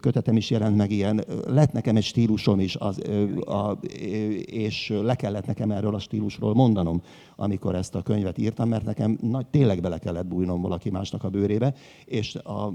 Kötetem 0.00 0.36
is 0.36 0.50
jelent 0.50 0.76
meg 0.76 0.90
ilyen. 0.90 1.24
Lett 1.46 1.72
nekem 1.72 1.96
egy 1.96 2.04
stílusom 2.04 2.60
is, 2.60 2.76
az, 2.76 3.00
a, 3.46 3.70
és 4.44 4.92
le 5.02 5.14
kellett 5.14 5.46
nekem 5.46 5.70
erről 5.70 5.94
a 5.94 5.98
stílusról 5.98 6.54
mondanom, 6.54 7.02
amikor 7.36 7.74
ezt 7.74 7.94
a 7.94 8.02
könyvet 8.02 8.38
írtam, 8.38 8.68
mert 8.68 8.84
nekem 8.84 9.18
nagy, 9.20 9.46
tényleg 9.46 9.80
bele 9.80 9.98
kellett 9.98 10.26
bújnom 10.26 10.60
valaki 10.60 10.90
másnak 10.90 11.24
a 11.24 11.28
bőrébe, 11.28 11.74
és 12.04 12.34
a, 12.34 12.72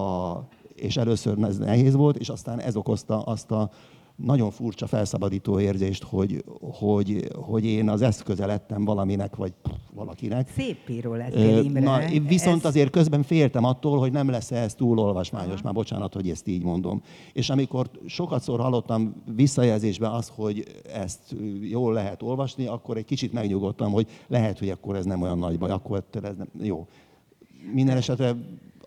a, 0.00 0.48
és 0.76 0.96
először 0.96 1.38
ez 1.42 1.58
nehéz 1.58 1.94
volt, 1.94 2.16
és 2.16 2.28
aztán 2.28 2.60
ez 2.60 2.76
okozta 2.76 3.22
azt 3.22 3.50
a 3.50 3.70
nagyon 4.16 4.50
furcsa 4.50 4.86
felszabadító 4.86 5.60
érzést, 5.60 6.02
hogy, 6.02 6.44
hogy, 6.60 7.28
hogy 7.34 7.64
én 7.64 7.88
az 7.88 8.02
eszköze 8.02 8.46
lettem 8.46 8.84
valaminek, 8.84 9.36
vagy 9.36 9.52
valakinek. 9.94 10.50
Szép 10.56 10.88
író 10.88 11.14
lettél, 11.14 11.64
Imre. 11.64 11.80
Na, 11.80 11.98
viszont 12.28 12.58
Ez- 12.58 12.64
azért 12.64 12.90
közben 12.90 13.22
féltem 13.22 13.64
attól, 13.64 13.98
hogy 13.98 14.12
nem 14.12 14.30
lesz 14.30 14.50
ez 14.50 14.74
túl 14.74 14.98
olvasmányos. 14.98 15.62
Már 15.62 15.72
bocsánat, 15.72 16.14
hogy 16.14 16.30
ezt 16.30 16.48
így 16.48 16.62
mondom. 16.62 17.02
És 17.32 17.50
amikor 17.50 17.90
sokatszor 18.06 18.60
hallottam 18.60 19.22
visszajelzésben 19.34 20.10
azt, 20.10 20.32
hogy 20.34 20.64
ezt 20.92 21.34
jól 21.60 21.92
lehet 21.92 22.22
olvasni, 22.22 22.66
akkor 22.66 22.96
egy 22.96 23.04
kicsit 23.04 23.32
megnyugodtam, 23.32 23.92
hogy 23.92 24.06
lehet, 24.26 24.58
hogy 24.58 24.68
akkor 24.68 24.96
ez 24.96 25.04
nem 25.04 25.22
olyan 25.22 25.38
nagy 25.38 25.58
baj, 25.58 25.70
akkor 25.70 26.04
ez 26.12 26.36
nem... 26.36 26.48
Jó. 26.62 26.86
Minden 27.72 27.96
esetre 27.96 28.36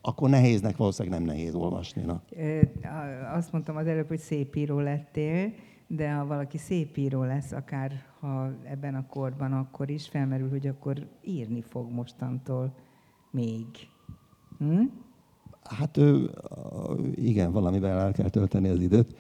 akkor 0.02 0.30
nehéznek 0.30 0.78
valószínűleg 0.78 1.20
nem 1.20 1.28
nehéz 1.28 1.56
olvasni. 1.56 2.02
Na. 2.02 2.22
Azt 3.34 3.52
mondtam 3.52 3.76
az 3.76 3.88
előbb, 3.88 4.08
hogy 4.08 4.20
szép 4.20 4.56
író 4.56 4.80
lettél, 4.80 5.54
de 5.88 6.12
ha 6.12 6.26
valaki 6.26 6.58
szép 6.58 6.98
író 6.98 7.24
lesz, 7.24 7.52
akár 7.52 7.92
ha 8.20 8.52
ebben 8.64 8.96
a 8.96 9.06
korban, 9.08 9.54
akkor 9.54 9.90
is 9.90 10.08
felmerül, 10.08 10.50
hogy 10.50 10.68
akkor 10.68 11.08
írni 11.24 11.62
fog 11.62 11.92
mostantól 11.92 12.74
még. 13.32 13.66
Hm? 14.58 14.82
Hát 15.64 16.00
igen, 17.16 17.52
valamivel 17.52 18.00
el 18.00 18.12
kell 18.12 18.30
tölteni 18.30 18.70
az 18.70 18.82
időt. 18.82 19.16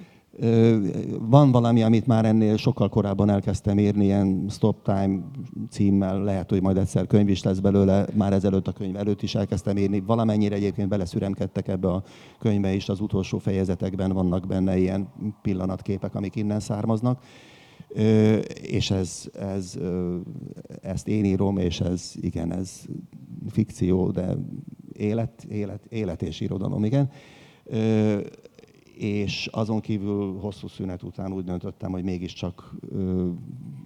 Van 1.20 1.52
valami, 1.52 1.84
amit 1.84 2.08
már 2.08 2.26
ennél 2.26 2.58
sokkal 2.58 2.90
korábban 2.90 3.30
elkezdtem 3.30 3.80
írni, 3.80 4.06
ilyen 4.06 4.46
Stop 4.50 4.84
Time 4.84 5.20
címmel, 5.70 6.24
lehet, 6.24 6.50
hogy 6.50 6.62
majd 6.62 6.78
egyszer 6.78 7.08
könyv 7.08 7.30
is 7.30 7.44
lesz 7.44 7.60
belőle, 7.60 8.06
már 8.14 8.34
ezelőtt 8.34 8.68
a 8.68 8.72
könyv 8.72 8.96
előtt 8.96 9.22
is 9.22 9.36
elkezdtem 9.36 9.78
írni. 9.78 10.00
Valamennyire 10.00 10.56
egyébként 10.56 10.90
beleszüremkedtek 10.90 11.68
ebbe 11.68 11.88
a 11.88 12.04
könyvbe 12.40 12.74
is, 12.74 12.90
az 12.90 13.00
utolsó 13.00 13.38
fejezetekben 13.38 14.12
vannak 14.12 14.48
benne 14.48 14.78
ilyen 14.78 15.10
pillanatképek, 15.42 16.16
amik 16.16 16.36
innen 16.36 16.60
származnak. 16.60 17.24
És 18.62 18.92
ez, 18.92 19.30
ez, 19.40 19.78
ezt 20.82 21.08
én 21.08 21.26
írom, 21.26 21.58
és 21.58 21.80
ez, 21.80 22.14
igen, 22.16 22.54
ez 22.54 22.82
fikció, 23.48 24.12
de 24.12 24.36
élet, 24.94 25.44
élet, 25.50 25.86
élet 25.90 26.22
és 26.22 26.40
irodalom, 26.40 26.84
igen 26.84 27.10
és 29.00 29.50
azon 29.52 29.80
kívül 29.80 30.40
hosszú 30.40 30.68
szünet 30.68 31.04
után 31.04 31.34
úgy 31.34 31.44
döntöttem, 31.44 31.92
hogy 31.92 32.04
mégiscsak 32.04 32.76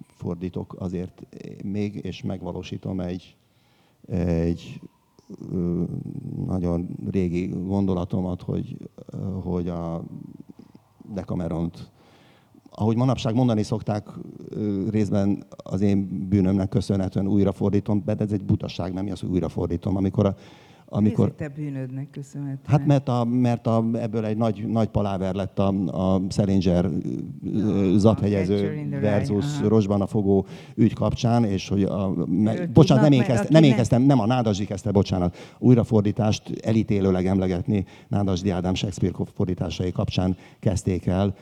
fordítok 0.06 0.76
azért 0.78 1.26
még, 1.64 1.94
és 1.94 2.22
megvalósítom 2.22 3.00
egy, 3.00 3.36
egy 4.06 4.80
nagyon 6.46 6.96
régi 7.10 7.46
gondolatomat, 7.46 8.42
hogy, 8.42 8.76
hogy 9.42 9.68
a 9.68 10.04
Decameront, 11.12 11.90
ahogy 12.70 12.96
manapság 12.96 13.34
mondani 13.34 13.62
szokták, 13.62 14.08
részben 14.90 15.44
az 15.56 15.80
én 15.80 16.28
bűnömnek 16.28 16.68
köszönhetően 16.68 17.26
újrafordítom, 17.28 18.02
de 18.04 18.14
ez 18.18 18.32
egy 18.32 18.44
butaság, 18.44 18.92
nem 18.92 19.06
az, 19.10 19.20
hogy 19.20 19.30
újrafordítom. 19.30 19.96
Amikor 19.96 20.26
a 20.26 20.36
amikor... 20.96 21.32
te 21.32 21.48
bűnödnek 21.48 22.10
köszönhetően? 22.10 22.60
Hát 22.66 22.86
mert, 22.86 23.08
a, 23.08 23.24
mert 23.24 23.66
a, 23.66 23.84
ebből 23.92 24.24
egy 24.24 24.36
nagy, 24.36 24.64
nagy 24.68 24.88
paláver 24.88 25.34
lett 25.34 25.58
a, 25.58 25.68
a 25.86 26.20
Salinger 26.28 26.90
no, 27.40 27.98
zaphegyező 27.98 28.88
versus 29.00 29.60
Rosban 29.60 30.00
a 30.00 30.06
fogó 30.06 30.46
ügy 30.74 30.92
kapcsán, 30.92 31.44
és 31.44 31.68
hogy 31.68 31.82
a, 31.82 32.12
me, 32.26 32.66
bocsánat, 32.66 33.02
nem 33.02 33.12
én, 33.12 33.22
kezdte, 33.22 33.46
nem 33.50 33.62
én 33.62 33.74
kezdtem, 33.74 34.02
nem 34.02 34.20
a 34.20 34.26
Nádasdi 34.26 34.64
kezdte, 34.64 34.90
bocsánat, 34.90 35.36
újrafordítást 35.58 36.42
elítélőleg 36.62 37.26
emlegetni 37.26 37.84
Nádasdi 38.08 38.50
Ádám 38.50 38.74
Shakespeare 38.74 39.14
fordításai 39.34 39.92
kapcsán 39.92 40.36
kezdték 40.60 41.06
el, 41.06 41.34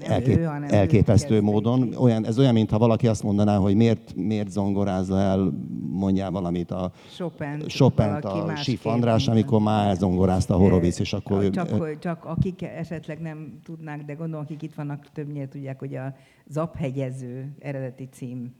elkép, 0.00 0.38
ő, 0.38 0.50
elképesztő 0.68 1.40
módon. 1.40 1.94
Olyan, 1.94 2.26
ez 2.26 2.38
olyan, 2.38 2.52
mintha 2.52 2.78
valaki 2.78 3.06
azt 3.06 3.22
mondaná, 3.22 3.56
hogy 3.56 3.74
miért, 3.74 4.14
miért 4.16 4.50
zongorázza 4.50 5.18
el, 5.18 5.52
mondjál 5.90 6.30
valamit 6.30 6.70
a 6.70 6.92
Chopin, 7.16 7.64
Chopin 7.66 8.06
a 8.06 8.56
Sif 8.56 8.86
András, 8.86 9.28
amikor 9.28 9.60
már 9.60 9.88
elzongorázta 9.88 10.54
a 10.54 10.58
Horovic, 10.58 10.98
és 10.98 11.12
akkor... 11.12 11.50
Csak, 11.50 11.70
ő, 11.72 11.98
csak 11.98 12.24
akik 12.24 12.62
esetleg 12.62 13.20
nem 13.20 13.58
tudnák, 13.64 14.04
de 14.04 14.12
gondolom, 14.12 14.44
akik 14.44 14.62
itt 14.62 14.74
vannak, 14.74 15.06
többnyire 15.12 15.48
tudják, 15.48 15.78
hogy 15.78 15.94
a 15.94 16.14
Zaphegyező 16.46 17.56
eredeti 17.58 18.08
cím, 18.12 18.54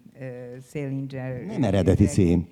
Salinger... 0.73 1.45
Nem 1.47 1.63
eredeti 1.63 2.05
cím 2.05 2.47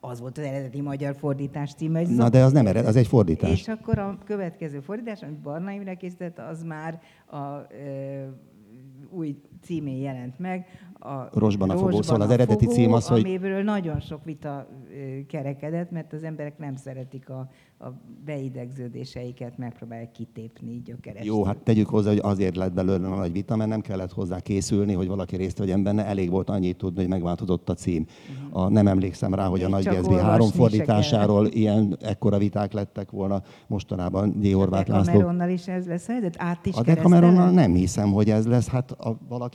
az 0.00 0.20
volt 0.20 0.38
az 0.38 0.44
eredeti 0.44 0.80
magyar 0.80 1.14
fordítás 1.16 1.74
címe. 1.74 2.02
Na 2.02 2.28
de 2.28 2.42
az 2.42 2.52
nem 2.52 2.66
ered, 2.66 2.86
az 2.86 2.96
egy 2.96 3.06
fordítás. 3.06 3.50
És 3.50 3.68
akkor 3.68 3.98
a 3.98 4.18
következő 4.24 4.80
fordítás, 4.80 5.22
amit 5.22 5.40
Barna 5.40 5.70
Imre 5.70 5.94
készített, 5.94 6.38
az 6.38 6.62
már 6.62 7.00
a 7.26 7.36
e, 7.36 8.32
új 9.10 9.36
címén 9.62 10.00
jelent 10.00 10.38
meg. 10.38 10.66
A 11.02 11.38
Rosban 11.38 11.70
a 11.70 11.76
fogó, 11.76 12.02
szóval 12.02 12.20
az 12.20 12.30
eredeti 12.30 12.64
fogó, 12.64 12.76
cím 12.76 12.92
az, 12.92 13.06
hogy... 13.06 13.20
Amiből 13.20 13.62
nagyon 13.62 14.00
sok 14.00 14.24
vita 14.24 14.68
kerekedett, 15.28 15.90
mert 15.90 16.12
az 16.12 16.22
emberek 16.22 16.58
nem 16.58 16.76
szeretik 16.76 17.30
a, 17.30 17.48
a 17.78 17.88
beidegződéseiket, 18.24 19.58
megpróbálják 19.58 20.10
kitépni 20.10 20.80
gyökerestől. 20.84 21.34
Jó, 21.34 21.44
hát 21.44 21.56
tegyük 21.56 21.88
hozzá, 21.88 22.10
hogy 22.10 22.20
azért 22.22 22.56
lett 22.56 22.72
belőle 22.72 23.08
a 23.08 23.14
nagy 23.16 23.32
vita, 23.32 23.56
mert 23.56 23.70
nem 23.70 23.80
kellett 23.80 24.12
hozzá 24.12 24.40
készülni, 24.40 24.92
hogy 24.92 25.06
valaki 25.06 25.36
részt 25.36 25.58
vegyen 25.58 25.82
benne, 25.82 26.04
elég 26.04 26.30
volt 26.30 26.50
annyit 26.50 26.76
tudni, 26.76 27.00
hogy 27.00 27.08
megváltozott 27.08 27.68
a 27.68 27.74
cím. 27.74 28.06
Uh-huh. 28.44 28.62
A, 28.62 28.68
nem 28.68 28.86
emlékszem 28.86 29.34
rá, 29.34 29.46
hogy 29.46 29.62
a 29.62 29.68
Nagy 29.68 29.84
Gatsby 29.84 30.14
három 30.14 30.48
fordításáról 30.48 31.46
ilyen 31.46 31.96
ekkora 32.00 32.38
viták 32.38 32.72
lettek 32.72 33.10
volna 33.10 33.42
mostanában 33.66 34.30
G. 34.30 34.52
Horváth 34.52 34.88
László. 34.88 35.12
A 35.12 35.16
Decameronnal 35.16 35.48
is 35.48 35.68
ez 35.68 35.86
lesz, 35.86 36.06
de 36.06 36.30
át 36.36 36.66
is 36.66 36.74
A 36.74 36.82
Decameronnal 36.82 37.50
nem 37.50 37.74
hiszem, 37.74 38.12
hogy 38.12 38.30
ez 38.30 38.46
lesz. 38.46 38.68
Hát 38.68 38.90
a, 38.90 39.18
valaki 39.28 39.49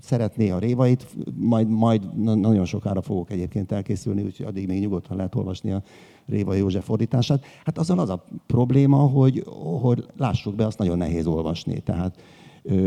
szeretné 0.00 0.50
a 0.50 0.58
révait, 0.58 1.06
majd, 1.34 1.68
majd 1.68 2.16
nagyon 2.40 2.64
sokára 2.64 3.02
fogok 3.02 3.30
egyébként 3.30 3.72
elkészülni, 3.72 4.22
úgyhogy 4.22 4.46
addig 4.46 4.66
még 4.66 4.80
nyugodtan 4.80 5.16
lehet 5.16 5.34
olvasni 5.34 5.72
a 5.72 5.82
Réva 6.26 6.54
József 6.54 6.84
fordítását. 6.84 7.44
Hát 7.64 7.78
azon 7.78 7.98
az 7.98 8.08
a 8.08 8.24
probléma, 8.46 8.96
hogy, 8.96 9.44
hogy 9.80 10.06
lássuk 10.16 10.54
be, 10.54 10.66
azt 10.66 10.78
nagyon 10.78 10.98
nehéz 10.98 11.26
olvasni. 11.26 11.80
Tehát 11.80 12.20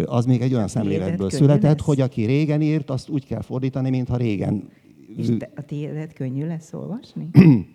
az 0.05 0.26
még 0.26 0.41
egy 0.41 0.53
olyan 0.53 0.68
szemléletből 0.68 1.30
született, 1.30 1.82
hogy 1.82 2.01
aki 2.01 2.26
régen 2.26 2.62
írt, 2.62 2.89
azt 2.89 3.10
úgy 3.10 3.26
kell 3.26 3.41
fordítani, 3.41 3.89
mintha 3.89 4.18
régen... 4.18 4.70
És 5.18 5.30
te, 5.38 5.51
a 5.55 5.62
tiédet 5.62 6.14
könnyű 6.14 6.45
lesz 6.45 6.74
olvasni? 6.74 7.30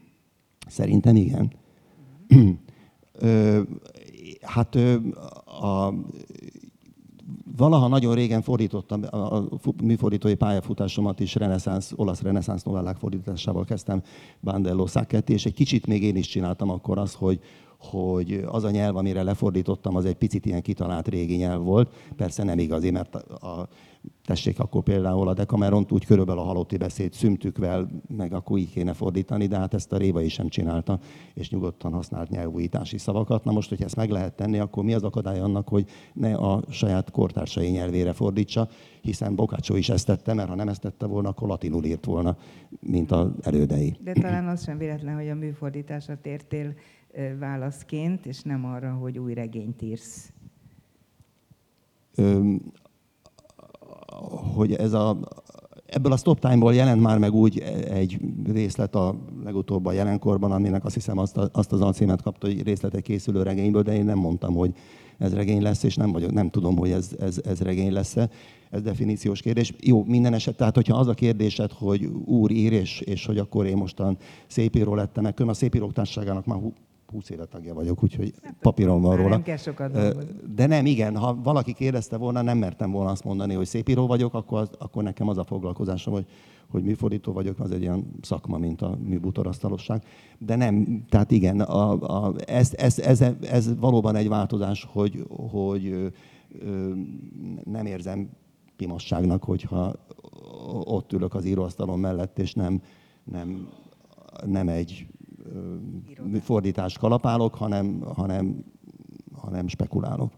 Szerintem 0.66 1.16
igen. 1.16 1.53
hát 4.41 4.74
a, 5.45 5.95
valaha 7.57 7.88
nagyon 7.88 8.14
régen 8.14 8.42
fordítottam, 8.42 9.03
a, 9.11 9.42
műfordítói 9.82 10.34
pályafutásomat 10.34 11.20
is 11.20 11.34
reneszánsz, 11.34 11.92
olasz 11.96 12.22
reneszánsz 12.22 12.62
novellák 12.62 12.96
fordításával 12.96 13.64
kezdtem 13.64 14.03
Bandello 14.42 14.86
Sacchetti, 14.86 15.32
és 15.32 15.46
egy 15.46 15.55
kicsit 15.55 15.86
még 15.86 16.03
én 16.03 16.16
is 16.16 16.26
csináltam 16.26 16.70
akkor 16.70 16.98
azt, 16.98 17.14
hogy, 17.14 17.40
hogy 17.78 18.44
az 18.46 18.64
a 18.64 18.70
nyelv, 18.70 18.96
amire 18.96 19.22
lefordítottam, 19.22 19.96
az 19.96 20.05
egy 20.05 20.14
picit 20.16 20.46
ilyen 20.46 20.62
kitalált 20.62 21.09
régi 21.09 21.36
nyelv 21.36 21.62
volt. 21.62 21.90
Persze 22.16 22.42
nem 22.42 22.59
igazi, 22.59 22.90
mert 22.90 23.14
a, 23.14 23.46
a 23.46 23.68
tessék 24.24 24.59
akkor 24.59 24.82
például 24.82 25.28
a 25.28 25.34
Decameront 25.34 25.92
úgy 25.92 26.07
körülbelül 26.07 26.40
a 26.40 26.44
halotti 26.44 26.76
beszéd 26.76 27.12
szümtükvel, 27.12 27.90
meg 28.16 28.32
akkor 28.32 28.59
így 28.59 28.70
kéne 28.70 28.92
fordítani, 28.92 29.46
de 29.46 29.59
hát 29.59 29.74
ezt 29.74 29.92
a 29.92 29.96
Réva 29.96 30.20
is 30.20 30.32
sem 30.32 30.48
csinálta, 30.48 30.98
és 31.34 31.50
nyugodtan 31.50 31.92
használt 31.92 32.28
nyelvújítási 32.28 32.98
szavakat. 32.98 33.44
Na 33.44 33.53
most, 33.53 33.68
hogy 33.68 33.82
ezt 33.82 33.96
meg 33.96 34.11
lehet 34.11 34.36
tenni, 34.36 34.59
akkor 34.59 34.84
mi 34.84 34.94
az 34.94 35.03
akadály 35.03 35.40
annak, 35.40 35.68
hogy 35.68 35.88
ne 36.12 36.34
a 36.34 36.62
saját 36.70 37.11
kortársai 37.11 37.68
nyelvére 37.68 38.12
fordítsa, 38.12 38.68
hiszen 39.00 39.34
Bokácsó 39.34 39.76
is 39.76 39.88
ezt 39.88 40.07
tette, 40.07 40.34
mert 40.34 40.48
ha 40.48 40.55
nem 40.55 40.68
ezt 40.68 40.80
tette 40.80 41.07
volna, 41.07 41.28
akkor 41.28 41.48
latinul 41.48 41.84
írt 41.84 42.05
volna, 42.05 42.36
mint 42.80 43.11
az 43.11 43.30
elődei. 43.42 43.96
De 44.05 44.12
talán 44.12 44.48
az 44.48 44.62
sem 44.62 44.78
véletlen, 44.78 45.14
hogy 45.14 45.28
a 45.28 45.34
műfordításra 45.34 46.18
tértél 46.20 46.74
válaszként, 47.38 48.26
és 48.26 48.42
nem 48.42 48.64
arra, 48.64 48.92
hogy 48.92 49.18
új 49.18 49.34
regényt 49.34 49.82
írsz. 49.82 50.32
Hogy 54.55 54.72
ez 54.72 54.93
a, 54.93 55.18
ebből 55.86 56.12
a 56.12 56.16
Stop 56.16 56.38
Time-ból 56.38 56.74
jelent 56.74 57.03
már 57.03 57.18
meg 57.18 57.32
úgy 57.32 57.59
egy 57.90 58.18
részlet 58.53 58.95
a 58.95 59.14
legutóbb 59.45 59.86
a 59.86 59.93
jelenkorban, 59.93 60.53
aminek 60.53 60.84
azt 60.84 60.95
hiszem 60.95 61.18
azt, 61.18 61.36
a, 61.36 61.49
azt 61.53 61.72
az 61.72 61.80
alcímet 61.80 62.22
kapta, 62.22 62.47
hogy 62.47 62.62
részletek 62.62 63.03
készülő 63.03 63.43
regényből, 63.43 63.82
de 63.82 63.95
én 63.95 64.05
nem 64.05 64.18
mondtam, 64.18 64.55
hogy 64.55 64.74
ez 65.18 65.34
regény 65.34 65.62
lesz, 65.62 65.82
és 65.82 65.97
nem, 65.97 66.12
vagyok, 66.12 66.32
nem 66.32 66.51
tudom, 66.51 66.76
hogy 66.76 66.90
ez, 66.90 67.11
ez, 67.20 67.40
ez 67.45 67.61
regény 67.61 67.93
lesz-e. 67.93 68.30
Ez 68.70 68.82
definíciós 68.82 69.40
kérdés. 69.40 69.74
Jó, 69.80 70.05
minden 70.05 70.34
eset, 70.34 70.57
tehát 70.57 70.74
hogyha 70.74 70.99
az 70.99 71.07
a 71.07 71.14
kérdésed, 71.14 71.72
hogy 71.72 72.05
úr 72.24 72.51
ír, 72.51 72.72
és, 72.72 73.01
és 73.01 73.26
hogy 73.26 73.38
akkor 73.38 73.66
én 73.66 73.76
mostan 73.76 74.16
szépíró 74.47 74.95
lettem, 74.95 75.22
meg 75.22 75.40
a 75.40 75.55
szépírók 75.55 75.93
társaságának 75.93 76.47
már 76.47 76.59
20 77.13 77.31
éve 77.31 77.45
tagja 77.45 77.75
vagyok, 77.75 78.03
úgyhogy 78.03 78.35
hát, 78.43 78.57
papíron 78.61 79.03
van 79.03 79.17
róla. 79.17 79.41
Nem 79.45 79.57
sokat 79.57 79.93
De 80.55 80.67
nem, 80.67 80.87
igen, 80.87 81.17
ha 81.17 81.35
valaki 81.43 81.73
kérdezte 81.73 82.17
volna, 82.17 82.43
nem 82.43 82.59
mertem 82.59 82.91
volna 82.91 83.11
azt 83.11 83.25
mondani, 83.25 83.55
hogy 83.55 83.67
szépíró 83.67 84.07
vagyok, 84.07 84.35
akkor, 84.35 84.61
az, 84.61 84.71
akkor 84.79 85.03
nekem 85.03 85.29
az 85.29 85.39
a 85.39 85.45
foglalkozásom, 85.45 86.13
hogy, 86.13 86.27
hogy 86.69 86.83
műfordító 86.83 87.33
vagyok, 87.33 87.61
az 87.61 87.71
egy 87.71 87.81
ilyen 87.81 88.11
szakma, 88.21 88.59
mint 88.59 88.83
a 88.83 88.99
műbútorasztalosság. 89.05 90.05
De 90.39 90.57
nem, 90.57 91.05
tehát 91.09 91.31
igen, 91.31 91.61
a, 91.61 91.93
a, 92.25 92.35
ez, 92.47 92.75
ez, 92.77 92.99
ez, 92.99 93.25
ez, 93.41 93.79
valóban 93.79 94.17
egy 94.17 94.29
változás, 94.29 94.89
hogy, 94.93 95.27
hogy 95.51 95.87
ö, 95.87 96.07
ö, 96.59 96.93
nem 97.65 97.87
érzem 97.87 98.31
pimasságnak, 98.77 99.45
hogyha 99.45 99.93
ott 100.85 101.13
ülök 101.13 101.35
az 101.35 101.45
íróasztalon 101.45 101.99
mellett, 101.99 102.39
és 102.39 102.55
nem, 102.55 102.83
nem, 103.25 103.69
nem 104.47 104.69
egy 104.69 105.07
fordítást 106.40 106.99
kalapálok, 106.99 107.55
hanem, 107.55 108.01
hanem, 108.01 108.64
hanem 109.32 109.68
spekulálok. 109.68 110.32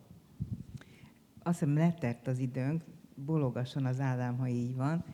Azt 1.42 1.58
hiszem 1.58 1.74
letett 1.74 2.26
az 2.26 2.38
időnk, 2.38 2.84
bologasson 3.14 3.84
az 3.84 4.00
Ádám, 4.00 4.38
ha 4.38 4.48
így 4.48 4.76
van. 4.76 5.04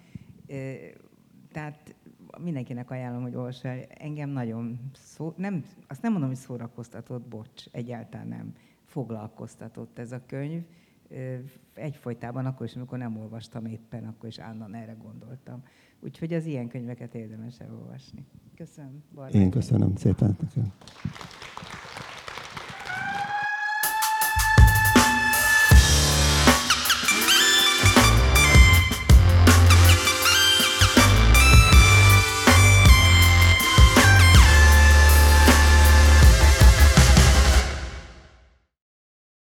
Tehát 1.53 1.95
mindenkinek 2.39 2.91
ajánlom, 2.91 3.23
hogy 3.23 3.35
olvassa 3.35 3.69
el. 3.69 3.83
Engem 3.83 4.31
nagyon, 4.31 4.91
szó, 4.93 5.35
nem, 5.37 5.65
azt 5.89 6.03
nem 6.03 6.13
mondom, 6.13 6.31
hogy 6.31 6.39
szórakoztatott, 6.39 7.29
bocs, 7.29 7.65
egyáltalán 7.73 8.29
nem 8.29 8.53
foglalkoztatott 8.85 9.99
ez 9.99 10.13
a 10.13 10.21
könyv. 10.27 10.63
Egyfolytában 11.75 12.47
akkor 12.47 12.67
is, 12.67 12.77
amikor 12.77 12.99
nem 12.99 13.19
olvastam 13.19 13.67
éppen, 13.67 14.05
akkor 14.05 14.29
is 14.29 14.39
állandóan 14.39 14.75
erre 14.75 14.93
gondoltam. 14.93 15.63
Úgyhogy 16.01 16.35
az 16.35 16.47
ilyen 16.47 16.69
könyveket 16.69 17.15
érdemes 17.15 17.59
elolvasni. 17.59 18.27
Köszönöm. 18.57 19.03
Barna. 19.15 19.39
Én 19.41 19.51
köszönöm 19.51 19.97
szépen. 19.97 20.37
Köszönöm. 20.37 20.73